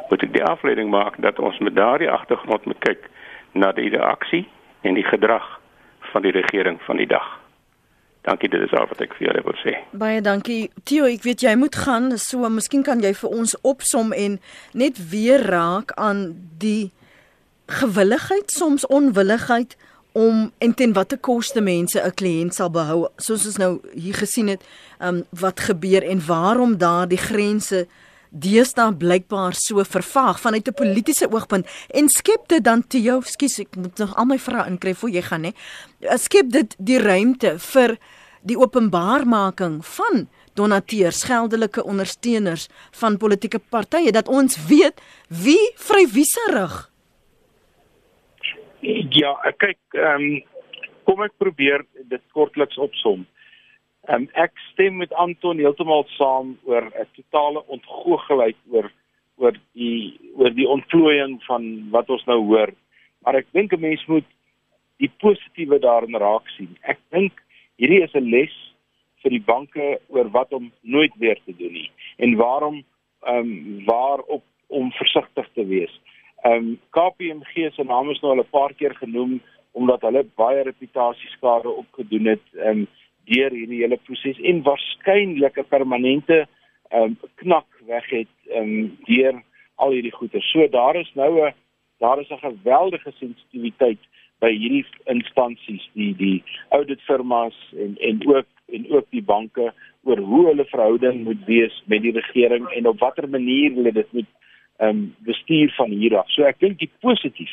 moet 0.09 0.22
ek 0.22 0.32
die 0.32 0.45
afleiding 0.45 0.90
maak 0.90 1.16
dat 1.24 1.38
ons 1.38 1.59
met 1.59 1.76
daardie 1.76 2.11
agtergrond 2.11 2.64
moet 2.64 2.80
kyk 2.84 3.09
na 3.53 3.72
die 3.72 3.88
reaksie 3.93 4.45
en 4.82 4.95
die 4.95 5.07
gedrag 5.07 5.47
van 6.12 6.22
die 6.22 6.32
regering 6.32 6.80
van 6.86 6.97
die 6.97 7.07
dag. 7.07 7.38
Dankie, 8.22 8.49
dit 8.49 8.61
is 8.62 8.72
al 8.78 8.86
wat 8.86 9.01
ek 9.03 9.16
vir 9.18 9.26
julle 9.26 9.43
wil 9.43 9.57
sê. 9.59 9.72
Baie 9.99 10.20
dankie. 10.22 10.68
Theo, 10.86 11.09
ek 11.11 11.24
weet 11.26 11.43
jy 11.43 11.57
moet 11.59 11.74
gaan, 11.74 12.12
so 12.22 12.47
miskien 12.55 12.84
kan 12.86 13.03
jy 13.03 13.11
vir 13.18 13.32
ons 13.34 13.57
opsom 13.66 14.12
en 14.14 14.36
net 14.78 15.01
weer 15.11 15.43
raak 15.43 15.90
aan 15.99 16.28
die 16.62 16.93
gewilligheid, 17.73 18.51
soms 18.51 18.87
onwilligheid 18.87 19.77
om 20.12 20.53
en 20.59 20.75
ten 20.75 20.93
watter 20.93 21.18
koste 21.18 21.61
mense 21.61 22.01
'n 22.01 22.14
kliënt 22.14 22.55
sal 22.55 22.70
behou. 22.70 23.09
Soos 23.16 23.47
ons 23.47 23.57
nou 23.57 23.81
hier 23.95 24.14
gesien 24.14 24.49
het 24.49 24.62
um, 25.01 25.25
wat 25.31 25.61
gebeur 25.61 26.03
en 26.03 26.27
waarom 26.27 26.77
daardie 26.77 27.18
grense 27.18 27.87
deesdae 28.33 28.95
blykbaar 28.97 29.55
so 29.55 29.85
vervaag 29.85 30.41
vanuit 30.41 30.68
'n 30.68 30.75
politieke 30.75 31.31
oogpunt. 31.31 31.66
En 31.91 32.09
skep 32.09 32.49
dit 32.49 32.64
dan 32.64 32.87
te 32.87 33.01
jou 33.01 33.23
skus 33.25 33.59
ek 33.59 33.77
moet 33.77 33.99
nog 33.99 34.16
al 34.16 34.25
my 34.25 34.39
vrae 34.39 34.68
inkry 34.68 34.95
voor 34.95 35.11
jy 35.11 35.23
gaan 35.23 35.45
hè. 35.45 35.53
Skep 36.16 36.51
dit 36.51 36.75
die 36.79 36.99
ruimte 36.99 37.59
vir 37.59 37.99
die 38.43 38.59
openbaarmaking 38.59 39.87
van 39.87 40.29
donateurs 40.55 41.23
geldelike 41.23 41.85
ondersteuners 41.85 42.68
van 42.91 43.16
politieke 43.16 43.59
partye 43.59 44.12
dat 44.12 44.29
ons 44.29 44.57
weet 44.66 45.01
wie 45.29 45.73
vrywieserig 45.77 46.91
Ja, 48.83 49.37
kyk, 49.62 49.78
ehm 49.95 50.24
um, 50.24 50.41
kom 51.07 51.20
ek 51.22 51.35
probeer 51.39 51.85
dit 52.11 52.22
kortliks 52.35 52.78
opsom. 52.83 53.22
Ehm 54.09 54.24
um, 54.24 54.28
ek 54.35 54.59
stem 54.72 54.97
met 54.99 55.12
Anton 55.14 55.61
heeltemal 55.62 56.03
saam 56.16 56.57
oor 56.66 56.89
'n 56.91 57.07
totale 57.14 57.62
ontgoochelheid 57.76 58.59
oor 58.74 58.91
oor 59.39 59.55
die 59.78 60.18
oor 60.35 60.51
die 60.51 60.66
ontplooiing 60.66 61.39
van 61.47 61.91
wat 61.95 62.11
ons 62.11 62.24
nou 62.26 62.41
hoor. 62.51 62.74
Maar 63.22 63.39
ek 63.43 63.53
dink 63.53 63.72
'n 63.72 63.80
mens 63.80 64.03
moet 64.07 64.26
die 64.99 65.12
positiewe 65.22 65.78
daarin 65.78 66.18
raak 66.18 66.49
sien. 66.57 66.76
Ek 66.83 66.99
dink 67.11 67.33
hierdie 67.78 68.03
is 68.03 68.14
'n 68.14 68.30
les 68.30 68.55
vir 69.22 69.30
die 69.30 69.47
banke 69.47 70.01
oor 70.09 70.28
wat 70.30 70.53
om 70.53 70.72
nooit 70.83 71.14
weer 71.18 71.39
te 71.47 71.55
doen 71.55 71.72
nie 71.72 71.91
en 72.18 72.35
waarom 72.37 72.83
ehm 73.22 73.39
um, 73.39 73.85
waarop 73.87 74.43
om 74.66 74.91
versigtig 74.91 75.49
te 75.55 75.66
wees. 75.66 75.95
Ehm 76.43 76.55
um, 76.55 76.78
KPMG 76.90 77.72
se 77.74 77.84
naam 77.84 78.11
is 78.11 78.20
nou 78.20 78.32
al 78.32 78.43
'n 78.43 78.51
paar 78.51 78.74
keer 78.74 78.95
genoem 78.95 79.40
omdat 79.72 80.01
hulle 80.01 80.24
baie 80.34 80.62
reputasieskade 80.62 81.68
opgedoen 81.68 82.26
het 82.26 82.47
ehm 82.53 82.68
um, 82.68 82.86
deur 83.24 83.51
hierdie 83.51 83.82
hele 83.82 83.99
proses 84.07 84.40
en 84.40 84.62
waarskynlik 84.62 85.59
'n 85.59 85.68
permanente 85.68 86.47
ehm 86.90 87.03
um, 87.03 87.16
knak 87.34 87.68
weg 87.86 88.11
het 88.11 88.34
ehm 88.49 88.62
um, 88.62 88.99
deur 89.05 89.43
al 89.74 89.90
hierdie 89.90 90.12
goeder. 90.18 90.43
So 90.43 90.68
daar 90.68 90.97
is 90.97 91.12
nou 91.14 91.32
'n 91.47 91.55
daar 91.99 92.20
is 92.20 92.30
'n 92.30 92.47
geweldige 92.49 93.12
sensitiwiteit 93.20 94.03
by 94.40 94.51
hierdie 94.51 94.86
instansies, 95.05 95.88
die 95.93 96.14
die 96.16 96.43
auditfirmas 96.68 97.57
en 97.76 97.97
en 97.99 98.26
ook 98.34 98.47
en 98.66 98.90
ook 98.90 99.07
die 99.11 99.22
banke 99.22 99.72
oor 100.03 100.18
hoe 100.18 100.47
hulle 100.47 100.64
verhouding 100.64 101.24
moet 101.24 101.45
wees 101.45 101.82
met 101.86 102.03
die 102.03 102.12
regering 102.12 102.68
en 102.68 102.86
op 102.86 102.99
watter 102.99 103.28
manier 103.28 103.70
hulle 103.74 103.93
dit 103.93 104.12
moet 104.12 104.30
ehm 104.83 104.89
um, 104.89 105.03
bestuur 105.26 105.72
van 105.76 105.91
hier 105.91 106.16
af. 106.18 106.30
So 106.35 106.43
ek 106.49 106.59
dink 106.59 106.78
die 106.78 106.91
positief 107.01 107.53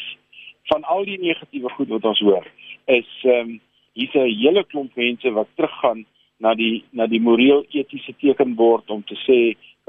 van 0.71 0.83
al 0.83 1.05
die 1.05 1.19
negatiewe 1.21 1.69
goed 1.77 1.91
wat 1.93 2.05
ons 2.11 2.21
hoor 2.25 2.47
is 2.89 3.09
ehm 3.23 3.49
um, 3.49 3.59
hier's 3.93 4.15
'n 4.15 4.31
hele 4.41 4.63
klomp 4.63 4.95
mense 4.95 5.31
wat 5.37 5.49
teruggaan 5.55 6.05
na 6.37 6.53
die 6.55 6.83
na 6.91 7.07
die 7.07 7.21
moreel 7.21 7.65
etiese 7.69 8.13
tekenbord 8.21 8.89
om 8.89 9.03
te 9.03 9.17
sê 9.27 9.39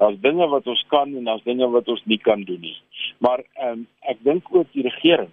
daar's 0.00 0.20
dinge 0.20 0.46
wat 0.48 0.66
ons 0.66 0.84
kan 0.88 1.16
en 1.16 1.24
daar's 1.24 1.44
dinge 1.44 1.68
wat 1.70 1.88
ons 1.88 2.02
nie 2.04 2.18
kan 2.18 2.42
doen 2.42 2.60
nie. 2.60 2.76
Maar 3.18 3.44
ehm 3.54 3.72
um, 3.72 3.86
ek 4.12 4.18
dink 4.24 4.44
ook 4.50 4.72
die 4.72 4.86
regering 4.88 5.32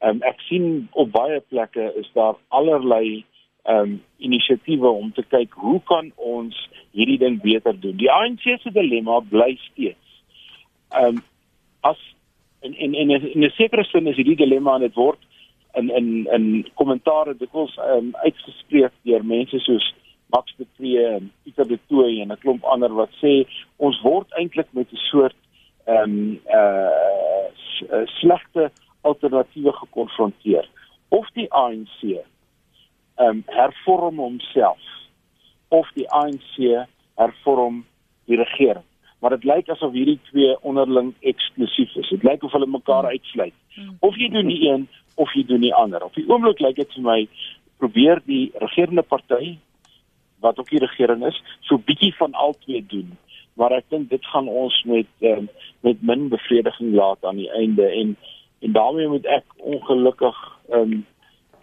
ehm 0.00 0.16
um, 0.16 0.22
ek 0.22 0.40
sien 0.48 0.88
op 0.92 1.12
baie 1.12 1.40
plekke 1.40 1.92
is 2.02 2.10
daar 2.14 2.36
allerlei 2.48 3.24
ehm 3.64 3.80
um, 3.80 4.02
inisiatiewe 4.18 4.88
om 4.88 5.12
te 5.12 5.22
kyk 5.22 5.54
hoe 5.64 5.80
kan 5.84 6.12
ons 6.16 6.68
hierdie 6.92 7.18
ding 7.18 7.40
beter 7.42 7.80
doen. 7.80 7.96
Die 7.96 8.10
ANC 8.10 8.44
se 8.62 8.70
dilemma 8.70 9.20
bly 9.20 9.56
steeds 9.70 10.06
ehm 10.90 11.04
um, 11.04 11.24
as 11.90 12.00
in 12.60 12.74
in 12.74 13.10
in 13.10 13.44
'n 13.44 13.50
sekere 13.56 13.84
sin 13.84 14.06
is 14.06 14.16
hierdie 14.16 14.36
dilemma 14.44 14.74
en 14.74 14.86
dit 14.86 14.94
word 14.94 15.18
in 15.78 15.90
in 15.90 16.08
in 16.36 16.44
kommentare 16.74 17.34
dikwels 17.34 17.76
um, 17.78 18.14
uitgespreek 18.24 18.92
deur 19.02 19.24
mense 19.24 19.60
soos 19.66 19.94
Max 20.34 20.54
de 20.56 20.66
Pre 20.76 21.06
en 21.16 21.30
Pieter 21.42 21.68
de 21.68 21.78
Tooy 21.88 22.20
en 22.20 22.32
'n 22.32 22.40
klomp 22.42 22.64
ander 22.64 22.92
wat 22.94 23.12
sê 23.22 23.46
ons 23.76 24.00
word 24.02 24.28
eintlik 24.40 24.68
met 24.72 24.92
'n 24.92 25.04
soort 25.10 25.36
ehm 25.86 26.02
um, 26.02 26.40
uh 26.58 27.46
slegte 28.20 28.70
alternatiewe 29.00 29.72
gekonfronteer. 29.72 30.68
Of 31.08 31.26
die 31.34 31.48
ANC 31.52 32.02
ehm 32.02 32.24
um, 33.28 33.42
hervorm 33.46 34.18
homself 34.18 34.82
of 35.68 35.88
die 35.94 36.08
ANC 36.10 36.86
hervorm 37.14 37.84
die 38.26 38.36
regering 38.36 38.84
maar 39.18 39.34
dit 39.34 39.44
lyk 39.44 39.68
asof 39.68 39.92
hierdie 39.92 40.18
twee 40.30 40.54
onderling 40.62 41.12
eksklusief 41.26 41.94
is. 41.96 42.10
Dit 42.14 42.26
lyk 42.26 42.44
of 42.46 42.52
hulle 42.54 42.66
mekaar 42.70 43.08
hmm. 43.08 43.18
uitsluit. 43.18 43.54
Hmm. 43.74 43.96
Of 44.00 44.16
jy 44.16 44.28
doen 44.34 44.50
die 44.50 44.60
een 44.68 44.88
of 45.18 45.32
jy 45.34 45.44
doen 45.46 45.64
die 45.64 45.74
ander. 45.74 46.04
Op 46.04 46.14
die 46.14 46.26
oomblik 46.28 46.60
lyk 46.62 46.78
dit 46.78 46.92
vir 46.94 47.06
my 47.06 47.18
probeer 47.78 48.22
die 48.26 48.50
regerende 48.62 49.02
party 49.02 49.56
wat 50.42 50.58
ook 50.58 50.70
die 50.70 50.82
regering 50.82 51.24
is, 51.26 51.38
so 51.66 51.80
bietjie 51.82 52.12
van 52.14 52.34
al 52.38 52.54
twee 52.62 52.84
doen. 52.86 53.16
Maar 53.58 53.74
ek 53.80 53.88
dink 53.90 54.10
dit 54.10 54.26
gaan 54.30 54.46
ons 54.46 54.74
met 54.86 55.08
um, 55.26 55.48
met 55.82 56.02
min 56.02 56.28
bevrediging 56.30 56.94
laat 56.94 57.24
aan 57.26 57.40
die 57.42 57.50
einde 57.50 57.86
en 57.86 58.16
en 58.58 58.72
daarmee 58.74 59.08
moet 59.08 59.26
ek 59.30 59.44
ongelukkig 59.58 60.38
um, 60.74 61.06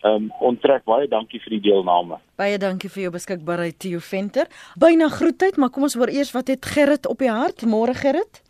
Ehm 0.06 0.28
um, 0.28 0.32
onttrek 0.52 0.84
baie 0.86 1.08
dankie 1.10 1.40
vir 1.42 1.56
die 1.56 1.64
deelname. 1.66 2.20
Baie 2.38 2.60
dankie 2.62 2.92
vir 2.94 3.08
jou 3.08 3.12
beskikbaarheid 3.16 3.80
Theo 3.82 4.00
Venter. 4.06 4.46
Byna 4.78 5.08
groetheid, 5.10 5.58
maar 5.58 5.72
kom 5.74 5.88
ons 5.88 5.96
hoor 5.98 6.12
eers 6.14 6.34
wat 6.36 6.52
het 6.54 6.66
Gerrit 6.66 7.08
op 7.10 7.24
die 7.24 7.32
hart? 7.32 7.66
Môre 7.66 7.96
Gerrit. 7.98 8.42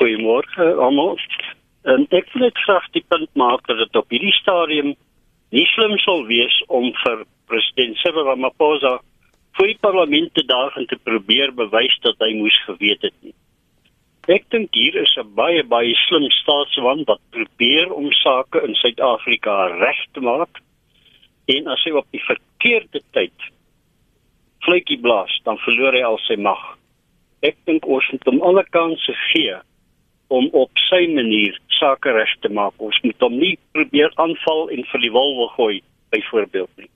Goeiemôre 0.00 0.66
almal. 0.82 1.20
En 1.86 2.08
ek 2.10 2.32
wil 2.32 2.48
net 2.48 2.58
graag 2.66 2.88
die 2.96 3.04
punt 3.14 3.30
maak 3.38 3.62
dat 3.70 3.78
dit 3.84 4.00
op 4.02 4.10
hierdie 4.10 4.34
stadium 4.40 4.94
nie 5.54 5.66
slim 5.76 5.94
sou 6.02 6.18
wees 6.26 6.58
om 6.66 6.90
vir 7.04 7.22
president 7.46 8.02
Cyril 8.02 8.26
Ramaphosa 8.32 8.96
vir 9.58 9.70
die 9.70 9.78
parlement 9.84 10.34
te 10.34 10.42
daag 10.48 10.76
en 10.80 10.90
te 10.90 10.98
probeer 11.06 11.54
bewys 11.54 11.94
dat 12.06 12.18
hy 12.24 12.32
moes 12.40 12.58
geweet 12.66 13.06
het 13.06 13.14
nie. 13.20 13.34
Ek 14.30 14.44
dink 14.54 14.70
hier 14.70 14.94
is 15.02 15.16
'n 15.18 15.34
baie 15.34 15.64
baie 15.64 15.94
slim 16.06 16.30
staatsman 16.30 17.02
wat 17.06 17.18
probeer 17.30 17.90
om 17.92 18.12
sake 18.12 18.62
in 18.62 18.74
Suid-Afrika 18.74 19.66
reg 19.82 19.98
te 20.12 20.20
maak. 20.20 20.62
En 21.48 21.66
as 21.66 21.82
hy 21.84 21.90
op 21.90 22.06
die 22.12 22.22
verkeerde 22.22 23.02
tyd 23.10 23.34
vletjie 24.60 25.00
blaas, 25.00 25.40
dan 25.44 25.58
verloor 25.58 25.92
hy 25.92 26.02
al 26.02 26.18
sy 26.18 26.36
mag. 26.36 26.78
Ek 27.42 27.56
dink 27.66 27.86
ons 27.86 28.10
moet 28.12 28.24
hom 28.24 28.42
alle 28.42 28.64
kansse 28.70 29.14
gee 29.32 29.56
om 30.28 30.48
op 30.52 30.70
sy 30.88 31.06
manier 31.10 31.58
sake 31.68 32.12
reg 32.14 32.30
te 32.40 32.48
maak. 32.48 32.74
Ons 32.78 33.00
moet 33.02 33.18
hom 33.20 33.34
nie 33.38 33.58
probeer 33.72 34.12
aanval 34.22 34.70
en 34.70 34.84
vir 34.92 35.00
die 35.00 35.10
wolwe 35.10 35.48
gooi 35.56 35.82
byvoorbeeld 36.14 36.70
nie. 36.76 36.90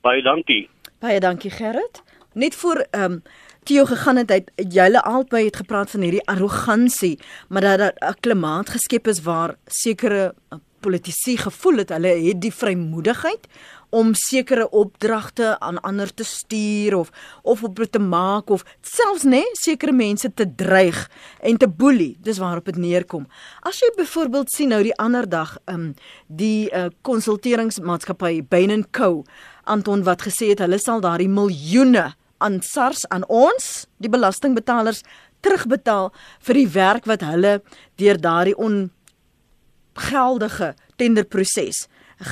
Baie 0.00 0.22
dankie. 0.22 0.68
Baie 1.00 1.20
dankie 1.20 1.50
Gerrit. 1.50 2.00
Net 2.34 2.56
vir 2.56 2.86
ehm 2.92 3.04
um, 3.04 3.22
Theo 3.62 3.84
gegaan 3.86 4.18
het 4.18 4.32
hy 4.34 4.40
julle 4.74 4.98
albei 5.06 5.44
het 5.44 5.60
gepraat 5.60 5.90
van 5.92 6.02
hierdie 6.02 6.24
arrogansie, 6.26 7.18
maar 7.48 7.62
dat 7.62 7.78
daar 7.78 7.94
'n 8.10 8.20
klimaat 8.20 8.68
geskep 8.74 9.06
is 9.06 9.22
waar 9.22 9.54
sekere 9.66 10.34
uh, 10.50 10.58
politici 10.80 11.36
gevoel 11.36 11.76
het 11.76 11.88
hulle 11.88 12.08
het 12.08 12.40
die 12.40 12.54
vrymoedigheid 12.54 13.46
om 13.90 14.14
sekere 14.14 14.70
opdragte 14.70 15.60
aan 15.60 15.80
ander 15.80 16.14
te 16.14 16.24
stuur 16.24 16.96
of 16.96 17.10
of 17.42 17.62
op 17.62 17.78
te 17.90 17.98
maak 17.98 18.50
of 18.50 18.64
selfs 18.80 19.22
nê 19.22 19.42
sekere 19.52 19.92
mense 19.92 20.34
te 20.34 20.54
dreig 20.54 21.10
en 21.40 21.56
te 21.56 21.68
boelie. 21.68 22.16
Dis 22.20 22.38
waarop 22.38 22.64
dit 22.64 22.76
neerkom. 22.76 23.26
As 23.60 23.78
jy 23.78 23.92
byvoorbeeld 23.96 24.50
sien 24.50 24.68
nou 24.68 24.82
die 24.82 24.96
ander 24.96 25.28
dag 25.28 25.58
um 25.66 25.94
die 26.26 26.70
uh, 26.72 26.86
konsulteringsmaatskappy 27.02 28.42
Bain 28.48 28.84
& 28.88 28.90
Co. 28.90 29.22
Anton 29.64 30.02
wat 30.02 30.22
gesê 30.22 30.48
het 30.48 30.58
hulle 30.58 30.78
sal 30.78 31.00
daardie 31.00 31.28
miljoene 31.28 32.14
aan 32.42 32.60
SARS 32.62 33.06
aan 33.08 33.24
ons, 33.30 33.86
die 34.02 34.10
belastingbetalers 34.12 35.02
terugbetaal 35.42 36.12
vir 36.46 36.60
die 36.60 36.68
werk 36.74 37.08
wat 37.10 37.24
hulle 37.26 37.56
deur 38.00 38.18
daardie 38.22 38.56
ongeldige 38.58 40.68
tenderproses 41.00 41.78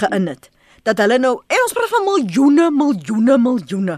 geïn 0.00 0.26
het. 0.30 0.44
Dat 0.86 0.98
hulle 1.02 1.18
nou, 1.20 1.34
en 1.46 1.61
ons 1.66 1.76
praat 1.76 1.92
van 1.92 2.06
miljoene, 2.06 2.70
miljoene, 2.72 3.36
miljoene. 3.38 3.96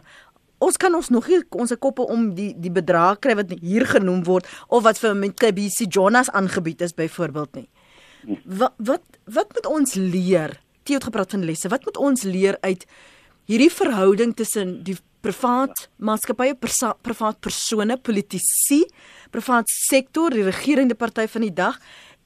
Ons 0.62 0.78
kan 0.78 0.94
ons 0.94 1.10
nog 1.10 1.26
nie 1.30 1.40
ons 1.58 1.72
koppe 1.82 2.04
om 2.06 2.34
die 2.36 2.52
die 2.62 2.70
bedrag 2.70 3.18
kry 3.22 3.34
wat 3.38 3.50
hier 3.60 3.86
genoem 3.90 4.22
word 4.26 4.46
of 4.68 4.84
wat 4.86 5.00
vir 5.02 5.14
KBC 5.34 5.78
Jonas 5.90 6.30
aangebied 6.30 6.80
is 6.86 6.94
byvoorbeeld 6.94 7.52
nie. 7.58 7.68
Wat 8.46 8.74
wat 8.78 9.02
wat 9.26 9.50
moet 9.54 9.66
ons 9.66 9.94
leer? 9.98 10.60
Tie 10.82 10.94
het 10.94 11.06
gepraat 11.06 11.34
van 11.34 11.44
lesse. 11.46 11.70
Wat 11.70 11.84
moet 11.84 11.98
ons 11.98 12.22
leer 12.22 12.58
uit 12.62 12.86
hierdie 13.50 13.70
verhouding 13.70 14.34
tussen 14.38 14.82
die 14.86 14.96
privaat 15.22 15.86
maatskappye, 16.02 16.56
privaat 16.58 17.38
persone, 17.42 17.96
politici, 18.02 18.82
privaat 19.34 19.70
sektor, 19.70 20.34
die 20.34 20.46
regerende 20.46 20.96
party 20.98 21.28
van 21.30 21.46
die 21.46 21.54
dag 21.54 21.78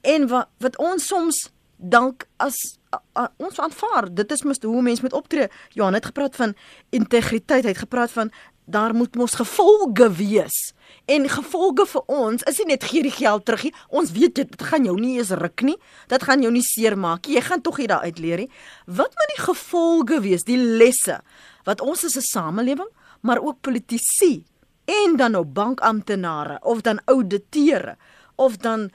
en 0.07 0.27
wat 0.31 0.51
wat 0.65 0.79
ons 0.83 1.07
soms 1.11 1.47
dalk 1.77 2.25
as 2.41 2.57
a, 2.95 3.01
a, 3.21 3.27
ons 3.43 3.59
aanvaar. 3.61 4.09
Dit 4.17 4.33
is 4.33 4.45
mos 4.49 4.63
hoe 4.65 4.83
mense 4.83 5.05
moet 5.05 5.17
optree. 5.17 5.49
Johan 5.77 5.97
het 5.99 6.09
gepraat 6.09 6.37
van 6.39 6.55
integriteit, 6.97 7.67
hy 7.67 7.75
het 7.75 7.85
gepraat 7.85 8.15
van 8.15 8.33
daar 8.67 8.95
moet 8.95 9.15
mos 9.15 9.35
gevolge 9.39 10.11
wees. 10.13 10.75
En 11.07 11.29
gevolge 11.31 11.87
vir 11.87 12.03
ons 12.11 12.43
is 12.51 12.59
nie 12.59 12.73
net 12.75 12.85
gee 12.85 13.03
die 13.07 13.15
geld 13.15 13.45
terug 13.47 13.63
nie. 13.69 13.75
Ons 13.89 14.11
weet 14.15 14.35
dit, 14.35 14.51
dit 14.51 14.65
gaan 14.67 14.85
jou 14.85 14.97
nie 14.99 15.17
eens 15.19 15.31
ruk 15.39 15.63
nie. 15.67 15.77
Dit 16.11 16.27
gaan 16.27 16.43
jou 16.43 16.51
nie 16.53 16.65
seermaak 16.67 17.27
nie. 17.27 17.39
Jy 17.39 17.45
gaan 17.47 17.63
tog 17.63 17.79
hier 17.79 17.93
daar 17.95 18.07
uit 18.07 18.19
leer 18.19 18.43
nie. 18.45 18.51
Wat 18.87 19.15
moet 19.15 19.33
die 19.37 19.43
gevolge 19.45 20.21
wees, 20.27 20.47
die 20.47 20.59
lesse 20.59 21.21
wat 21.67 21.81
ons 21.81 22.05
as 22.05 22.17
'n 22.17 22.23
samelewing, 22.23 22.91
maar 23.21 23.43
ook 23.43 23.61
politici 23.61 24.45
en 24.85 25.17
dan 25.17 25.31
nou 25.31 25.45
bankamptenare 25.45 26.59
of 26.63 26.81
dan 26.81 27.01
ouditeure 27.05 27.97
of 28.35 28.57
dan 28.57 28.91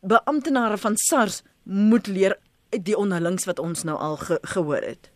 beamptenare 0.00 0.78
van 0.78 0.96
SARS 0.96 1.42
moet 1.62 2.06
leer 2.06 2.38
uit 2.70 2.84
die 2.84 2.96
onderlings 2.96 3.44
wat 3.44 3.58
ons 3.58 3.82
nou 3.82 3.98
al 3.98 4.16
ge 4.16 4.38
gehoor 4.42 4.82
het. 4.82 5.13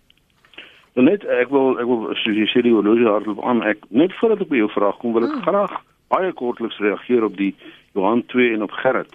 Nou 0.94 1.06
net 1.06 1.24
ek 1.24 1.48
wil 1.48 1.78
ek 1.78 1.86
wil 1.86 2.08
soos 2.14 2.36
jy 2.36 2.46
sê 2.52 2.62
die 2.62 2.74
horlosie 2.74 3.06
hardloop 3.06 3.44
aan 3.44 3.62
ek 3.62 3.84
net 3.90 4.12
voordat 4.20 4.40
ek 4.40 4.48
by 4.48 4.56
jou 4.56 4.70
vraag 4.72 4.98
kom 4.98 5.12
wil 5.12 5.28
ek 5.28 5.36
hmm. 5.36 5.46
graag 5.46 5.76
baie 6.08 6.32
kortliks 6.32 6.78
reageer 6.78 7.24
op 7.24 7.36
die 7.36 7.54
Johan 7.92 8.24
2 8.26 8.54
en 8.54 8.62
op 8.62 8.70
Gerrit. 8.70 9.12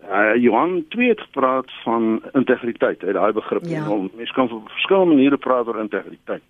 Uh, 0.00 0.34
Johan 0.36 0.84
2 0.88 1.08
het 1.08 1.20
gepraat 1.20 1.70
van 1.82 2.22
integriteit, 2.32 3.04
uit 3.04 3.14
daai 3.14 3.32
begrip. 3.32 3.64
Ja. 3.68 3.84
Mense 4.16 4.32
kan 4.32 4.50
op 4.50 4.70
verskillende 4.70 5.14
maniere 5.14 5.36
praat 5.36 5.66
oor 5.66 5.80
integriteit. 5.80 6.42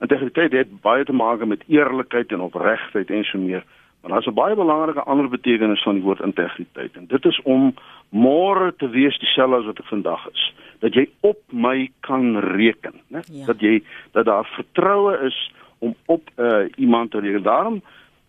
Integriteit 0.00 0.52
het 0.52 0.80
baie 0.80 1.04
te 1.04 1.12
maak 1.12 1.44
met 1.46 1.64
eerlikheid 1.66 2.32
en 2.32 2.40
opregtheid 2.40 3.10
en 3.10 3.24
so 3.24 3.38
meer. 3.38 3.64
Maar 4.00 4.10
daar's 4.10 4.26
'n 4.26 4.34
baie 4.34 4.54
belangrike 4.54 5.02
ander 5.02 5.28
betekenis 5.28 5.82
van 5.82 5.94
die 5.94 6.02
woord 6.02 6.20
integriteit 6.20 6.96
en 6.96 7.06
dit 7.06 7.24
is 7.24 7.40
om 7.42 7.74
môre 8.08 8.74
te 8.76 8.88
wees 8.88 9.18
dieselfde 9.18 9.56
as 9.56 9.64
wat 9.64 9.78
ek 9.78 9.86
vandag 9.86 10.28
is. 10.32 10.54
Dat 10.78 10.94
jy 10.94 11.08
op 11.20 11.38
my 11.52 11.90
kan 12.00 12.38
reken, 12.38 13.00
né? 13.08 13.20
Ja. 13.32 13.46
Dat 13.46 13.60
jy 13.60 13.82
dat 14.12 14.24
daar 14.24 14.46
vertroue 14.56 15.18
is 15.26 15.52
om 15.78 15.94
op 16.06 16.30
uh, 16.36 16.64
iemand 16.76 17.10
te 17.10 17.20
reken. 17.20 17.42
Daarom 17.42 17.82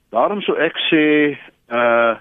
daarom 0.10 0.41
sou 0.41 0.58
ek 0.58 0.78
sê 0.91 1.04
uh 1.72 2.16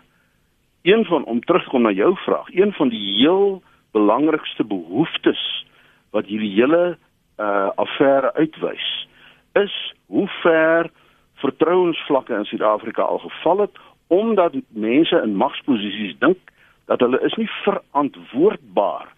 een 0.87 1.05
van 1.05 1.24
om 1.24 1.41
terug 1.41 1.62
te 1.62 1.70
kom 1.70 1.83
na 1.83 1.91
jou 1.91 2.14
vraag, 2.16 2.47
een 2.55 2.72
van 2.72 2.89
die 2.89 3.18
heel 3.18 3.62
belangrikste 3.91 4.64
behoeftes 4.64 5.66
wat 6.11 6.27
hierdie 6.27 6.53
hele 6.55 6.99
uh 7.39 7.70
affære 7.74 8.33
uitwys 8.35 9.09
is 9.53 9.74
hoe 10.07 10.29
ver 10.43 10.91
vertrouensvlakke 11.35 12.35
in 12.35 12.45
Suid-Afrika 12.45 13.03
al 13.03 13.18
geval 13.18 13.59
het 13.66 13.79
omdat 14.07 14.55
mense 14.68 15.20
in 15.22 15.37
magsposisies 15.37 16.14
dink 16.18 16.39
dat 16.87 17.01
hulle 17.01 17.20
is 17.20 17.35
nie 17.35 17.51
verantwoordbaar 17.64 19.11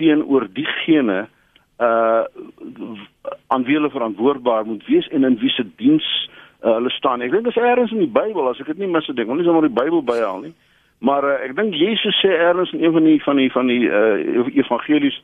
teenoor 0.00 0.48
diegene 0.52 1.24
uh 1.78 2.24
aan 3.46 3.64
wie 3.64 3.74
hulle 3.74 3.90
verantwoordbaar 3.90 4.66
moet 4.66 4.86
wees 4.86 5.08
en 5.08 5.24
in 5.24 5.38
wie 5.38 5.50
se 5.50 5.66
diens 5.76 6.30
uh, 6.62 6.74
hulle 6.74 6.90
staan. 6.90 7.20
Ek 7.20 7.30
dink 7.30 7.44
dit 7.44 7.56
is 7.56 7.62
ergens 7.62 7.92
in 7.92 8.04
die 8.04 8.14
Bybel 8.14 8.48
as 8.48 8.60
ek 8.62 8.70
dit 8.72 8.82
nie 8.82 8.90
mis 8.90 9.06
het 9.06 9.16
ding. 9.16 9.30
Ons 9.30 9.42
is 9.42 9.50
maar 9.50 9.66
die 9.66 9.80
Bybel 9.80 10.02
byhaal 10.06 10.40
nie. 10.46 10.54
Maar 11.04 11.26
uh, 11.28 11.34
ek 11.44 11.56
dink 11.58 11.74
Jesus 11.78 12.16
sê 12.22 12.30
ergens 12.32 12.72
in 12.72 12.84
een 12.84 12.94
van 12.94 13.08
die 13.08 13.18
van 13.22 13.40
die 13.42 13.50
van 13.52 13.70
die 13.70 13.82
uh 13.88 14.48
evangelies 14.54 15.18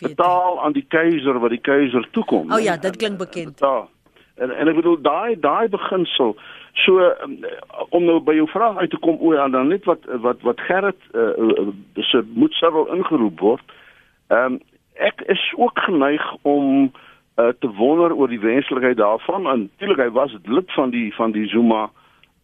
betaal 0.00 0.62
aan 0.64 0.72
die 0.72 0.86
keiser 0.88 1.40
wat 1.42 1.52
die 1.52 1.62
keiser 1.62 2.06
toekom. 2.16 2.48
O 2.50 2.56
oh, 2.56 2.62
ja, 2.62 2.76
dit 2.80 2.96
klink 2.96 3.18
bekend. 3.18 3.58
Betaal. 3.58 3.88
En 4.38 4.54
en 4.54 4.70
ek 4.70 4.78
bedoel 4.78 5.00
daai 5.02 5.34
daai 5.40 5.68
beginsel 5.68 6.36
so 6.84 7.02
um, 7.02 7.34
om 7.90 8.04
nou 8.06 8.20
by 8.22 8.36
jou 8.38 8.46
vraag 8.48 8.78
uit 8.78 8.90
te 8.90 9.00
kom 9.02 9.18
oor 9.18 9.34
ja, 9.34 9.48
dan 9.50 9.68
net 9.72 9.84
wat 9.90 10.06
wat 10.24 10.42
wat 10.46 10.60
Gerrit 10.68 11.00
uh, 11.12 11.34
uh, 11.34 11.68
dis 11.98 12.14
moet 12.34 12.54
several 12.54 12.86
ingeroep 12.94 13.40
word. 13.40 13.76
Ehm 14.28 14.52
um, 14.52 14.60
ek 14.98 15.20
is 15.30 15.52
ook 15.56 15.78
geneig 15.78 16.34
om 16.42 16.90
uh, 17.38 17.48
te 17.58 17.68
wonder 17.70 18.14
oor 18.14 18.28
die 18.28 18.40
wenslikheid 18.40 18.96
daarvan. 18.96 19.46
En 19.46 19.60
natuurlik 19.60 19.98
hy 19.98 20.10
was 20.10 20.34
lid 20.44 20.72
van 20.72 20.90
die 20.90 21.14
van 21.14 21.30
die 21.32 21.46
Zuma 21.48 21.90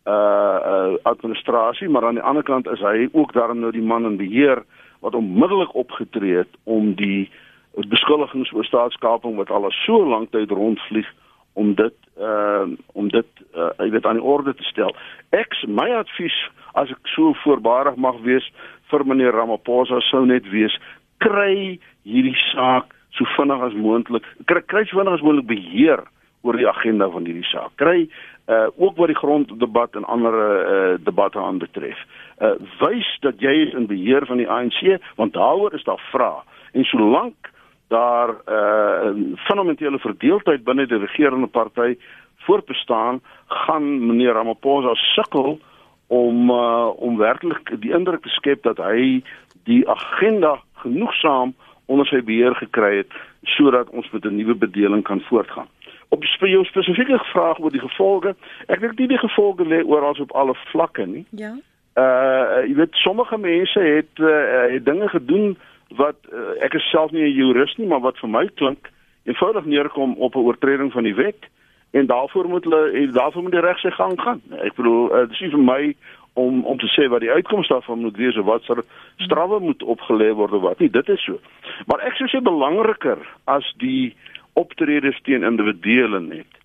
uh, 0.04 0.12
uh 0.12 0.94
administrasie, 1.02 1.88
maar 1.88 2.06
aan 2.06 2.14
die 2.20 2.22
ander 2.22 2.42
kant 2.42 2.66
is 2.66 2.80
hy 2.80 3.08
ook 3.12 3.32
daarom 3.32 3.58
nou 3.58 3.72
die 3.72 3.82
man 3.82 4.04
in 4.04 4.16
beheer 4.16 4.62
wat 5.00 5.14
onmiddellik 5.14 5.74
opgetree 5.74 6.36
het 6.36 6.56
om 6.64 6.94
die 6.94 7.30
beskuldigings 7.74 8.52
oor 8.52 8.64
staatskaping 8.64 9.36
wat 9.36 9.50
al 9.50 9.66
so 9.70 10.06
lank 10.06 10.30
tyd 10.30 10.50
rondvlieg 10.50 11.08
om 11.52 11.74
dit 11.74 11.94
uh 12.20 12.66
om 12.92 13.08
dit 13.08 13.26
uh 13.54 13.70
jy 13.78 13.90
weet 13.90 14.06
aan 14.06 14.20
die 14.20 14.28
orde 14.34 14.54
te 14.54 14.62
stel. 14.70 14.94
Ek 15.30 15.56
my 15.66 15.90
advies 15.98 16.36
as 16.72 16.90
ek 16.90 17.10
so 17.14 17.34
voorbarig 17.42 17.96
mag 17.96 18.20
wees 18.22 18.46
vir 18.90 19.04
meneer 19.04 19.34
Ramaphosa 19.34 20.00
sou 20.10 20.24
net 20.26 20.46
wees 20.50 20.78
kry 21.18 21.78
hierdie 22.02 22.36
saak 22.52 22.94
so 23.14 23.26
vinnig 23.36 23.62
as 23.62 23.74
moontlik 23.74 24.26
kry 24.46 24.62
kry 24.66 24.84
so 24.84 24.98
vinnig 24.98 25.18
as 25.18 25.24
moontlik 25.26 25.46
beheer 25.46 26.04
oor 26.44 26.56
die 26.56 26.68
agenda 26.68 27.08
van 27.10 27.24
hierdie 27.24 27.48
saak. 27.50 27.76
Kry 27.80 28.08
uh 28.52 28.68
ook 28.76 28.98
wat 29.00 29.08
die 29.08 29.16
gronddebat 29.16 29.96
en 29.96 30.04
ander 30.04 30.34
uh 30.34 30.96
debatte 31.04 31.40
aanbetref. 31.40 31.98
Uh 32.40 32.56
wys 32.80 33.08
dat 33.20 33.40
jy 33.40 33.54
is 33.66 33.72
in 33.72 33.86
beheer 33.86 34.26
van 34.26 34.42
die 34.42 34.48
ANC 34.48 35.00
want 35.16 35.32
daaroor 35.32 35.74
is 35.74 35.84
daar 35.84 36.02
vrae. 36.12 36.42
En 36.72 36.84
solank 36.84 37.52
daar 37.88 38.28
'n 38.28 39.32
uh, 39.32 39.38
fundamentele 39.46 39.98
verdeeldheid 39.98 40.64
binne 40.64 40.86
die 40.86 40.98
regerende 40.98 41.46
party 41.46 41.96
voortbestaan, 42.36 43.20
gaan 43.46 44.06
meneer 44.06 44.32
Ramaphosa 44.32 44.94
sukkel 44.94 45.58
om 46.06 46.50
uh, 46.50 46.88
om 46.96 47.16
werklik 47.16 47.80
die 47.80 47.92
indruk 47.92 48.22
te 48.22 48.28
skep 48.28 48.62
dat 48.62 48.76
hy 48.76 49.22
die 49.64 49.88
agenda 49.88 50.58
genoegsaam 50.84 51.54
onder 51.86 52.06
sy 52.06 52.22
beheer 52.24 52.54
gekry 52.54 52.96
het 52.96 53.12
sodat 53.56 53.90
ons 53.90 54.10
met 54.10 54.24
'n 54.24 54.36
nuwe 54.36 54.54
bedeling 54.54 55.02
kan 55.02 55.20
voortgaan. 55.20 55.68
Op 56.08 56.24
jou 56.24 56.64
spesifieke 56.64 57.18
vraag 57.18 57.58
oor 57.58 57.70
die 57.70 57.80
gevolge, 57.80 58.34
ek 58.66 58.80
dink 58.80 58.98
nie 58.98 59.08
die 59.08 59.18
gevolge 59.18 59.64
lê 59.64 59.84
oral 59.84 60.16
op 60.20 60.32
alle 60.32 60.54
vlakke 60.54 61.06
nie. 61.06 61.26
Ja. 61.30 61.52
Uh 61.94 62.66
jy 62.68 62.74
weet 62.74 62.94
sommige 62.94 63.38
mense 63.38 63.80
het 63.80 64.18
uh, 64.18 64.72
het 64.72 64.84
dinge 64.84 65.08
gedoen 65.08 65.56
wat 65.88 66.16
uh, 66.32 66.38
ek 66.64 66.74
is 66.74 66.90
self 66.90 67.10
nie 67.10 67.22
'n 67.22 67.36
jurist 67.36 67.78
nie, 67.78 67.86
maar 67.86 68.00
wat 68.00 68.18
vir 68.18 68.28
my 68.28 68.46
klink 68.54 68.90
eenvoudig 69.24 69.64
neerkom 69.64 70.14
op 70.18 70.34
'n 70.34 70.38
oortreding 70.38 70.92
van 70.92 71.02
die 71.02 71.14
wet 71.14 71.48
en 71.90 72.06
daarvoor 72.06 72.48
moet 72.48 72.64
hulle 72.64 73.10
daarvoor 73.12 73.42
moet 73.42 73.52
die 73.52 73.60
reg 73.60 73.78
sy 73.78 73.90
gang 73.90 74.20
gaan. 74.20 74.42
Ek 74.50 74.74
bedoel 74.74 75.14
uh, 75.14 75.28
dis 75.28 75.40
nie 75.40 75.50
vir 75.50 75.64
my 75.64 75.96
om 76.34 76.64
om 76.64 76.78
te 76.78 76.90
sê 76.90 77.06
wat 77.08 77.22
die 77.22 77.30
uitkoms 77.30 77.68
daarvan 77.68 78.02
moet 78.02 78.16
wees 78.16 78.36
of 78.36 78.46
wat 78.46 78.62
sal 78.66 78.82
strawwe 79.22 79.60
moet 79.60 79.82
opgelê 79.82 80.32
word 80.34 80.52
of 80.52 80.62
wat 80.62 80.78
nie. 80.82 80.90
Dit 80.90 81.08
is 81.08 81.22
so. 81.24 81.38
Maar 81.86 82.02
ek 82.08 82.18
sou 82.18 82.28
sê 82.30 82.42
belangriker 82.42 83.20
as 83.50 83.66
die 83.82 84.14
optredes 84.58 85.18
teen 85.26 85.46
individue 85.46 86.20
net 86.20 86.60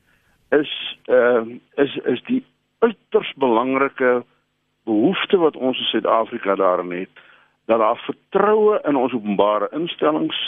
is 0.50 0.72
uh, 1.08 1.46
is 1.78 1.96
is 2.10 2.22
die 2.26 2.44
uiters 2.80 3.32
belangrike 3.38 4.24
behoefte 4.90 5.38
wat 5.38 5.56
ons 5.56 5.78
in 5.78 5.92
Suid-Afrika 5.92 6.56
daarin 6.56 6.92
het 6.92 7.26
dat 7.70 7.80
daar 7.80 8.02
vertroue 8.06 8.80
in 8.90 8.96
ons 8.96 9.14
openbare 9.14 9.70
instellings 9.78 10.40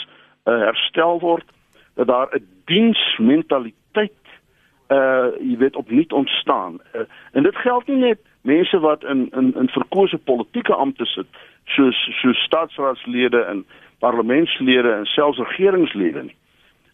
uh, 0.44 0.58
herstel 0.66 1.20
word 1.20 1.46
dat 1.94 2.06
daar 2.06 2.28
'n 2.34 2.46
diensmentaliteit 2.66 3.81
uh 4.92 5.30
jy 5.40 5.56
weet 5.58 5.76
opnuut 5.76 6.12
ontstaan 6.12 6.80
uh, 6.94 7.06
en 7.32 7.42
dit 7.42 7.56
geld 7.56 7.86
nie 7.86 7.96
net 7.96 8.20
mense 8.42 8.78
wat 8.78 9.04
in 9.04 9.28
in 9.30 9.54
in 9.54 9.68
verkose 9.68 10.18
politieke 10.18 10.74
amptes 10.74 11.14
sit 11.14 11.26
soos 11.64 11.98
so 12.20 12.32
staatsraadslede 12.32 13.42
en 13.54 13.64
parlementslede 13.98 14.92
en 14.92 15.06
selfs 15.06 15.38
regeringslede 15.38 16.22
nie 16.22 16.36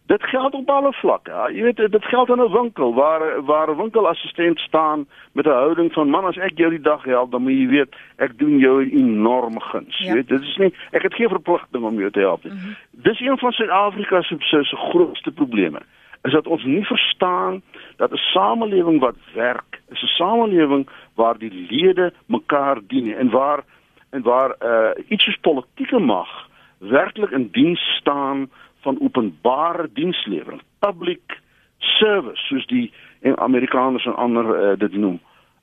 Dit 0.09 0.23
geld 0.23 0.53
op 0.53 0.69
alle 0.69 0.93
vlakke. 0.93 1.31
Ja. 1.31 1.49
Jy 1.49 1.63
weet 1.63 1.91
dit 1.91 2.05
geld 2.05 2.29
in 2.29 2.41
'n 2.41 2.51
winkel 2.51 2.93
waar 2.93 3.43
waar 3.45 3.69
'n 3.69 3.77
winkelassistent 3.77 4.59
staan 4.59 5.07
met 5.31 5.45
'n 5.45 5.49
houding 5.49 5.93
van 5.93 6.09
man 6.09 6.25
as 6.25 6.37
ek 6.37 6.57
jou 6.57 6.69
die 6.69 6.81
dag 6.81 7.03
help, 7.03 7.31
dan 7.31 7.41
moet 7.41 7.51
jy 7.51 7.67
weet 7.67 7.95
ek 8.15 8.37
doen 8.37 8.57
jou 8.57 8.83
'n 8.83 8.89
enorme 8.89 9.61
guns. 9.61 9.97
Ja. 9.97 10.05
Jy 10.05 10.13
weet 10.13 10.27
dit 10.27 10.41
is 10.41 10.57
nie 10.57 10.73
ek 10.91 11.01
het 11.01 11.13
geen 11.13 11.29
verpligting 11.29 11.83
om 11.83 11.99
jou 11.99 12.11
te 12.11 12.19
help 12.19 12.43
nie. 12.43 12.53
Mm 12.53 12.59
-hmm. 12.59 12.75
Dis 12.91 13.19
een 13.19 13.37
van 13.37 13.51
Suid-Afrika 13.51 14.21
se 14.21 14.35
se 14.39 14.75
grootste 14.75 15.31
probleme. 15.31 15.79
Is 16.21 16.31
dat 16.31 16.47
ons 16.47 16.63
nie 16.63 16.85
verstaan 16.85 17.61
dat 17.97 18.11
'n 18.11 18.23
samelewing 18.33 18.99
wat 18.99 19.15
werk, 19.33 19.81
is 19.89 20.01
'n 20.01 20.15
samelewing 20.21 20.89
waar 21.15 21.37
die 21.37 21.67
lede 21.69 22.13
mekaar 22.25 22.77
dien 22.87 23.15
en 23.15 23.29
waar 23.29 23.63
en 24.09 24.21
waar 24.21 24.55
uh 24.59 24.89
iets 25.07 25.23
soos 25.23 25.37
politieke 25.41 25.99
mag 25.99 26.47
werklik 26.79 27.29
in 27.29 27.49
diens 27.51 27.79
staan 27.99 28.49
van 28.79 28.97
openbare 29.01 29.89
dienslewering, 29.93 30.61
public 30.79 31.41
service 31.77 32.45
soos 32.47 32.65
die 32.67 32.93
Amerikaners 33.35 34.05
en 34.05 34.15
ander 34.15 34.71
uh, 34.71 34.77
dit 34.79 34.93
noem. 34.93 35.19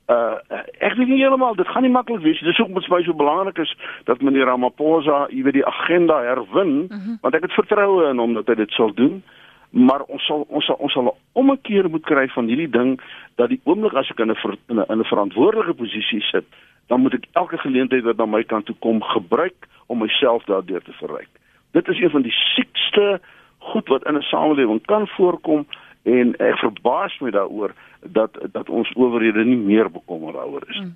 Uh 0.07 0.37
ek 0.79 0.95
weet 0.95 1.09
nie 1.09 1.19
heeltemal, 1.19 1.57
dit 1.57 1.69
gaan 1.69 1.83
nie 1.83 1.91
maklik 1.91 2.23
wees. 2.23 2.41
Dis 2.45 2.61
ook 2.61 2.69
mens 2.69 2.87
baie 2.93 3.05
so 3.05 3.17
belangrik 3.17 3.59
is 3.59 3.73
dat 4.05 4.21
meneer 4.21 4.47
Ramaphosa, 4.47 5.25
jy 5.33 5.43
weet 5.43 5.59
die 5.59 5.67
agenda 5.67 6.21
herwin, 6.23 6.77
uh 6.77 6.97
mhm. 6.97 7.01
-huh. 7.07 7.17
want 7.21 7.35
ek 7.35 7.49
het 7.49 7.57
vertroue 7.59 8.11
in 8.11 8.19
hom 8.19 8.35
dat 8.35 8.47
hy 8.47 8.55
dit 8.55 8.71
sal 8.71 8.95
doen. 8.95 9.23
Maar 9.71 10.03
ons 10.03 10.27
sal 10.27 10.47
ons 10.49 10.65
sal 10.65 10.77
ons 10.77 10.93
sal 10.93 11.17
'n 11.35 11.59
keer 11.63 11.91
moet 11.91 12.05
kry 12.05 12.29
van 12.29 12.47
hierdie 12.47 12.71
ding 12.71 13.01
dat 13.37 13.49
die 13.49 13.61
oomblik 13.65 13.95
as 13.95 14.11
ek 14.11 14.21
in 14.21 14.31
'n 14.31 14.85
in 14.89 15.01
'n 15.01 15.05
verantwoordelike 15.05 15.75
posisie 15.75 16.23
sit, 16.23 16.45
dan 16.89 17.01
moet 17.01 17.15
ek 17.15 17.27
elke 17.33 17.59
geleentheid 17.59 18.05
wat 18.05 18.17
na 18.17 18.27
my 18.27 18.45
kant 18.45 18.67
toe 18.67 18.77
kom 18.81 19.03
gebruik 19.03 19.69
om 19.87 19.99
myself 19.99 20.45
daardeur 20.45 20.83
te 20.83 20.93
verryk. 20.93 21.29
Dit 21.73 21.89
is 21.89 22.01
een 22.01 22.11
van 22.11 22.23
die 22.23 22.35
siekste 22.55 23.21
goed 23.59 23.89
wat 23.89 24.07
in 24.07 24.17
'n 24.17 24.23
samelewing 24.23 24.87
kan 24.87 25.09
voorkom 25.09 25.67
En 26.07 26.37
ek 26.39 26.61
verbaas 26.63 27.17
my 27.19 27.33
daaroor 27.35 27.75
dat 28.15 28.39
dat 28.53 28.69
ons 28.71 28.93
owerhede 28.95 29.43
nie 29.45 29.59
meer 29.59 29.91
bekommer 29.91 30.33
daaroor 30.33 30.63
is. 30.71 30.79
Mm. 30.79 30.95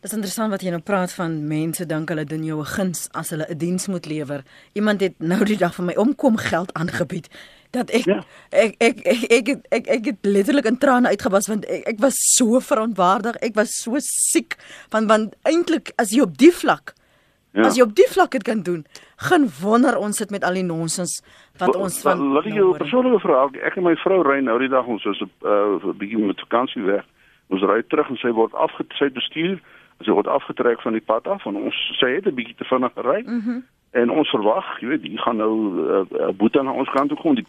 Dis 0.00 0.14
interessant 0.14 0.52
wat 0.54 0.62
jy 0.64 0.70
nou 0.72 0.80
praat 0.80 1.12
van 1.12 1.34
mense 1.48 1.84
dink 1.88 2.08
hulle 2.08 2.24
doen 2.24 2.44
jou 2.44 2.60
'n 2.60 2.72
guns 2.76 3.08
as 3.12 3.30
hulle 3.30 3.46
'n 3.50 3.58
diens 3.58 3.86
moet 3.86 4.06
lewer. 4.06 4.44
Iemand 4.72 5.00
het 5.00 5.14
nou 5.18 5.44
die 5.44 5.58
dag 5.58 5.74
van 5.74 5.84
my 5.84 5.94
omkom 5.94 6.36
geld 6.36 6.72
aangebied 6.72 7.28
dat 7.76 7.92
ek, 7.94 8.08
ja. 8.08 8.18
ek, 8.50 8.76
ek, 8.80 9.00
ek 9.04 9.24
ek 9.38 9.48
ek 9.48 9.64
ek 9.78 9.90
ek 9.96 10.10
het 10.10 10.28
letterlik 10.28 10.68
in 10.70 10.78
trane 10.82 11.12
uitgebars 11.14 11.50
want 11.52 11.66
ek, 11.70 11.86
ek 11.94 12.04
was 12.04 12.18
so 12.34 12.60
verontwaardig. 12.60 13.38
Ek 13.44 13.56
was 13.58 13.76
so 13.78 14.00
siek 14.02 14.58
van 14.94 15.08
want 15.10 15.36
eintlik 15.44 15.92
as 16.00 16.14
jy 16.16 16.24
op 16.26 16.38
die 16.40 16.52
vlak 16.52 16.96
Ja. 17.56 17.64
As 17.64 17.78
jy 17.78 17.86
op 17.86 17.94
die 17.96 18.06
vlak 18.12 18.34
dit 18.36 18.44
kan 18.44 18.60
doen, 18.62 18.82
gaan 19.28 19.46
wonder 19.62 19.96
ons 19.96 20.18
sit 20.20 20.32
met 20.34 20.44
al 20.44 20.58
die 20.58 20.64
nonsens 20.66 21.22
wat 21.56 21.72
L 21.72 21.86
ons 21.86 22.02
van 22.04 22.20
Laat 22.34 22.48
ek 22.50 22.58
jou 22.58 22.74
'n 22.74 22.82
persoonlike 22.82 23.20
vraag. 23.24 23.56
Ek 23.64 23.76
en 23.80 23.82
my 23.82 23.96
vrou 24.04 24.20
ry 24.22 24.40
nou 24.44 24.58
die 24.58 24.68
dag 24.68 24.84
ons 24.84 25.04
was 25.04 25.22
op 25.24 25.32
'n 25.40 25.88
uh, 25.88 25.94
bietjie 25.96 26.18
met 26.18 26.40
vakansie 26.40 26.82
weg. 26.82 27.04
Ons 27.48 27.62
ry 27.62 27.82
terug 27.88 28.10
en 28.10 28.16
sy 28.16 28.28
word 28.28 28.52
afgetrek 28.52 29.14
bestuur. 29.14 29.56
Sy 30.04 30.10
word 30.10 30.26
afgetrek 30.26 30.80
van 30.80 30.92
die 30.92 31.00
pad 31.00 31.26
af 31.26 31.46
en 31.46 31.56
ons 31.56 31.76
sy 31.96 32.10
het 32.20 32.26
'n 32.26 32.34
bietjie 32.34 32.56
te 32.56 32.64
vinnig 32.64 32.92
gery. 32.92 33.22
Mm 33.24 33.40
-hmm. 33.40 33.64
En 33.96 34.10
ons 34.12 34.30
verwag, 34.34 34.66
jy 34.80 34.90
weet, 34.92 35.06
hier 35.08 35.22
gaan 35.24 35.40
nou 35.40 35.52
'n 35.56 35.78
uh, 35.78 36.04
uh, 36.20 36.32
boete 36.36 36.62
na 36.62 36.72
ons 36.72 36.90
kant 36.92 37.08
toe 37.08 37.18
kom. 37.18 37.34
Die 37.34 37.46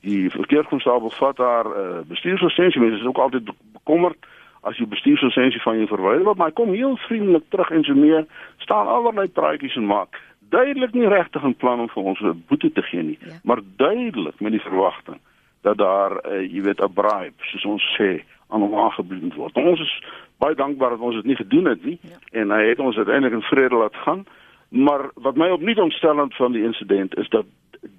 die 0.00 0.30
verkeerskonstabel 0.30 1.10
vat 1.10 1.38
haar 1.38 1.66
uh, 1.66 2.00
bestuurslisensie. 2.08 2.80
Mense 2.80 3.00
is 3.00 3.06
ook 3.06 3.18
altyd 3.18 3.50
bekommerd 3.72 4.18
as 4.62 4.78
jy 4.78 4.86
bestuurslisensie 4.86 5.62
van 5.62 5.76
jou 5.76 5.86
verwyder 5.86 6.24
word, 6.24 6.38
maar 6.38 6.50
hy 6.50 6.58
kom 6.58 6.72
heel 6.72 6.96
vriendelik 6.96 7.44
terug 7.48 7.70
en 7.70 7.84
so 7.84 7.94
meer, 7.94 8.26
staan 8.58 8.86
allerlei 8.86 9.28
praatjies 9.28 9.76
en 9.76 9.86
maak 9.86 10.18
duidelik 10.52 10.92
nie 10.92 11.08
regtig 11.08 11.44
'n 11.44 11.54
plan 11.54 11.80
om 11.80 11.88
vir 11.88 12.02
ons 12.02 12.20
'n 12.20 12.44
boete 12.48 12.72
te 12.72 12.82
gee 12.82 13.02
nie, 13.02 13.18
ja. 13.20 13.32
maar 13.42 13.60
duidelik 13.76 14.40
met 14.40 14.52
die 14.52 14.66
verwagting 14.68 15.18
dat 15.62 15.78
daar 15.78 16.12
uh, 16.12 16.52
jy 16.54 16.62
weet 16.62 16.80
'n 16.80 16.92
bribe, 16.92 17.40
soos 17.50 17.64
ons 17.64 17.84
sê, 17.98 18.22
aan 18.48 18.60
hom 18.60 18.74
aangebied 18.74 19.34
word. 19.34 19.56
Ons 19.56 19.80
is 19.80 20.02
baie 20.36 20.54
dankbaar 20.54 20.90
dat 20.90 21.00
ons 21.00 21.14
dit 21.14 21.24
nie 21.24 21.36
gedoen 21.36 21.64
het 21.64 21.84
nie 21.84 21.98
ja. 22.02 22.40
en 22.40 22.50
hy 22.50 22.68
het 22.68 22.78
ons 22.78 22.96
uiteindelik 22.96 23.34
in 23.34 23.42
vrede 23.42 23.74
laat 23.74 23.96
gaan. 23.96 24.26
Maar 24.72 25.10
wat 25.14 25.36
my 25.36 25.50
opnuut 25.52 25.78
ontstellend 25.78 26.36
van 26.36 26.52
die 26.52 26.64
insident 26.64 27.16
is 27.16 27.28
dat 27.28 27.44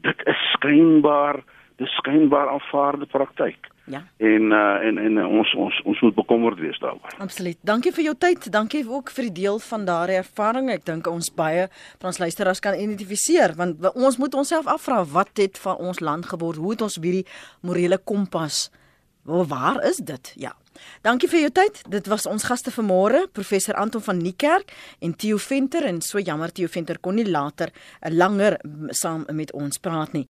dit 0.02 0.26
is 0.26 0.42
skynbaar, 0.54 1.44
dis 1.76 1.96
skynbaar 2.02 2.50
aanvaarde 2.50 3.06
praktyk. 3.06 3.70
Ja. 3.86 4.00
En 4.18 4.42
uh, 4.42 4.86
en 4.88 4.98
en 4.98 5.26
ons 5.26 5.54
ons 5.54 5.82
ons 5.84 6.02
moet 6.02 6.16
bekommerd 6.16 6.60
wees 6.60 6.80
daaroor. 6.80 7.16
Absoluut. 7.20 7.58
Dankie 7.62 7.92
vir 7.92 8.04
jou 8.04 8.16
tyd. 8.18 8.48
Dankie 8.52 8.86
ook 8.88 9.12
vir 9.12 9.28
die 9.28 9.36
deel 9.44 9.60
van 9.60 9.86
daardie 9.86 10.22
ervaring. 10.22 10.72
Ek 10.72 10.86
dink 10.88 11.08
ons 11.12 11.30
baie 11.36 11.68
van 12.00 12.10
ons 12.14 12.22
luisteraars 12.24 12.64
kan 12.64 12.80
identifiseer 12.80 13.58
want 13.60 13.84
ons 13.94 14.18
moet 14.18 14.40
onsself 14.40 14.72
afvra 14.72 15.04
wat 15.12 15.36
het 15.38 15.60
van 15.60 15.84
ons 15.84 16.00
land 16.00 16.32
geword? 16.32 16.64
Hoe 16.64 16.74
het 16.78 16.88
ons 16.88 16.98
hierdie 17.02 17.28
morele 17.62 18.00
kompas? 18.00 18.70
Waar 19.28 19.84
is 19.84 20.00
dit? 20.00 20.34
Ja. 20.40 20.56
Dankie 21.02 21.30
vir 21.30 21.40
jou 21.40 21.52
tyd. 21.52 21.82
Dit 21.90 22.08
was 22.08 22.26
ons 22.26 22.44
gaste 22.44 22.72
vanmôre, 22.72 23.28
professor 23.32 23.76
Anton 23.76 24.02
van 24.02 24.18
Niekerk 24.18 24.74
en 25.00 25.16
Theo 25.16 25.38
Venter 25.38 25.86
en 25.86 26.02
so 26.02 26.20
jammer 26.20 26.52
Theo 26.52 26.68
Venter 26.68 27.00
kon 27.00 27.16
nie 27.16 27.30
later 27.30 27.72
'n 28.02 28.18
langer 28.18 28.60
saam 28.90 29.26
met 29.32 29.52
ons 29.54 29.78
praat 29.78 30.14
nie. 30.14 30.28